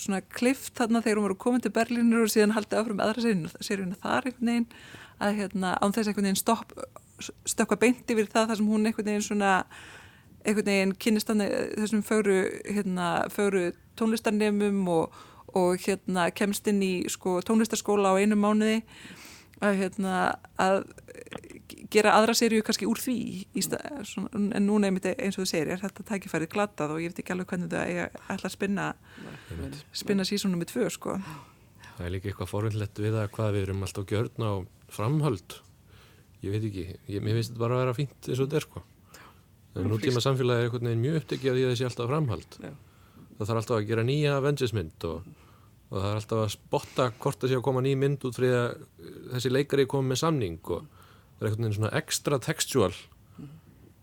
svona 0.00 0.22
klift 0.34 0.74
þarna 0.80 1.02
þegar 1.04 1.20
hún 1.20 1.28
voru 1.28 1.38
komið 1.44 1.66
til 1.66 1.74
Berlínur 1.76 2.24
og 2.24 2.32
síðan 2.32 2.56
haldið 2.56 2.80
áfram 2.80 3.04
aðra 3.04 3.34
seríuna 3.60 4.00
þar 4.00 4.26
einhvern 4.30 4.50
veginn 4.50 4.68
að 5.20 5.38
hérna 5.38 5.72
án 5.78 5.94
þess 5.94 6.10
einhvern 6.10 6.28
veginn 6.30 6.40
stopp 6.40 6.74
stökka 7.48 7.78
beinti 7.80 8.16
við 8.16 8.30
það 8.32 8.50
þar 8.50 8.60
sem 8.60 8.70
hún 8.72 8.88
einhvern 8.88 9.10
veginn 9.10 9.26
svona 9.26 9.54
einhvern 10.40 10.70
veginn 10.70 10.94
kynist 10.96 11.30
þessum 11.30 12.04
föru, 12.06 12.38
hérna, 12.64 13.10
föru 13.32 13.70
tónlistarnemum 14.00 14.88
og 14.88 15.18
og 15.58 15.80
hérna 15.84 16.28
kemst 16.34 16.68
inn 16.70 16.82
í 16.84 16.92
sko, 17.10 17.38
tónlistarskóla 17.46 18.14
á 18.14 18.20
einu 18.20 18.38
mánuði 18.38 18.80
að, 19.60 19.76
hérna, 19.82 20.16
að 20.60 20.82
gera 21.90 22.14
aðra 22.16 22.34
serju 22.38 22.64
kannski 22.66 22.88
úr 22.88 23.00
því 23.00 23.16
stað, 23.64 24.02
svona, 24.08 24.30
en 24.56 24.66
núna 24.66 24.88
einmitt 24.88 25.08
eins 25.10 25.38
og 25.38 25.44
þú 25.44 25.50
segir 25.50 25.72
er 25.74 25.82
þetta 25.82 26.06
tækifærið 26.10 26.52
glatað 26.52 26.94
og 26.94 27.02
ég 27.02 27.12
veit 27.12 27.22
ekki 27.22 27.34
alveg 27.34 27.50
hvernig 27.50 27.72
það 27.72 27.94
er 27.94 28.12
alltaf 28.30 28.50
að 28.50 28.54
spinna 28.54 28.86
Nei. 29.58 29.72
spinna 30.02 30.26
sísónum 30.28 30.60
með 30.60 30.72
tvö 30.74 30.90
sko 30.94 31.16
Það 31.96 32.06
er 32.06 32.14
líka 32.14 32.30
eitthvað 32.30 32.52
forvillett 32.54 33.02
við 33.02 33.18
að 33.20 33.32
hvað 33.34 33.50
við 33.56 33.66
erum 33.66 33.82
alltaf 33.84 34.06
gjörn 34.08 34.46
á 34.46 34.52
framhöld 34.94 35.58
ég 36.40 36.54
veit 36.54 36.64
ekki, 36.70 36.86
ég, 37.10 37.20
mér 37.20 37.36
finnst 37.36 37.52
þetta 37.52 37.64
bara 37.64 37.76
að 37.76 37.84
vera 37.84 37.96
fínt 37.98 38.30
eins 38.30 38.38
og 38.38 38.46
þetta 38.46 38.60
er 38.60 38.68
sko 38.68 38.84
en 39.80 39.90
nútíma 39.90 40.22
samfélagi 40.24 40.64
er 40.64 40.68
einhvern 40.68 40.88
veginn 40.88 41.04
mjög 41.04 41.20
upptekið 41.20 41.50
af 41.50 41.58
því 41.58 41.66
að 41.66 41.74
þessi 41.74 41.86
alltaf 41.88 42.10
framhald 42.10 42.56
Já. 42.58 42.70
það 43.36 43.44
þarf 43.50 43.60
alltaf 43.60 43.76
að 43.76 43.90
gera 43.90 44.06
nýja 44.06 44.36
Avengers 44.38 44.74
mynd 44.76 45.06
og, 45.10 45.28
og 45.90 45.96
það 45.98 46.08
er 46.10 46.18
alltaf 46.20 46.42
að 46.44 46.52
spotta 46.54 47.08
hvort 47.18 47.40
það 47.42 47.50
sé 47.50 47.56
að 47.60 47.66
koma 47.66 47.80
ný 47.82 47.94
mynd 47.98 48.24
út 48.28 48.36
fyrir 48.38 48.58
að 48.60 48.84
þessi 49.34 49.50
leikari 49.50 49.86
komi 49.90 50.12
með 50.12 50.20
samning 50.22 50.60
og 50.70 50.84
það 50.86 51.40
er 51.40 51.48
einhvern 51.50 51.64
veginn 51.66 51.78
svona 51.80 51.94
extra 51.98 52.38
textual 52.38 52.92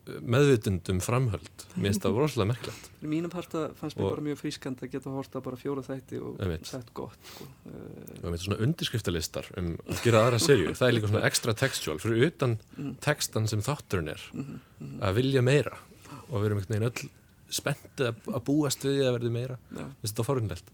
meðvitund 0.08 0.88
um 0.94 1.00
framhöld 1.04 1.64
mér 1.76 1.90
finnst 1.90 2.04
það 2.06 2.18
rosalega 2.22 2.48
merkilegt 2.54 2.86
Í 3.04 3.10
mínum 3.12 3.32
parta 3.34 3.66
fannst 3.76 3.98
mér 4.00 4.08
bara 4.14 4.24
mjög 4.24 4.40
frískand 4.40 4.80
að 4.86 4.94
geta 4.94 5.12
horta 5.12 5.42
bara 5.44 5.60
fjóra 5.60 5.84
þætti 5.84 6.22
og 6.24 6.40
sagt 6.70 6.94
gott 6.96 7.32
sko. 7.34 7.48
og 8.22 8.30
með 8.32 8.38
svona 8.46 8.60
undirskriftalistar 8.64 9.50
um 9.60 9.74
að 9.84 10.04
gera 10.06 10.22
aðra 10.24 10.40
serju, 10.40 10.72
það 10.80 10.88
er 10.88 10.96
líka 10.96 11.12
svona 11.12 11.26
extra 11.28 11.56
textual 11.60 12.00
fyrir 12.04 12.30
utan 12.32 12.56
Mm. 12.78 12.94
textan 13.04 13.48
sem 13.52 13.60
þátturinn 13.66 14.12
er 14.14 14.22
Mhm, 14.34 14.60
mhm. 14.80 15.00
að 15.04 15.16
vilja 15.20 15.42
meira 15.44 15.76
og 16.30 16.40
við 16.40 16.46
erum 16.46 16.60
einhvern 16.62 16.76
veginn 16.78 16.90
öll 16.92 17.10
spenntið 17.58 18.08
að, 18.12 18.16
að 18.38 18.44
búast 18.48 18.84
við 18.88 19.02
að 19.08 19.16
verði 19.18 19.32
meira 19.34 19.58
Já. 19.76 19.86
þetta 20.04 20.24
forunlegt. 20.28 20.72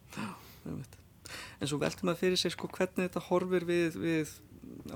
En 1.59 1.69
svo 1.71 1.79
veltum 1.81 2.09
maður 2.09 2.21
fyrir 2.25 2.41
sér 2.41 2.53
sko 2.55 2.69
hvernig 2.75 3.07
þetta 3.07 3.23
horfir 3.29 3.65
við, 3.69 3.97
við 4.03 4.33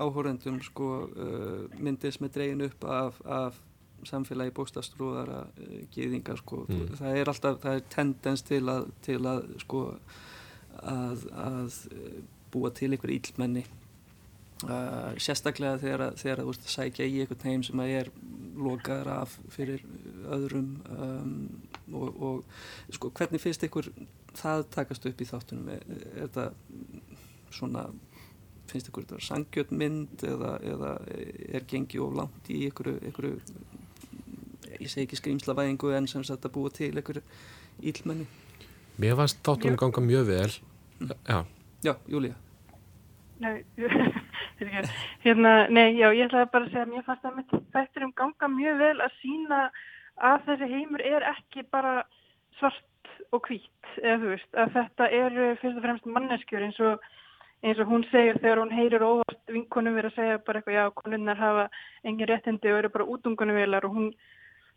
áhórendum 0.00 0.60
sko 0.66 0.90
uh, 1.08 1.64
myndið 1.80 2.14
sem 2.16 2.26
er 2.28 2.34
dregin 2.34 2.64
upp 2.68 2.84
af, 2.84 3.18
af 3.24 3.58
samfélagi 4.08 4.52
bókstafstrúðara 4.56 5.40
uh, 5.48 5.74
gýðingar 5.94 6.38
sko. 6.42 6.64
Mm. 6.68 6.86
Það 7.00 7.16
er 7.22 7.32
alltaf, 7.32 7.58
það 7.64 7.80
er 7.80 7.86
tendens 7.94 8.44
til 8.46 8.62
að, 8.70 8.88
til 9.06 9.18
að 9.26 9.44
sko 9.64 9.82
að, 10.82 11.24
að 11.34 11.78
uh, 11.92 12.18
búa 12.54 12.70
til 12.72 12.92
einhver 12.94 13.10
íllmenni 13.16 13.64
uh, 14.68 15.14
sérstaklega 15.20 15.80
þegar, 15.82 16.04
að- 16.08 16.20
þegar 16.22 16.40
að 16.42 16.46
þú 16.46 16.52
veist 16.52 16.68
að 16.68 16.74
sækja 16.76 17.08
í 17.08 17.18
einhvern 17.24 17.48
heim 17.50 17.64
sem 17.66 17.82
að 17.84 17.94
er 18.02 18.12
lokaður 18.58 19.10
af 19.14 19.34
fyrir 19.54 19.82
öðrum 20.34 20.70
um, 20.90 21.34
og, 21.94 22.22
og 22.28 22.94
sko 22.96 23.10
hvernig 23.14 23.42
finnst 23.42 23.62
ykkur 23.68 23.86
það 24.38 24.64
takast 24.74 25.08
upp 25.10 25.20
í 25.22 25.28
þáttunum 25.28 25.70
er, 25.74 25.84
er 26.14 26.26
þetta 26.26 26.48
svona 27.54 27.86
finnst 28.68 28.90
ykkur 28.90 29.06
þetta 29.06 29.24
sangjörn 29.24 29.78
mynd 29.80 30.24
eða, 30.28 30.56
eða 30.72 30.96
er 31.08 31.68
gengið 31.68 32.04
of 32.04 32.18
langt 32.18 32.50
í 32.52 32.66
ykkur, 32.68 32.90
ykkur 33.10 33.30
ég 34.78 34.90
segi 34.90 35.06
ekki 35.06 35.20
skrýmslavæðingu 35.22 35.94
en 35.96 36.10
sem 36.10 36.26
að 36.26 36.52
búa 36.52 36.72
til 36.74 36.92
ykkur 36.92 37.22
ílmenni 37.80 38.28
Mér 38.98 39.14
fannst 39.14 39.38
þáttunum 39.46 39.78
ganga 39.78 40.02
mjög 40.02 40.24
vel. 40.26 40.54
Já, 41.22 41.44
Já, 41.82 41.94
Júlía. 42.10 42.34
Nei, 43.38 43.62
hérna, 45.24 45.68
nei, 45.70 45.94
já, 45.94 46.08
ég 46.10 46.26
ætlaði 46.26 46.48
bara 46.50 46.66
að 46.66 46.72
segja 46.72 46.82
að 46.82 46.90
mér 46.90 47.04
fannst 47.06 47.28
að 47.28 47.36
mitt 47.36 47.52
þætturum 47.76 48.14
ganga 48.18 48.48
mjög 48.50 48.80
vel 48.80 48.96
að 49.04 49.14
sína 49.20 49.60
að 50.30 50.48
þessi 50.48 50.70
heimur 50.72 51.04
er 51.06 51.26
ekki 51.30 51.62
bara 51.70 51.92
svart 52.58 52.97
og 53.32 53.42
hvít, 53.48 53.68
eða 54.02 54.18
þú 54.22 54.32
veist, 54.34 54.50
að 54.54 54.72
þetta 54.76 55.08
eru 55.18 55.46
fyrst 55.62 55.76
og 55.80 55.84
fremst 55.86 56.06
manneskjur 56.06 56.64
eins 56.66 56.80
og, 56.80 57.04
eins 57.62 57.78
og 57.82 57.90
hún 57.92 58.04
segir 58.12 58.38
þegar 58.42 58.62
hún 58.62 58.74
heyrir 58.74 59.04
óvart 59.06 59.52
vinkonum 59.54 59.94
verið 59.98 60.12
að 60.12 60.18
segja 60.20 60.38
bara 60.46 60.60
eitthvað, 60.60 60.78
já, 60.78 60.90
konunnar 61.02 61.36
hafa 61.42 61.68
engin 62.04 62.28
réttindi 62.30 62.72
og 62.72 62.78
eru 62.82 62.92
bara 62.94 63.08
útungunum 63.14 63.56
velar 63.58 63.84
og 63.88 63.94
hún 63.96 64.10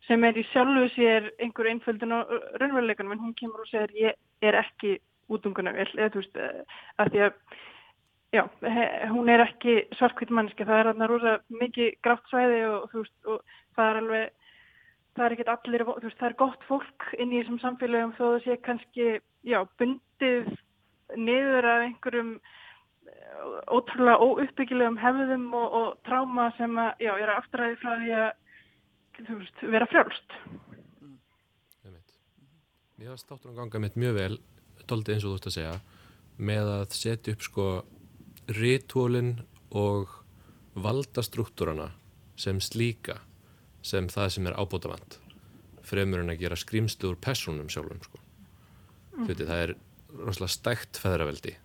sem 0.07 0.23
er 0.25 0.33
í 0.41 0.43
sjálfu 0.49 0.87
sér 0.95 1.31
einhver 1.39 1.69
einföldun 1.69 2.15
á 2.17 2.19
raunveruleikunum 2.57 3.11
en 3.13 3.19
hún 3.27 3.35
kemur 3.37 3.61
og 3.61 3.69
segir 3.69 3.91
ég 4.09 4.15
er 4.41 4.57
ekki 4.63 4.95
útungunum 5.29 5.75
vel, 5.77 5.91
eða 5.97 6.09
þú 6.15 6.23
veist, 6.23 6.41
að 6.97 7.11
því 7.13 7.27
að 7.27 7.33
Já, 8.31 8.45
he- 8.63 9.07
hún 9.11 9.27
er 9.27 9.41
ekki 9.43 9.73
svartkvít 9.99 10.29
mannski, 10.31 10.63
það 10.63 10.77
er 10.79 10.87
þarna 10.87 11.07
rosa 11.11 11.31
mikið 11.51 11.97
grátt 12.01 12.29
svæði 12.31 12.61
og, 12.63 12.85
þú 12.93 13.01
veist, 13.01 13.17
og 13.27 13.41
það 13.75 13.89
er 13.89 13.97
alveg, 13.99 14.29
það 15.17 15.25
er 15.25 15.35
ekkert 15.35 15.53
allir, 15.53 15.85
þú 15.87 16.07
veist, 16.07 16.19
það 16.19 16.29
er 16.29 16.39
gott 16.39 16.65
fólk 16.69 17.07
inn 17.19 17.33
í 17.33 17.41
þessum 17.41 17.59
samfélögum 17.61 18.15
þó 18.17 18.23
það 18.23 18.37
sé 18.45 18.57
kannski, 18.67 19.07
já, 19.47 19.59
bundið 19.81 20.51
niður 21.19 21.67
af 21.67 21.85
einhverjum 21.87 22.33
eh, 22.37 23.47
ótrúlega 23.75 24.27
óuppbyggilegum 24.27 24.99
hefðum 25.01 25.47
og, 25.59 25.77
og 25.81 25.89
tráma 26.07 26.49
sem 26.59 26.77
að, 26.79 26.91
já, 27.03 27.11
er 27.17 27.33
aftræði 27.35 27.79
frá 27.81 27.95
því 27.97 28.13
að, 28.19 28.29
þú 29.21 29.39
veist, 29.41 29.65
vera 29.75 29.89
frjálst. 29.91 30.37
mér 33.01 33.15
fannst 33.15 33.31
þáttunum 33.31 33.57
ganga 33.57 33.79
mitt 33.81 33.95
mjög 33.97 34.13
vel 34.13 34.35
doldið 34.85 35.15
eins 35.15 35.23
og 35.25 35.31
þú 35.31 35.37
ert 35.39 35.47
að 35.49 35.55
segja 35.55 35.77
með 36.41 36.67
að 36.69 36.83
setja 36.93 37.33
upp 37.33 37.45
sko 37.47 37.65
rítúlin 38.51 39.31
og 39.73 40.13
valdastruktúrana 40.77 41.89
sem 42.39 42.61
slíka 42.61 43.17
sem 43.85 44.07
það 44.11 44.33
sem 44.35 44.49
er 44.49 44.57
ábótavand 44.59 45.17
fremur 45.85 46.21
en 46.21 46.31
að 46.31 46.43
gera 46.43 46.59
skrýmslu 46.59 47.11
úr 47.11 47.19
personum 47.21 47.69
sjálfum 47.71 48.01
sko. 48.05 48.19
Mm. 49.17 49.27
Viti, 49.27 49.47
það 49.47 49.63
er 49.65 49.73
rosalega 50.21 50.55
stækt 50.55 50.99
feðraveldi 51.01 51.55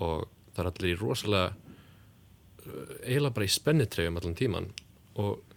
og 0.00 0.26
það 0.54 0.62
er 0.62 0.70
allir 0.70 0.92
í 0.92 0.98
rosalega 1.00 1.50
uh, 1.52 2.94
eiginlega 3.04 3.36
bara 3.36 3.48
í 3.48 3.54
spennitreyjum 3.54 4.20
allan 4.20 4.38
tíman 4.38 4.68
og 5.20 5.56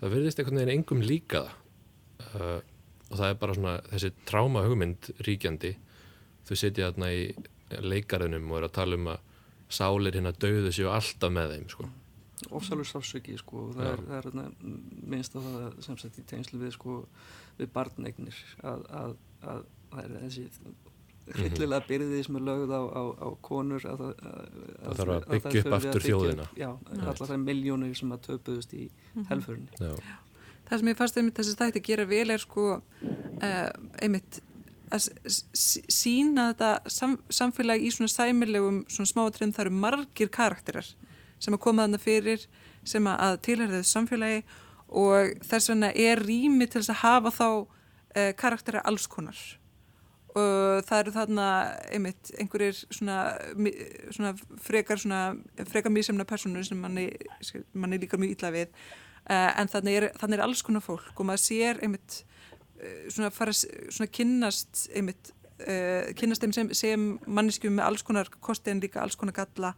það 0.00 0.14
verðist 0.16 0.40
einhvern 0.40 0.62
veginn 0.62 0.74
engum 0.78 1.02
líka 1.04 1.44
uh, 1.46 2.60
og 3.12 3.18
það 3.18 3.28
er 3.28 3.40
bara 3.42 3.56
svona 3.58 3.74
þessi 3.90 4.12
tráma 4.28 4.64
hugmynd 4.64 5.10
ríkjandi 5.26 5.74
þau 6.48 6.54
sitja 6.56 6.90
þarna 6.90 7.10
í 7.12 7.26
leikarðinum 7.82 8.50
og 8.50 8.60
eru 8.60 8.70
að 8.70 8.76
tala 8.78 8.98
um 8.98 9.10
að 9.12 9.28
sálir 9.72 10.16
hérna 10.16 10.34
döðu 10.36 10.72
séu 10.74 10.90
alltaf 10.92 11.32
með 11.32 11.54
þeim 11.54 11.68
sko. 11.72 11.88
Ofsalur 12.50 12.84
sársöki 12.88 13.36
sko 13.38 13.68
og 13.68 13.74
það 13.76 13.86
Já. 13.86 13.92
er, 13.92 14.30
það 14.30 14.38
er 14.42 14.54
minnst 15.12 15.36
á 15.36 15.40
það 15.44 15.82
sem 15.86 15.98
sagt 16.02 16.18
í 16.18 16.24
tengslu 16.32 16.58
við 16.62 16.72
sko 16.76 16.96
við 17.58 17.70
barneignir 17.74 18.38
að, 18.62 18.86
að, 19.02 19.14
að 19.42 19.62
það 19.92 20.02
er 20.04 20.16
þessi 20.24 20.46
hryllilega 21.32 21.86
byrði 21.86 22.22
sem 22.26 22.36
er 22.40 22.44
lögð 22.48 22.72
á, 22.74 22.82
á, 22.82 23.02
á 23.22 23.28
konur 23.46 23.84
að, 23.86 24.00
að, 24.10 24.46
Það 24.82 24.96
þarf 24.98 25.12
að 25.14 25.26
byggja 25.36 25.60
upp 25.62 25.76
aftur 25.78 26.02
þjóðina. 26.08 26.46
já, 26.58 26.70
allar 26.98 27.28
þær 27.30 27.42
miljónir 27.46 27.94
sem 27.96 28.12
að 28.16 28.24
töpuðust 28.26 28.72
í 28.74 28.88
Mhm. 29.14 29.26
helfurni 29.28 29.68
Já. 29.78 29.92
það 30.68 30.78
sem 30.80 30.88
ég 30.88 30.96
fannst 30.96 31.16
einmitt 31.20 31.36
þessi 31.38 31.52
stætti 31.54 31.82
gera 31.84 32.04
vel 32.08 32.30
er 32.30 32.38
sko 32.42 32.64
uh, 32.80 33.70
einmitt 34.02 34.40
að 34.92 35.06
sína 35.56 36.50
þetta 36.52 36.90
sam, 36.90 37.14
samfélag 37.32 37.80
í 37.80 37.90
svona 37.94 38.10
sæmilegum 38.12 38.82
svona 38.92 39.08
smáatriðum 39.08 39.54
það 39.56 39.64
eru 39.66 39.74
margir 39.84 40.28
karakterar 40.28 40.88
sem 41.42 41.56
að 41.56 41.62
koma 41.64 41.86
þarna 41.86 42.02
fyrir 42.02 42.46
sem 42.86 43.08
að, 43.10 43.38
þessu 43.46 43.88
samfélagi 43.90 44.42
og 44.92 45.42
þess 45.48 45.72
vegna 45.72 45.90
er 45.96 46.20
rými 46.20 46.68
til 46.68 46.82
þess 46.82 46.92
að 46.92 47.02
hafa 47.02 47.32
þá 47.34 47.48
uh, 47.48 48.30
karakterar 48.38 48.86
alls 48.88 49.08
konar. 49.10 49.38
Og 50.32 50.80
það 50.88 50.98
eru 50.98 51.12
þarna 51.12 51.46
einmitt 51.92 52.30
einhverjir 52.40 52.78
svona, 52.88 53.16
svona 54.08 54.32
frekar 54.64 55.00
svona 55.00 55.34
frekar 55.68 55.92
mísemna 55.92 56.24
personur 56.28 56.64
sem 56.64 56.78
manni, 56.80 57.10
manni 57.76 58.00
líkar 58.00 58.20
mjög 58.20 58.38
illa 58.38 58.52
við. 58.54 58.72
Uh, 59.22 59.50
en 59.60 59.70
þannig 59.70 59.98
er, 59.98 60.08
þannig 60.18 60.40
er 60.40 60.44
alls 60.46 60.64
konar 60.66 60.82
fólk 60.82 61.12
og 61.14 61.28
maður 61.28 61.44
sér 61.44 61.78
einmitt 61.84 62.22
uh, 62.80 63.04
svona 63.06 63.30
fara 63.30 63.52
svona 63.54 64.08
kynnast 64.10 64.88
einmitt 64.98 65.30
uh, 65.62 66.08
kynnast 66.18 66.42
þeim 66.42 66.54
sem, 66.56 66.72
sem 66.74 67.04
manneskjum 67.30 67.76
með 67.76 67.86
alls 67.86 68.02
konar 68.08 68.32
kosti 68.42 68.72
en 68.72 68.82
líka 68.82 68.98
alls 69.04 69.14
konar 69.20 69.36
galla 69.36 69.76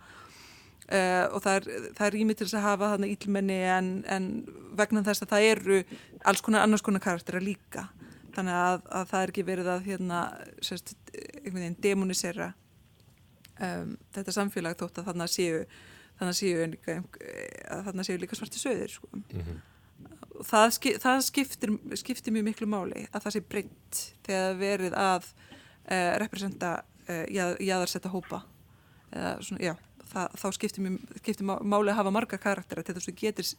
Uh, 0.85 1.25
og 1.33 1.41
það 1.41 1.55
er, 1.57 1.85
það 1.97 2.07
er 2.07 2.13
rými 2.13 2.35
til 2.37 2.45
þess 2.45 2.59
að 2.59 2.67
hafa 2.67 2.89
þarna 2.93 3.09
ílmenni 3.09 3.55
en, 3.73 3.87
en 4.05 4.25
vegna 4.77 5.01
þess 5.07 5.25
að 5.25 5.31
það 5.31 5.47
eru 5.49 5.79
alls 6.29 6.43
konar 6.45 6.67
annars 6.67 6.85
konar 6.85 7.01
karaktera 7.01 7.41
líka 7.41 7.87
þannig 8.35 8.59
að, 8.59 8.83
að 8.99 9.07
það 9.09 9.23
er 9.23 9.33
ekki 9.33 9.45
verið 9.49 9.71
að 9.73 9.87
hérna, 9.89 10.19
sérst, 10.61 10.93
einhvern 11.15 11.63
veginn 11.63 11.79
demonisera 11.87 12.51
um, 13.65 13.95
þetta 14.13 14.35
samfélag 14.37 14.77
þótt 14.83 15.01
að 15.01 15.09
þarna 15.09 15.29
séu 15.33 15.63
þarna 16.19 16.35
séu 16.37 16.69
þarna 16.85 18.07
séu 18.07 18.21
líka 18.21 18.37
svarti 18.39 18.61
söðir 18.61 18.93
sko. 18.93 19.09
Mhm. 19.23 19.57
og 20.35 20.45
það, 20.51 20.69
ski, 20.77 20.95
það 21.01 21.25
skiptir, 21.31 21.75
skiptir 21.97 22.37
mjög 22.37 22.49
miklu 22.51 22.69
máli 22.69 23.07
að 23.09 23.25
það 23.25 23.39
sé 23.39 23.45
breytt 23.57 24.05
þegar 24.27 24.61
verið 24.61 25.01
að 25.01 25.33
uh, 25.33 26.13
representa 26.21 26.77
uh, 27.09 27.25
jað, 27.33 27.57
jaðarsetta 27.65 28.13
hópa 28.13 28.45
eða 29.15 29.35
svona, 29.41 29.65
já 29.71 29.75
það, 30.15 30.37
þá 30.41 30.47
skiptir, 30.57 30.99
skiptir 31.21 31.49
má- 31.49 31.61
máli 31.63 31.93
að 31.93 31.99
hafa 32.01 32.13
marga 32.15 32.39
karaktera 32.41 32.85
til 32.87 32.95
þess 32.97 33.09
að 33.09 33.13
þú 33.13 33.17
getur 33.23 33.51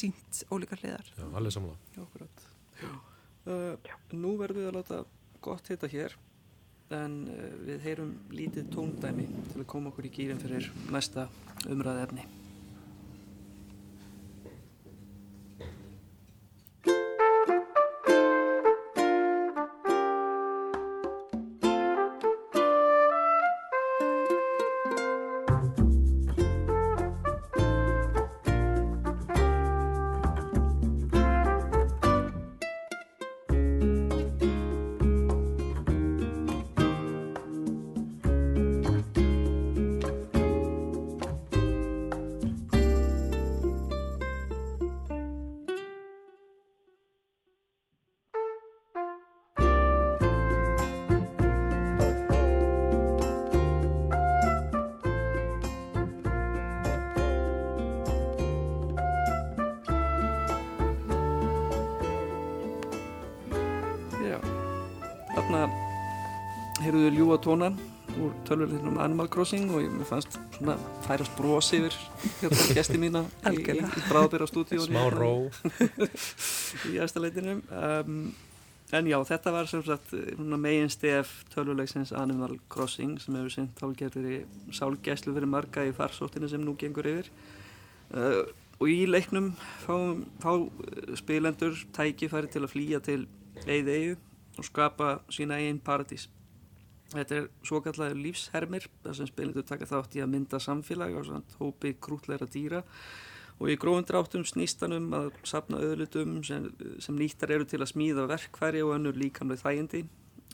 sínt 0.00 0.42
ólíkar 0.50 0.82
hliðar. 0.82 1.10
Já, 1.18 1.26
alveg 1.30 1.56
samla 1.56 1.74
Akkurat. 2.04 2.46
Uh, 3.44 3.74
nú 4.16 4.36
verðum 4.40 4.62
við 4.62 4.70
að 4.70 4.78
láta 4.78 5.02
gott 5.44 5.68
hitta 5.68 5.90
hér 5.92 6.14
en 6.94 7.18
uh, 7.28 7.50
við 7.66 7.84
heyrum 7.84 8.14
lítið 8.32 8.70
tóndæmi 8.72 9.26
til 9.52 9.60
að 9.60 9.68
koma 9.74 9.92
okkur 9.92 10.08
í 10.08 10.14
gýrin 10.14 10.40
fyrir 10.40 10.70
næsta 10.94 11.28
umræði 11.68 12.06
þarna 65.54 66.82
heyrðuðu 66.82 67.10
ljúa 67.14 67.36
tónan 67.42 67.76
úr 68.18 68.32
tölvöldinum 68.46 68.96
Animal 69.02 69.28
Crossing 69.30 69.70
og 69.70 69.84
ég 69.84 69.92
mér 69.94 70.08
fannst 70.08 70.34
svona 70.56 70.74
færast 71.04 71.34
bros 71.38 71.68
yfir 71.76 71.94
hérna 72.40 72.66
gesti 72.78 72.98
mína 72.98 73.22
í, 73.50 73.60
í, 73.60 73.76
í 74.00 74.02
bráðbyrra 74.08 74.48
stúdíónu 74.50 74.88
Smá 74.88 75.04
ró. 75.14 75.30
í 76.90 76.98
aðstæðleitinum 77.02 77.62
um, 77.70 78.18
en 78.94 79.10
já, 79.10 79.16
þetta 79.30 79.54
var 79.54 79.70
sem 79.70 79.86
sagt 79.86 80.12
megin 80.58 80.90
stef 80.92 81.36
tölvuleiksins 81.54 82.14
Animal 82.18 82.58
Crossing 82.70 83.22
sem 83.22 83.38
hefur 83.38 83.54
í 84.34 84.42
sálgæslu 84.74 85.36
fyrir 85.36 85.50
marga 85.50 85.86
í 85.86 85.94
farsóttinu 85.94 86.50
sem 86.50 86.62
nú 86.62 86.76
gengur 86.78 87.06
yfir. 87.10 87.30
Uh, 88.10 88.44
og 88.78 88.90
í 88.90 89.06
leiknum 89.06 89.52
fá, 89.86 89.96
fá 90.42 90.52
spilendur 91.18 91.78
tækifæri 91.94 92.50
til 92.50 92.66
að 92.66 92.72
flýja 92.74 93.02
til 93.06 93.24
eigð-eigu 93.64 94.18
og 94.58 94.66
skapa 94.66 95.18
sína 95.32 95.58
eigin 95.60 95.82
paradís 95.82 96.28
Þetta 97.12 97.36
er 97.36 97.46
svo 97.66 97.78
kallega 97.84 98.16
lífshermir 98.16 98.88
þar 99.04 99.16
sem 99.18 99.28
spilindur 99.28 99.66
taka 99.68 99.86
þátt 99.86 100.16
í 100.18 100.22
að 100.24 100.32
mynda 100.32 100.58
samfélag 100.62 101.14
svona 101.22 101.42
hópi 101.60 101.94
krútleira 102.02 102.48
dýra 102.50 102.80
og 103.60 103.70
í 103.70 103.76
gróðum 103.78 104.06
dráttum 104.08 104.46
snýstan 104.48 104.96
um 104.96 105.12
að 105.14 105.28
sapna 105.46 105.82
öðlutum 105.84 106.40
sem, 106.46 106.66
sem 106.98 107.14
nýttar 107.18 107.52
eru 107.54 107.68
til 107.70 107.82
að 107.82 107.92
smíða 107.92 108.26
verkfæri 108.32 108.82
og 108.82 108.96
önnur 108.96 109.18
líkamlega 109.20 109.62
þægindi. 109.62 110.04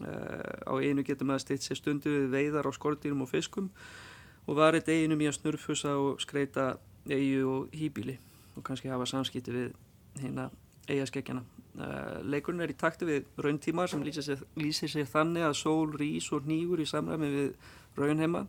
Uh, 0.00 0.68
á 0.68 0.72
einu 0.80 1.04
getur 1.04 1.28
maður 1.28 1.44
stýtt 1.44 1.66
sér 1.66 1.76
stundu 1.76 2.12
við 2.12 2.30
veiðar 2.32 2.68
á 2.68 2.72
skortýrum 2.72 3.24
og 3.24 3.28
fiskum 3.28 3.66
og 4.48 4.56
varðið 4.56 4.94
eginum 4.94 5.20
í 5.20 5.28
að 5.28 5.36
snurfusa 5.36 5.92
og 6.00 6.22
skreita 6.24 6.70
eigu 7.08 7.42
og 7.44 7.74
hýbíli 7.76 8.14
og 8.56 8.64
kannski 8.64 8.88
hafa 8.88 9.08
samskipti 9.08 9.52
við 9.52 9.74
hérna 10.22 10.46
eigaskekkjana. 10.94 11.42
Uh, 11.80 12.18
leikurinn 12.26 12.64
er 12.64 12.72
í 12.72 12.76
takti 12.78 13.06
við 13.08 13.28
rauntímar 13.40 13.88
sem 13.90 14.02
lýsir 14.04 14.26
sér, 14.26 14.42
lýsir 14.58 14.90
sér 14.90 15.08
þannig 15.08 15.46
að 15.46 15.56
sól, 15.60 15.92
rís 15.94 16.26
og 16.34 16.48
nýgur 16.50 16.82
í 16.82 16.88
samræmi 16.88 17.30
við 17.30 17.50
raunheima 17.98 18.44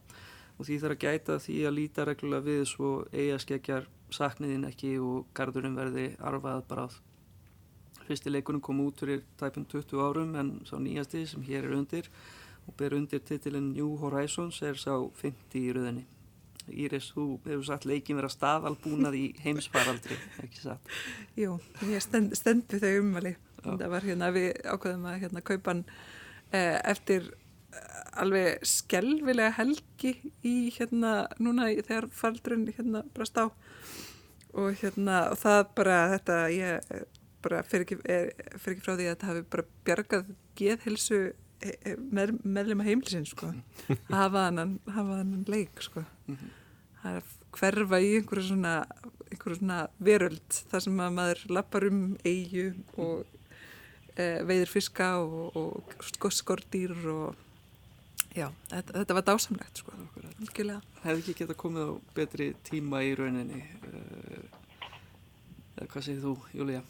og 0.58 0.68
því 0.68 0.80
þarf 0.82 0.96
að 0.96 1.04
gæta 1.06 1.38
því 1.42 1.58
að 1.68 1.78
líta 1.78 2.06
reglulega 2.06 2.48
við 2.48 2.64
svo 2.70 2.92
eigaskekkjar 3.14 3.88
sakniðin 4.12 4.68
ekki 4.68 4.98
og 5.02 5.30
gardurinn 5.38 5.78
verði 5.78 6.12
arfað 6.20 6.66
bráð. 6.70 6.98
Fyrsti 8.08 8.34
leikurinn 8.34 8.64
kom 8.66 8.82
út 8.84 9.00
fyrir 9.02 9.24
tæpum 9.40 9.66
20 9.72 10.02
árum 10.04 10.36
en 10.38 10.56
sá 10.68 10.76
nýjasti 10.82 11.24
sem 11.30 11.46
hér 11.48 11.70
er 11.70 11.78
undir 11.78 12.10
og 12.68 12.76
ber 12.78 12.98
undir 12.98 13.24
titilinn 13.26 13.72
New 13.74 13.96
Horizons 14.02 14.62
er 14.62 14.78
sá 14.80 14.94
50 15.22 15.62
í 15.62 15.72
rauðinni. 15.76 16.06
Íris, 16.70 17.12
þú 17.16 17.26
hefur 17.46 17.66
sagt 17.68 17.88
leikin 17.90 18.20
vera 18.20 18.30
staðalbúnað 18.32 19.18
í 19.20 19.26
heimsfaraldri, 19.44 20.18
ekki 20.46 20.64
satt? 20.64 20.92
Jú, 21.40 21.58
ég 21.90 22.04
stend, 22.04 22.36
stend 22.38 22.68
við 22.72 22.86
þau 22.86 23.04
umvali. 23.04 23.36
Það 23.62 23.88
var 23.94 24.08
hérna, 24.08 24.32
við 24.34 24.50
ákveðum 24.66 25.08
að 25.10 25.22
hérna 25.26 25.44
kaupa 25.46 25.74
hann 25.74 25.86
eh, 26.52 26.78
eftir 26.90 27.32
alveg 28.20 28.66
skelvilega 28.68 29.54
helgi 29.60 30.16
í 30.44 30.56
hérna, 30.76 31.28
núna 31.40 31.70
þegar 31.80 32.10
faldurinn 32.16 32.68
hérna 32.76 33.04
brast 33.16 33.38
á 33.40 33.48
og 34.52 34.76
hérna, 34.82 35.30
og 35.32 35.40
það 35.40 35.62
bara 35.78 36.00
þetta, 36.18 36.38
ég 36.52 37.06
bara 37.42 37.62
fer 37.66 37.86
ekki, 37.86 37.98
fer 38.04 38.74
ekki 38.74 38.84
frá 38.84 38.96
því 38.96 39.06
að 39.06 39.14
þetta 39.14 39.30
hafi 39.30 39.44
bara 39.54 39.68
bjargað 39.88 40.34
geðhilsu 40.60 41.22
með, 42.12 42.34
meðlema 42.44 42.86
heimlisins 42.88 43.34
sko. 43.36 43.52
Að 43.90 44.18
hafa 44.22 44.48
hann, 44.50 44.80
hafa 44.88 45.20
hann 45.20 45.46
leik 45.50 45.84
sko. 45.84 46.06
Mm 46.28 46.38
-hmm. 46.38 46.58
það 47.02 47.12
er 47.12 47.22
að 47.22 47.38
hverfa 47.52 48.00
í 48.00 48.16
einhverju 48.18 48.48
svona, 48.48 48.74
einhverju 49.30 49.60
svona 49.60 49.80
veröld 50.00 50.60
þar 50.72 50.84
sem 50.86 51.00
að 51.00 51.16
maður 51.20 51.46
lappar 51.50 51.88
um 51.90 52.02
eigu 52.26 52.74
og 52.98 53.26
e, 54.16 54.44
veiður 54.48 54.72
fiska 54.72 55.18
og, 55.20 55.56
og 55.56 56.32
skordýr 56.32 56.94
og 57.12 57.36
já, 58.36 58.48
þetta, 58.70 58.94
þetta 59.00 59.18
var 59.18 59.28
dásamlegt 59.28 59.84
sko. 59.84 59.92
Hefði 61.04 61.20
ekki 61.20 61.38
geta 61.44 61.54
komið 61.58 61.92
á 61.92 61.94
betri 62.16 62.54
tíma 62.64 63.04
í 63.04 63.14
rauninni 63.16 63.62
eða 65.78 65.92
hvað 65.92 66.04
segir 66.06 66.24
þú, 66.24 66.34
Júlía? 66.56 66.82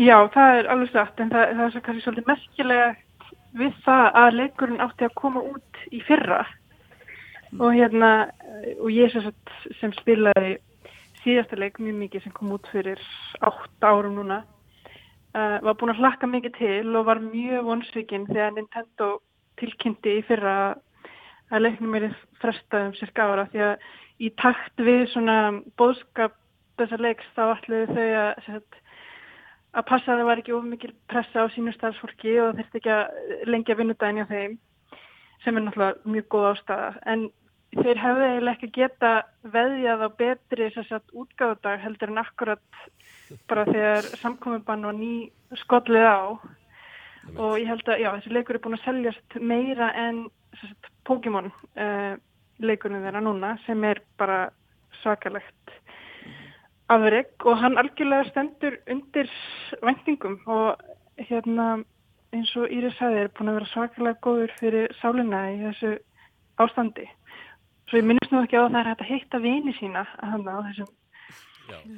Já, 0.00 0.16
það 0.32 0.58
er 0.58 0.68
alveg 0.72 0.92
satt 0.94 1.20
en 1.20 1.30
það, 1.32 1.54
það 1.56 1.64
er 1.66 1.72
svo 1.74 1.80
kannski 1.84 2.04
svolítið 2.06 2.28
merkilega 2.30 2.90
við 3.58 3.76
það 3.84 4.06
að 4.22 4.36
leikurinn 4.38 4.82
átti 4.84 5.06
að 5.06 5.16
koma 5.18 5.42
út 5.42 5.80
í 5.90 6.00
fyrra 6.06 6.42
mm. 6.44 7.60
og 7.60 7.74
hérna 7.74 8.10
og 8.78 8.90
ég 8.94 9.12
sem, 9.14 9.30
sem 9.80 9.94
spilaði 9.98 10.58
síðasta 11.24 11.58
leik 11.58 11.80
mjög 11.82 11.98
mikið 12.04 12.24
sem 12.24 12.34
kom 12.36 12.54
út 12.56 12.68
fyrir 12.72 13.00
8 13.44 13.90
árum 13.90 14.16
núna 14.20 14.42
uh, 15.34 15.58
var 15.64 15.76
búin 15.80 15.94
að 15.94 16.02
hlakka 16.04 16.30
mikið 16.30 16.56
til 16.58 16.94
og 16.96 17.08
var 17.08 17.22
mjög 17.24 17.66
vonsvikinn 17.68 18.28
þegar 18.30 18.54
Nintendo 18.56 19.10
tilkynnti 19.60 20.20
í 20.20 20.26
fyrra 20.28 20.54
að 21.50 21.64
leiknum 21.66 21.96
er 21.98 22.12
frestað 22.40 22.88
um 22.88 22.94
cirka 22.96 23.26
ára 23.26 23.48
því 23.50 23.64
að 23.66 23.88
í 24.20 24.30
takt 24.40 24.84
við 24.84 25.08
svona 25.12 25.36
bóðskap 25.80 26.36
þessar 26.80 27.02
leiks 27.04 27.26
þá 27.36 27.42
ætluðu 27.50 27.96
þau 27.96 28.08
að 28.22 28.70
að 29.70 29.86
passa 29.86 30.12
að 30.12 30.20
það 30.20 30.28
var 30.30 30.42
ekki 30.42 30.54
of 30.56 30.64
mikil 30.66 30.92
pressa 31.10 31.44
á 31.44 31.52
sínu 31.54 31.74
starfsfólki 31.76 32.36
og 32.42 32.56
þurfti 32.58 32.80
ekki 32.80 32.94
að 32.94 33.44
lengja 33.50 33.76
vinnudagin 33.78 34.24
á 34.26 34.32
þeim 34.32 34.56
sem 35.44 35.56
er 35.56 35.64
náttúrulega 35.64 36.12
mjög 36.14 36.26
góð 36.34 36.48
ástæða. 36.50 36.88
En 37.12 37.28
þeir 37.76 38.00
hefðu 38.02 38.24
eiginlega 38.26 38.56
ekki 38.56 38.70
geta 38.74 39.12
veðjað 39.54 40.02
á 40.02 40.08
betri 40.22 40.70
sagt, 40.74 41.12
útgáðudag 41.14 41.84
heldur 41.84 42.10
en 42.10 42.22
akkurat 42.24 42.80
bara 43.48 43.66
þegar 43.68 44.08
samkomiðbann 44.20 44.88
var 44.88 44.96
ný 44.98 45.12
skollið 45.62 46.08
á 46.10 46.20
og 47.36 47.58
ég 47.60 47.68
held 47.68 47.86
að 47.86 48.02
já, 48.02 48.10
þessi 48.16 48.34
leikur 48.34 48.58
er 48.58 48.64
búin 48.64 48.78
að 48.78 48.86
seljast 48.88 49.38
meira 49.38 49.92
en 49.94 50.24
Pokémon 51.06 51.46
uh, 51.46 52.14
leikurinn 52.58 53.04
þeirra 53.04 53.22
núna 53.22 53.54
sem 53.66 53.84
er 53.86 54.02
bara 54.18 54.48
svakalegt 55.00 55.74
afreg 56.90 57.46
og 57.46 57.58
hann 57.62 57.78
algjörlega 57.80 58.28
stendur 58.30 58.76
undir 58.90 59.30
vendingum 59.84 60.38
og 60.46 60.82
hérna 61.20 61.70
eins 62.34 62.52
og 62.58 62.70
Íris 62.70 62.96
sagði 62.98 63.24
er 63.24 63.32
búin 63.34 63.50
að 63.50 63.58
vera 63.58 63.70
svakalega 63.72 64.22
góður 64.26 64.54
fyrir 64.60 64.94
sálinna 65.00 65.42
í 65.54 65.58
þessu 65.64 65.96
ástandi. 66.62 67.06
Svo 67.90 67.98
ég 67.98 68.06
minnst 68.06 68.30
nú 68.30 68.44
ekki 68.44 68.58
á 68.58 68.62
að 68.62 68.72
það 68.74 68.80
er 68.80 68.90
hægt 68.90 69.04
að 69.04 69.12
hitta 69.12 69.42
vini 69.42 69.74
sína 69.78 70.06
að 70.06 70.34
hann 70.34 70.46
á 70.46 70.56
þessum 70.68 70.90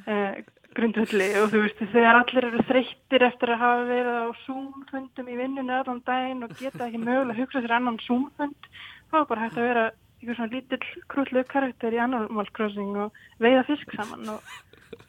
eh, 0.08 0.42
grundvöldi 0.76 1.28
og 1.40 1.50
þú 1.52 1.62
veist 1.66 1.82
þegar 1.92 2.20
allir 2.22 2.48
eru 2.48 2.62
þreyttir 2.70 3.26
eftir 3.28 3.52
að 3.52 3.62
hafa 3.62 3.88
verið 3.90 4.20
á 4.24 4.26
Zoom-fundum 4.46 5.28
í 5.28 5.38
vinnunni 5.40 5.74
allan 5.76 6.00
daginn 6.06 6.46
og 6.46 6.54
geta 6.56 6.86
ekki 6.86 7.02
mögulega 7.02 7.34
að 7.34 7.42
hugsa 7.42 7.60
sér 7.64 7.76
annan 7.76 8.00
Zoom-fund 8.06 8.70
þá 9.12 9.18
er 9.20 9.28
bara 9.28 9.44
hægt 9.44 9.60
að 9.60 9.68
vera 9.68 9.84
einhver 10.22 10.38
svona 10.38 10.54
lítill 10.54 10.84
krullu 11.10 11.42
karakter 11.50 11.94
í 11.94 12.00
Animal 12.02 12.48
Crossing 12.54 12.94
og 13.04 13.16
veiða 13.42 13.64
fisk 13.66 13.96
saman 13.96 14.36
og 14.36 14.54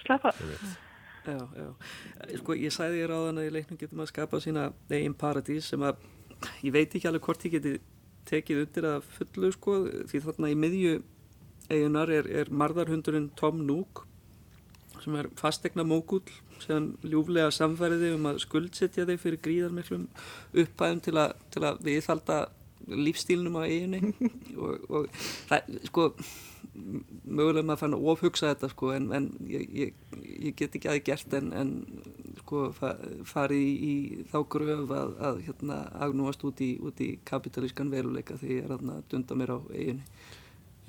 slappa 0.05 0.33
Já, 1.23 1.39
já, 1.55 1.67
sko 2.41 2.55
ég 2.59 2.73
sæði 2.75 2.99
þér 2.99 3.13
á 3.15 3.19
þann 3.29 3.37
að 3.39 3.45
í 3.47 3.51
leiknum 3.55 3.79
getum 3.79 4.01
að 4.03 4.09
skapa 4.09 4.39
sína 4.43 4.63
eigin 4.91 5.15
paradís 5.15 5.69
sem 5.71 5.83
að 5.87 6.01
ég 6.65 6.73
veit 6.75 6.91
ekki 6.91 7.07
alveg 7.07 7.23
hvort 7.23 7.45
ég 7.47 7.53
geti 7.55 7.77
tekið 8.27 8.63
undir 8.65 8.87
að 8.89 9.05
fullu 9.15 9.51
sko 9.55 9.75
því 10.09 10.23
þarna 10.25 10.51
í 10.51 10.57
miðju 10.59 10.97
eigunar 11.71 12.11
er, 12.11 12.27
er 12.27 12.51
marðarhundurinn 12.51 13.29
Tom 13.39 13.61
Nook 13.63 14.03
sem 15.03 15.15
er 15.19 15.29
fastegna 15.39 15.85
mókull 15.87 16.25
sem 16.63 16.91
ljúflega 17.07 17.51
samfæriði 17.55 18.13
um 18.17 18.27
að 18.31 18.41
skuldsetja 18.43 19.07
þig 19.07 19.23
fyrir 19.23 19.41
gríðarmiklum 19.47 20.05
uppæðum 20.63 21.01
til 21.07 21.15
að, 21.19 21.33
til 21.55 21.63
að 21.67 21.81
viðhalda 21.87 22.37
lífstílnum 22.87 23.59
á 23.59 23.63
eiginni 23.65 24.13
og, 24.63 24.89
og 24.89 25.07
það, 25.49 25.77
sko 25.89 26.09
mögulega 26.73 27.65
maður 27.67 27.81
fann 27.83 27.95
að 27.97 28.05
ofhugsa 28.13 28.51
þetta 28.53 28.69
sko 28.71 28.91
en, 28.95 29.09
en 29.13 29.29
ég, 29.45 29.65
ég, 29.77 29.97
ég 30.49 30.55
get 30.57 30.77
ekki 30.77 30.89
aðeins 30.89 31.07
gert 31.09 31.35
en, 31.37 31.51
en 31.53 31.73
sko 32.43 32.63
farið 33.29 33.61
í, 33.61 33.73
í 33.73 34.29
þá 34.31 34.39
gröf 34.55 34.93
að, 34.93 35.17
að 35.29 35.43
hérna 35.47 35.81
agnúast 36.07 36.43
út 36.47 36.63
í, 36.65 36.73
út 36.81 37.03
í 37.03 37.11
kapitalískan 37.29 37.93
veruleika 37.93 38.39
því 38.41 38.57
ég 38.57 38.65
er 38.65 38.73
að 38.77 39.03
dunda 39.11 39.37
mér 39.37 39.53
á 39.53 39.59
eiginni 39.69 40.07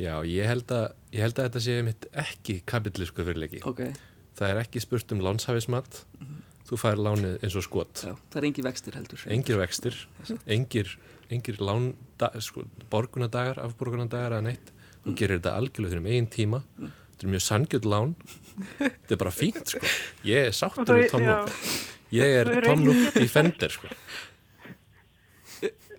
Já, 0.01 0.15
ég 0.27 0.49
held 0.49 0.73
að, 0.75 0.89
ég 1.15 1.23
held 1.23 1.39
að 1.39 1.49
þetta 1.49 1.63
sé 1.63 1.75
mitt 1.87 2.07
ekki 2.19 2.57
kapitalísku 2.67 3.27
veruleiki. 3.27 3.61
Okay. 3.69 3.95
það 4.35 4.51
er 4.51 4.61
ekki 4.65 4.81
spurt 4.83 5.13
um 5.15 5.21
lánshafismat 5.23 6.01
mm 6.19 6.27
-hmm. 6.27 6.41
þú 6.69 6.79
fær 6.83 6.99
lánið 6.99 7.37
eins 7.45 7.55
og 7.55 7.63
skot. 7.63 8.03
Já, 8.03 8.15
það 8.31 8.41
er 8.41 8.47
engir 8.49 8.65
vextir 8.65 8.95
heldur. 8.99 9.25
Engir 9.27 9.59
vextir, 9.59 10.09
engir, 10.47 10.99
engir 11.33 11.61
lán, 11.63 11.93
sko, 12.45 12.67
borgunadagar 12.93 13.63
afborgunadagar 13.65 14.39
eða 14.39 14.49
neitt. 14.51 14.75
Þú 15.05 15.13
mm. 15.13 15.17
gerir 15.21 15.41
þetta 15.41 15.57
algjörlega 15.61 15.95
fyrir 15.95 16.05
um 16.05 16.13
einn 16.13 16.31
tíma. 16.33 16.63
Mm. 16.79 16.93
þetta 17.15 17.27
er 17.27 17.35
mjög 17.35 17.45
sangjöld 17.49 17.89
lán. 17.89 18.15
Þetta 18.79 19.17
er 19.17 19.21
bara 19.25 19.35
fínt 19.35 19.75
sko. 19.75 19.91
Ég 20.29 20.49
er 20.51 20.57
sáttur 20.57 21.01
við 21.01 21.11
Tom 21.11 21.27
Nook 21.27 21.59
ég 22.15 22.39
er 22.43 22.51
Nook 22.85 23.19
í 23.21 23.29
fender 23.31 23.73
sko. 23.75 23.91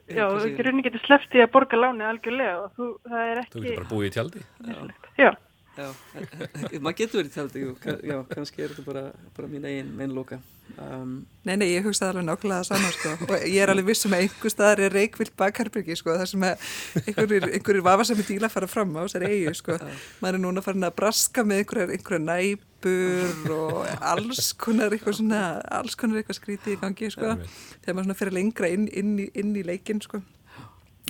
Já, 0.05 0.28
þú 0.30 0.51
getur 0.86 1.01
slepptið 1.01 1.43
að 1.47 1.51
borga 1.55 1.78
láni 1.82 2.05
algjörlega 2.05 2.57
og 2.61 2.76
þú, 2.78 2.89
það 3.09 3.30
er 3.32 3.39
ekki 3.41 3.53
Þú 3.55 3.61
getur 3.63 3.80
bara 3.80 3.89
búið 3.89 4.05
í 4.05 4.11
tjaldi. 4.13 4.43
Já, 4.61 4.76
Já, 5.17 5.30
maður 6.84 6.97
getur 7.01 7.21
verið 7.21 7.32
tjaldi, 7.34 7.63
jú, 7.65 7.71
já, 7.84 8.17
kannski 8.32 8.63
er 8.63 8.73
þetta 8.73 8.86
bara, 8.88 9.05
bara 9.36 9.49
mín 9.51 9.65
eigin 9.67 9.89
meinloka. 9.97 10.39
Um, 10.82 11.26
nei, 11.45 11.53
nei, 11.59 11.67
ég 11.69 11.86
hugsaði 11.86 12.15
alveg 12.15 12.26
nákvæmlega 12.26 12.63
það 12.63 12.69
saman, 12.69 12.93
sko, 12.95 13.11
og 13.28 13.43
ég 13.43 13.57
er 13.61 13.71
alveg 13.71 13.89
vissum 13.89 14.15
að 14.15 14.23
einhver 14.26 14.51
staðar 14.51 14.82
er 14.88 14.95
reikvilt 14.95 15.36
bakherbyrgi, 15.39 15.97
sko, 15.99 16.15
þar 16.19 16.32
sem 16.32 16.45
einhverjir, 16.47 17.82
vafasami 17.86 18.26
díla 18.28 18.49
fara 18.51 18.69
fram 18.71 18.95
á 18.97 19.05
þessari 19.05 19.30
eigi, 19.30 19.53
sko. 19.59 19.78
Maður 20.23 20.39
er 20.39 20.43
núna 20.43 20.63
farin 20.65 20.88
að 20.88 20.95
braska 20.99 21.45
með 21.47 21.63
einhverjar, 21.63 21.93
einhverjar 21.95 22.23
næpur 22.26 23.55
og 23.55 24.05
alls 24.13 24.53
konar 24.61 24.95
eitthvað 24.95 25.19
svona, 25.19 25.43
alls 25.80 25.99
konar 25.99 26.21
eitthvað 26.21 26.39
skrítið 26.41 26.78
í 26.78 26.80
gangi, 26.82 27.11
sko, 27.13 27.36
þegar 27.84 27.99
maður 27.99 28.09
svona 28.09 28.19
fyrir 28.23 28.38
lengra 28.39 28.71
inn, 28.76 28.88
inn, 28.91 29.13
í, 29.21 29.30
inn 29.38 29.53
í 29.55 29.65
leikin, 29.67 30.01
sko. 30.03 30.23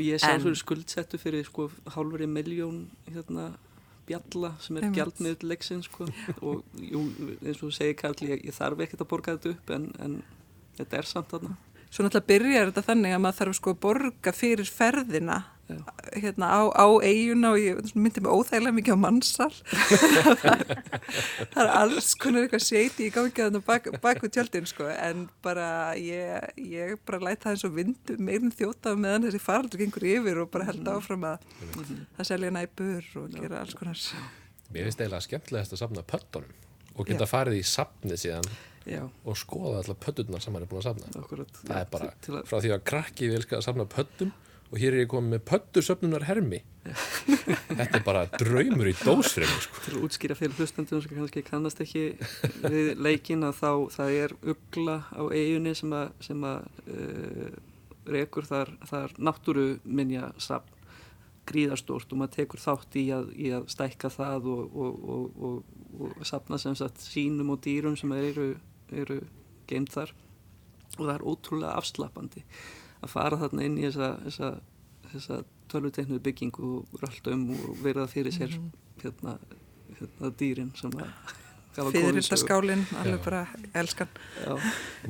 Ég 0.03 0.19
sé 0.19 0.33
fyrir 0.43 0.59
skuldsettu 0.59 1.17
fyrir, 1.21 1.47
sko, 1.47 1.69
hálfur 1.95 2.25
í 2.25 2.27
miljón, 2.27 2.89
hérna, 3.07 3.53
bjalla 4.05 4.53
sem 4.63 4.79
er 4.79 4.89
gjaldmiðl 4.95 5.49
leiksin 5.51 5.83
sko. 5.85 6.07
og 6.41 6.63
jú, 6.79 7.03
eins 7.41 7.59
og 7.59 7.67
þú 7.67 7.71
segir 7.77 7.97
Karl 8.01 8.27
ég, 8.27 8.43
ég 8.45 8.55
þarf 8.55 8.85
ekkert 8.85 9.05
að 9.05 9.11
borga 9.13 9.37
þetta 9.37 9.55
upp 9.55 9.73
en, 9.75 9.87
en 9.99 10.19
þetta 10.77 11.01
er 11.01 11.09
samt 11.09 11.33
þarna 11.33 11.55
Svo 11.95 12.03
náttúrulega 12.03 12.27
byrjar 12.27 12.71
þetta 12.71 12.89
þannig 12.89 13.13
að 13.15 13.21
maður 13.23 13.37
þarf 13.39 13.55
sko 13.55 13.71
að 13.71 13.83
borga 13.85 14.31
fyrir 14.35 14.67
ferðina 14.67 15.37
hérna 16.13 16.45
á, 16.45 16.61
á 16.77 16.85
eiguna 17.01 17.55
og 17.55 17.57
ég 17.57 17.93
myndi 17.97 18.21
mig 18.21 18.29
óþægilega 18.29 18.75
mikið 18.75 18.97
á 18.99 18.99
mannsal 19.01 19.49
það 21.55 21.61
er 21.63 21.71
alls 21.71 22.11
konar 22.21 22.45
eitthvað 22.45 22.65
seiti 22.67 23.07
í 23.07 23.13
gangi 23.13 23.41
að 23.41 23.57
það 23.57 23.63
bak, 23.65 23.89
bak 24.03 24.21
við 24.21 24.35
tjöldin 24.35 24.69
sko 24.69 24.91
en 24.91 25.25
bara 25.45 25.69
ég, 25.97 26.51
ég 26.59 26.93
bara 27.07 27.23
læta 27.23 27.47
það 27.47 27.55
eins 27.55 27.65
og 27.65 27.73
vind 27.79 28.13
meirin 28.19 28.53
þjóta 28.53 28.93
meðan 28.99 29.25
þessi 29.25 29.41
faraldur 29.41 29.81
gengur 29.81 30.05
yfir 30.11 30.43
og 30.43 30.51
bara 30.53 30.69
held 30.69 30.91
áfram 30.91 31.25
að 31.31 31.49
það 32.19 32.29
selja 32.29 32.53
næpur 32.53 33.09
og 33.23 33.33
gera 33.33 33.63
alls 33.63 33.79
konar. 33.79 34.05
Mér 34.69 34.85
finnst 34.85 35.01
eiginlega 35.01 35.25
skemmtilegast 35.25 35.73
að 35.73 35.81
safna 35.81 36.05
pöttunum 36.05 36.53
og 36.93 37.09
geta 37.09 37.25
Já. 37.25 37.31
farið 37.31 37.57
í 37.63 37.65
safnið 37.65 38.21
síðan 38.21 38.53
Já. 38.85 39.03
og 39.25 39.37
skoða 39.39 39.79
alltaf 39.81 40.01
pötturna 40.03 40.39
sem 40.43 40.53
hann 40.53 40.65
er 40.65 40.69
búin 40.69 40.83
að 40.83 40.89
safna 40.91 41.21
Akkurat. 41.21 41.61
það 41.61 41.79
er 41.79 41.87
bara 41.91 42.41
frá 42.45 42.57
því 42.59 42.73
að 42.75 42.83
krakki 42.91 43.29
vil 43.31 43.45
safna 43.65 43.87
pöttum 43.89 44.33
og 44.71 44.81
hér 44.81 44.95
er 44.95 45.03
ég 45.05 45.09
komið 45.09 45.35
með 45.35 45.43
pöttursöfnunar 45.49 46.25
hermi 46.27 46.61
þetta 47.79 47.99
er 47.99 48.05
bara 48.05 48.25
draumur 48.33 48.89
í 48.89 48.95
dósfremu 48.99 49.61
sko. 49.63 49.81
til 49.85 49.95
að 49.95 50.05
útskýra 50.07 50.37
fyrir 50.37 50.57
hlustandum 50.59 51.01
sem 51.01 51.15
kannski 51.17 51.45
kannast 51.45 51.81
ekki 51.85 52.05
við 52.65 52.91
leikin 53.01 53.45
að 53.47 53.61
þá 53.61 53.71
það 53.97 54.17
er 54.23 54.35
ugla 54.53 54.99
á 55.09 55.21
eiginni 55.33 55.73
sem 55.77 55.97
að, 55.97 56.13
sem 56.27 56.45
að 56.45 56.69
uh, 56.85 57.57
rekur 58.05 58.45
þar, 58.45 58.73
þar 58.85 59.17
náttúru 59.17 59.67
minja 59.83 60.29
safn 60.37 60.73
gríðarstort 61.45 62.13
og 62.13 62.21
maður 62.21 62.35
tekur 62.39 62.61
þátt 62.61 62.97
í 62.97 63.05
að, 63.13 63.27
í 63.37 63.51
að 63.53 63.67
stækka 63.73 64.09
það 64.13 64.47
og, 64.49 64.77
og, 64.81 65.03
og, 65.15 65.75
og 65.99 66.25
safna 66.25 66.57
sem 66.61 66.77
sagt 66.77 67.03
sínum 67.05 67.53
og 67.53 67.61
dýrum 67.65 67.97
sem 67.99 68.11
eru, 68.17 68.55
eru 68.91 69.21
geimt 69.67 69.93
þar. 69.93 70.13
Og 70.97 71.05
það 71.05 71.15
er 71.15 71.27
ótrúlega 71.27 71.75
afslappandi 71.75 72.45
að 73.03 73.11
fara 73.11 73.37
þarna 73.37 73.65
inn 73.67 73.77
í 73.77 73.85
þessa, 73.87 74.11
þessa, 74.25 74.51
þessa 75.11 75.39
tölvuteknuðu 75.71 76.23
byggingu 76.25 76.69
og 76.79 76.99
rölda 77.01 77.33
um 77.35 77.49
og 77.55 77.79
verða 77.83 78.07
fyrir 78.07 78.33
sér 78.33 78.55
mm 78.55 78.63
-hmm. 78.63 79.01
hérna, 79.03 79.37
hérna 79.99 80.31
dýrin 80.39 80.71
sem 80.75 80.91
að 80.91 81.09
Fyririldaskálinn, 81.75 82.85
alveg 83.01 83.23
bara 83.25 83.47
elskan. 83.75 84.07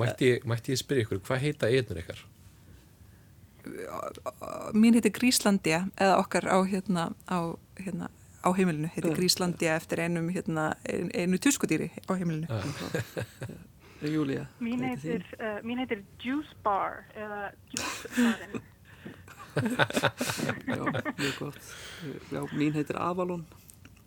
Mætti, 0.01 0.39
mætti 0.49 0.73
ég 0.73 0.79
spyrja 0.81 1.05
ykkur, 1.05 1.19
hvað 1.27 1.43
heita 1.43 1.69
einur 1.69 1.99
ykkar? 2.01 2.23
Mín 4.73 4.97
heiti 4.97 5.11
Gríslandia 5.13 5.83
eða 5.93 6.17
okkar 6.23 6.49
á 6.49 6.57
hérna 6.65 7.11
á, 7.29 7.53
hérna, 7.77 8.09
á 8.45 8.49
heimilinu, 8.53 8.89
heiti 8.93 9.13
Gríslandia 9.17 9.75
eftir 9.79 10.03
einum 10.05 10.29
hérna, 10.33 10.75
einu 10.85 11.39
tuskudýri 11.41 11.89
á 12.05 12.11
heimilinu. 12.13 12.47
Júlia 14.05 14.45
Mín 14.59 14.83
heitir, 14.85 15.23
uh, 15.39 15.59
mín 15.65 15.79
heitir 15.81 16.03
Juice 16.21 16.53
Bar 16.63 17.05
eða 17.15 17.51
Juice 17.71 18.11
Barinn. 18.17 18.61
Já, 20.67 20.81
mjög 21.17 21.37
gott. 21.39 21.59
Já, 22.31 22.41
mín 22.51 22.75
heitir 22.75 22.97
Avalon. 22.99 23.45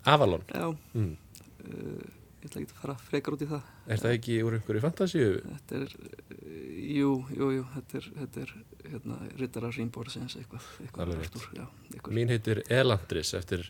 Avalon? 0.05 0.43
Já. 0.53 0.77
Mm. 0.93 1.17
uh, 1.65 2.15
Ég 2.39 2.47
ætla 2.47 2.61
ekki 2.61 2.71
að 2.71 2.77
fara 2.79 2.93
frekar 3.03 3.35
út 3.35 3.41
í 3.43 3.47
það. 3.49 3.63
Er 3.91 3.99
það 3.99 4.13
ekki 4.15 4.35
úr 4.47 4.55
einhverju 4.55 4.81
fantasíu? 4.85 5.31
Þetta 5.43 5.79
er, 5.81 5.95
uh, 5.97 6.53
jú, 6.95 7.09
jú, 7.35 7.49
jú 7.57 7.65
Þetta 7.73 7.99
er, 7.99 8.05
þetta 8.21 8.43
er 8.45 8.53
hérna, 8.93 9.17
Rittara 9.41 9.71
Rínborðsins 9.75 10.37
eitthvað, 10.39 10.69
eitthvað 10.85 11.15
Artur, 11.17 11.49
já, 11.57 11.65
eitthvað. 11.89 12.15
Mín 12.15 12.31
heitir 12.31 12.63
Elandris 12.71 13.33
eftir 13.35 13.65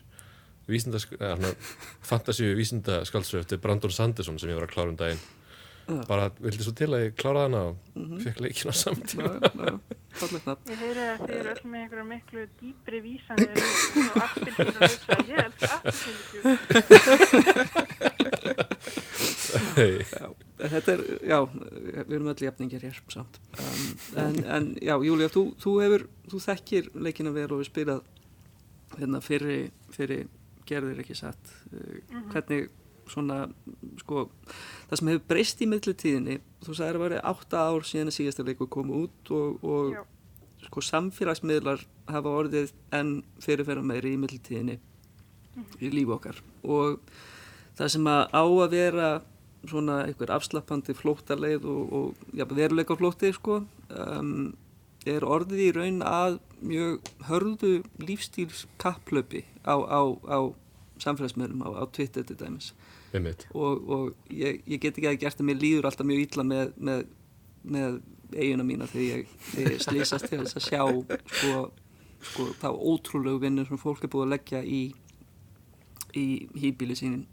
fantasíu 2.12 2.54
vísindaskálsöf 2.58 3.44
eftir 3.44 3.60
Brandon 3.62 3.92
Sanderson 3.94 4.38
sem 4.38 4.52
ég 4.52 4.58
var 4.58 4.68
að 4.68 4.74
klára 4.74 4.94
um 4.94 4.98
daginn. 5.00 5.22
Já. 5.90 6.04
bara 6.06 6.30
vildi 6.38 6.62
svo 6.64 6.72
til 6.76 6.90
að 6.94 7.04
ég 7.06 7.14
klára 7.18 7.46
hana 7.46 7.60
og 7.70 7.76
mm 7.94 8.04
-hmm. 8.04 8.20
fekk 8.24 8.40
leikin 8.40 8.70
á 8.70 8.74
samtíma 8.74 9.24
Ég 10.70 10.78
heyri 10.78 11.00
að 11.00 11.18
þið 11.26 11.34
eru 11.38 11.50
öll 11.50 11.64
með 11.70 11.80
einhverju 11.80 12.04
miklu 12.04 12.46
dýbri 12.60 12.98
vísanir 13.00 13.50
og 14.10 14.16
aftilfjörður 14.22 14.80
að 14.80 14.90
hugsa 14.90 15.12
ég 15.30 15.36
held 15.42 15.54
aftilfjörður 15.74 16.48
Þetta 20.60 20.92
er, 20.92 21.00
já 21.24 21.38
við 22.08 22.14
erum 22.14 22.26
öll 22.28 22.44
jafningir 22.44 22.82
hér 22.82 23.02
samt. 23.08 23.40
Um, 23.58 23.96
en, 24.16 24.44
en 24.44 24.76
já, 24.82 25.04
Júlia, 25.04 25.28
þú, 25.28 25.54
þú 25.56 25.80
hefur 25.82 26.08
þú 26.28 26.38
þekkir 26.38 26.90
leikina 26.94 27.30
vel 27.30 27.52
og 27.52 27.58
við 27.58 27.70
spyrjað 27.70 28.02
hérna 28.98 29.20
fyrir, 29.20 29.70
fyrir 29.90 30.26
gerðir 30.70 31.02
ekki 31.02 31.18
satt 31.18 31.52
mm 31.70 31.80
-hmm. 31.80 32.28
hvernig 32.32 32.70
svona, 33.10 33.40
sko, 34.02 34.28
það 34.88 35.00
sem 35.00 35.10
hefur 35.12 35.26
breyst 35.32 35.62
í 35.64 35.68
miðlutíðinni, 35.70 36.38
þú 36.64 36.76
sagði 36.76 36.90
að 36.90 36.94
það 36.94 37.04
var 37.04 37.16
8 37.32 37.64
ár 37.64 37.88
síðan 37.88 38.12
að 38.12 38.16
síðasta 38.18 38.46
leiku 38.46 38.68
kom 38.70 38.92
út 38.94 39.32
og, 39.34 39.64
og 39.64 39.98
sko, 40.66 40.84
samfélagsmiðlar 40.90 41.84
hafa 42.10 42.36
orðið 42.42 42.72
enn 42.96 43.12
fyrirferða 43.42 43.86
meiri 43.86 44.14
í 44.14 44.20
miðlutíðinni 44.20 44.78
mm. 44.78 45.68
í 45.80 45.92
lífu 45.94 46.16
okkar 46.18 46.40
og 46.62 47.00
það 47.78 47.92
sem 47.96 48.10
að 48.12 48.22
á 48.30 48.44
að 48.44 48.74
vera 48.76 49.10
svona 49.68 50.00
einhver 50.06 50.32
afslappandi 50.32 50.94
flóttarleið 50.96 51.66
og, 51.68 51.92
og 51.92 52.36
ja, 52.36 52.46
veruleika 52.48 52.96
flótti, 52.96 53.32
sko, 53.36 53.60
um, 53.92 54.52
er 55.08 55.24
orðið 55.24 55.64
í 55.66 55.70
raun 55.76 56.02
að 56.04 56.38
mjög 56.60 57.10
hörðu 57.28 57.72
lífstíls 58.04 58.66
kapplöpi 58.80 59.44
á, 59.64 59.74
á, 59.76 60.00
á 60.28 60.38
samfélagsmiðlum 61.00 61.64
á, 61.64 61.68
á 61.80 61.84
Twitter 61.92 62.24
til 62.26 62.38
dæmis. 62.40 62.72
Og, 63.54 63.90
og 63.90 64.30
ég, 64.30 64.62
ég 64.66 64.80
get 64.80 64.96
ekki 64.96 65.10
að 65.10 65.20
gert 65.24 65.40
að 65.40 65.48
mér 65.48 65.60
líður 65.60 65.90
alltaf 65.90 66.06
mjög 66.06 66.24
ítla 66.26 66.46
með, 66.46 66.72
með, 66.78 67.04
með 67.62 68.00
eiguna 68.36 68.66
mína 68.66 68.88
þegar 68.90 69.06
ég, 69.20 69.36
ég 69.58 69.80
slýsast 69.82 70.28
til 70.30 70.42
þess 70.44 70.58
að 70.60 70.66
sjá 70.68 70.82
sko, 71.34 71.54
sko 72.30 72.46
þá 72.60 72.68
ótrúlegu 72.70 73.42
vinnur 73.42 73.66
sem 73.66 73.80
fólk 73.80 74.04
er 74.06 74.12
búið 74.12 74.28
að 74.28 74.34
leggja 74.36 74.62
í 74.62 74.82
í 76.16 76.26
hýbíli 76.58 76.96
sínin 76.98 77.26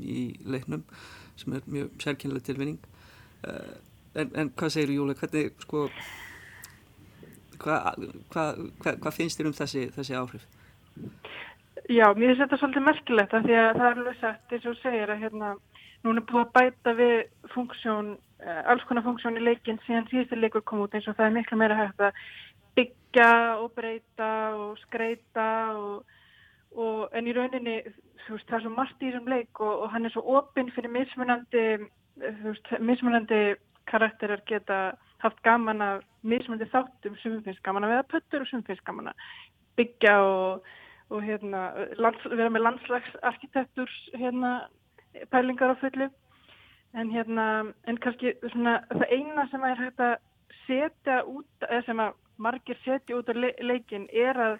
í 0.00 0.32
leiknum 0.44 0.84
sem 1.40 1.56
er 1.56 1.64
mjög 1.66 1.96
sérkynlega 2.00 2.46
tilvinning 2.46 2.78
uh, 3.48 3.74
en, 4.14 4.30
en 4.36 4.52
hvað 4.56 4.74
segir 4.76 4.94
Júli, 4.96 5.16
hvernig 5.18 5.52
sko 5.64 5.86
hvað 7.62 8.04
hva, 8.32 8.46
hva, 8.82 8.94
hva 8.98 9.14
finnst 9.14 9.40
þér 9.40 9.50
um 9.50 9.56
þessi, 9.56 9.86
þessi 9.96 10.18
áhrif? 10.18 10.46
Já, 11.90 12.12
mér 12.14 12.30
finnst 12.30 12.44
þetta 12.44 12.58
svolítið 12.60 12.84
merkilegt 12.86 13.32
að 13.34 13.46
því 13.48 13.54
að 13.58 13.70
það 13.78 13.86
er 13.88 13.96
alveg 13.96 14.18
sagt 14.20 14.52
eins 14.54 14.66
og 14.70 14.76
segir 14.78 15.10
að 15.10 15.22
hérna 15.24 15.48
núna 16.04 16.22
er 16.22 16.26
búið 16.28 16.42
að 16.42 16.52
bæta 16.54 16.94
við 16.98 17.14
funksjón, 17.54 18.12
uh, 18.44 18.62
alls 18.70 18.84
konar 18.86 19.04
funksjón 19.06 19.38
í 19.40 19.42
leikin 19.42 19.80
síðan 19.86 20.06
síðustu 20.10 20.38
leikur 20.38 20.62
kom 20.66 20.84
út 20.84 20.94
eins 20.94 21.08
og 21.10 21.16
það 21.18 21.26
er 21.26 21.36
miklu 21.36 21.58
meira 21.58 21.78
hægt 21.78 22.04
að 22.06 22.20
byggja 22.78 23.30
og 23.58 23.72
breyta 23.76 24.30
og 24.58 24.78
skreita 24.84 25.48
og, 25.74 26.20
og 26.78 27.16
en 27.18 27.28
í 27.28 27.34
rauninni 27.36 27.80
þú 28.26 28.36
veist 28.36 28.48
það 28.48 28.58
er 28.58 28.64
svo 28.66 28.74
margt 28.76 29.02
í 29.02 29.10
þessum 29.10 29.32
leik 29.32 29.62
og, 29.62 29.72
og 29.84 29.90
hann 29.92 30.06
er 30.06 30.14
svo 30.14 30.22
opinn 30.38 30.70
fyrir 30.76 30.94
mismunandi 30.94 31.64
þú 32.18 32.52
veist, 32.52 32.70
mismunandi 32.78 33.40
karakterar 33.90 34.44
geta 34.46 34.82
haft 35.22 35.42
gaman 35.46 35.82
af 35.82 36.06
mismunandi 36.22 36.70
þáttum 36.70 37.18
sem 37.22 37.42
finnst 37.42 37.64
gaman 37.66 37.88
að 37.88 37.96
veða 37.96 38.08
pöttur 38.14 38.46
og 38.46 38.50
sem 38.50 38.62
finnst 38.66 38.86
gaman 38.86 39.10
að 39.10 39.26
byggja 39.80 40.14
og 40.22 40.72
og 41.12 41.22
hérna, 41.26 41.62
lands, 42.00 42.24
vera 42.30 42.50
með 42.52 42.66
landslagsarkitekturs 42.66 43.96
hérna, 44.18 44.52
pælingar 45.32 45.74
á 45.74 45.80
fullu. 45.82 46.08
En 46.96 47.12
hérna, 47.12 47.46
en 47.88 47.98
kannski 48.04 48.34
svona, 48.52 48.80
það 48.92 49.14
eina 49.16 49.46
sem 49.50 49.64
er 49.68 49.80
hægt 49.80 50.02
að 50.04 50.14
setja 50.66 51.22
út, 51.28 51.48
eða 51.68 51.84
sem 51.86 52.02
að 52.04 52.18
margir 52.42 52.78
setja 52.84 53.16
út 53.16 53.30
á 53.32 53.34
le 53.36 53.52
leikin 53.64 54.08
er 54.12 54.38
að 54.40 54.58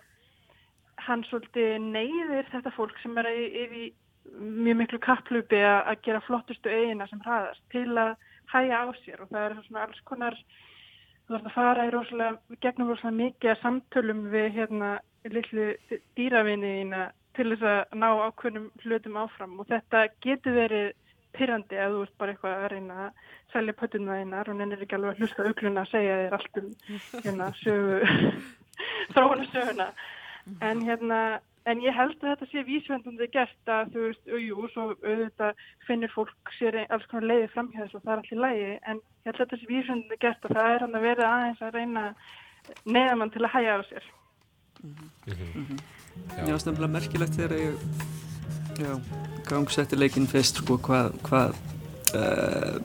hann 1.06 1.24
svolítið 1.28 1.78
neyðir 1.82 2.48
þetta 2.52 2.72
fólk 2.76 2.98
sem 3.02 3.16
er 3.18 3.28
yfir 3.32 3.92
mjög 4.38 4.76
miklu 4.78 5.00
kapplupi 5.02 5.60
að 5.66 5.96
gera 6.06 6.22
flottustu 6.26 6.70
eigina 6.70 7.08
sem 7.10 7.20
hraðast 7.24 7.64
til 7.74 7.88
að 7.98 8.14
hæja 8.52 8.84
á 8.84 8.86
sér. 9.02 9.22
Og 9.24 9.32
það 9.32 9.46
er 9.46 9.56
svona 9.66 9.86
alls 9.86 10.02
konar 10.08 10.36
þú 11.26 11.34
þarf 11.34 11.48
að 11.48 11.56
fara 11.56 11.86
í 11.86 11.92
rosalega, 11.94 12.58
gegnum 12.64 12.92
rosalega 12.92 13.18
mikið 13.18 13.54
að 13.54 13.62
samtölum 13.62 14.22
við 14.32 14.48
hérna 14.58 14.92
lillu 15.30 15.68
dýravinniðina 16.18 17.10
til 17.36 17.48
þess 17.52 17.68
að 17.68 18.00
ná 18.02 18.08
ákveðnum 18.26 18.70
hlutum 18.84 19.20
áfram. 19.22 19.54
Og 19.60 19.68
þetta 19.70 20.06
getur 20.24 20.56
verið 20.58 20.88
pyrrandi 21.36 21.78
ef 21.80 21.94
þú 21.94 22.02
ert 22.06 22.18
bara 22.20 22.34
eitthvað 22.34 22.58
að 22.58 22.72
reyna 22.74 22.96
að 23.06 23.28
selja 23.52 23.76
pötuna 23.78 24.18
þínar 24.20 24.50
og 24.52 24.58
nennir 24.58 24.82
ekki 24.84 24.98
alveg 24.98 25.14
að 25.14 25.22
hlusta 25.22 25.46
augluna 25.46 25.84
að 25.84 25.94
segja 25.94 26.18
þér 26.20 26.36
allt 26.38 26.60
um 26.60 26.68
hérna 27.22 27.48
sögu 27.62 28.02
þróuna 29.14 29.48
söguna. 29.54 29.88
En 30.60 30.84
hérna 30.84 31.22
en 31.70 31.82
ég 31.82 31.94
held 31.94 32.16
að 32.18 32.32
þetta 32.32 32.48
sé 32.50 32.62
vísvendandi 32.66 33.28
gert 33.32 33.70
að 33.70 33.92
þú 33.94 34.06
veist, 34.08 34.30
jú, 34.42 34.64
svo 34.72 34.86
auðvitað 34.92 35.66
finnir 35.86 36.12
fólk 36.14 36.54
sér 36.58 36.80
alls 36.82 37.06
konar 37.10 37.28
leiði 37.30 37.50
framhjæðis 37.52 37.94
og 37.98 38.02
það 38.02 38.14
er 38.14 38.22
allir 38.24 38.42
lægi 38.44 38.72
en 38.72 38.98
ég 38.98 39.28
held 39.28 39.36
að 39.36 39.44
þetta 39.44 39.60
sé 39.60 39.68
vísvendandi 39.70 40.18
gert 40.24 40.48
að 40.48 40.56
það 40.58 40.72
er 40.72 40.84
hann 40.86 40.98
að 40.98 41.06
vera 41.06 41.28
aðeins 41.36 41.62
að 41.62 41.78
reyna 41.78 42.04
neðamann 42.96 43.32
til 43.34 43.44
að 43.44 43.54
hæja 43.54 43.78
á 43.78 43.80
sér 43.90 44.10
Já, 44.82 45.34
það 46.32 46.48
er 46.48 46.52
nefnilega 46.52 46.92
merkilegt 46.92 47.36
þegar 47.38 47.54
ég 47.58 47.74
já, 48.80 48.94
gangsetti 49.46 49.98
leikinn 49.98 50.28
fyrst 50.30 50.58
sko 50.62 50.78
hvað 50.82 51.12
hvað 51.26 51.54
uh, 52.18 52.78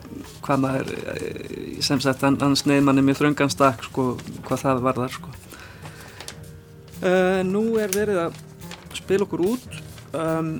hvað 0.44 0.62
maður 0.62 0.92
uh, 0.94 1.80
sem 1.84 2.00
sagt 2.04 2.24
hann, 2.26 2.38
hann 2.42 2.56
sneið 2.58 2.84
manni 2.86 3.04
með 3.04 3.22
þröngan 3.22 3.52
stakk 3.52 3.86
sko 3.88 4.10
hvað 4.46 4.64
það 4.64 4.84
varðar 4.86 5.16
sko. 5.18 5.34
Uh, 6.98 7.40
Nú 7.46 7.64
er 7.82 7.92
verið 7.94 8.22
að 8.26 8.38
spila 8.98 9.26
okkur 9.26 9.44
út. 9.52 9.80
Um, 10.16 10.58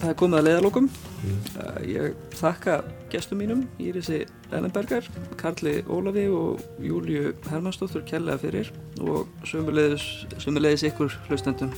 það 0.00 0.08
er 0.12 0.18
komið 0.18 0.40
að 0.40 0.48
leiðalokum 0.48 0.88
uh, 1.24 1.80
ég 1.86 2.16
þakka 2.38 2.80
gestum 3.12 3.42
mínum 3.42 3.64
Írisi 3.82 4.22
Ellenbergar, 4.52 5.06
Karli 5.40 5.80
Ólafi 5.88 6.28
og 6.28 6.62
Júliu 6.82 7.32
Hermannsdóttur 7.48 8.04
kærlega 8.08 8.40
fyrir 8.42 8.72
og 9.00 9.28
sömulegis 9.48 10.88
ykkur 10.90 11.14
hlustendum 11.28 11.72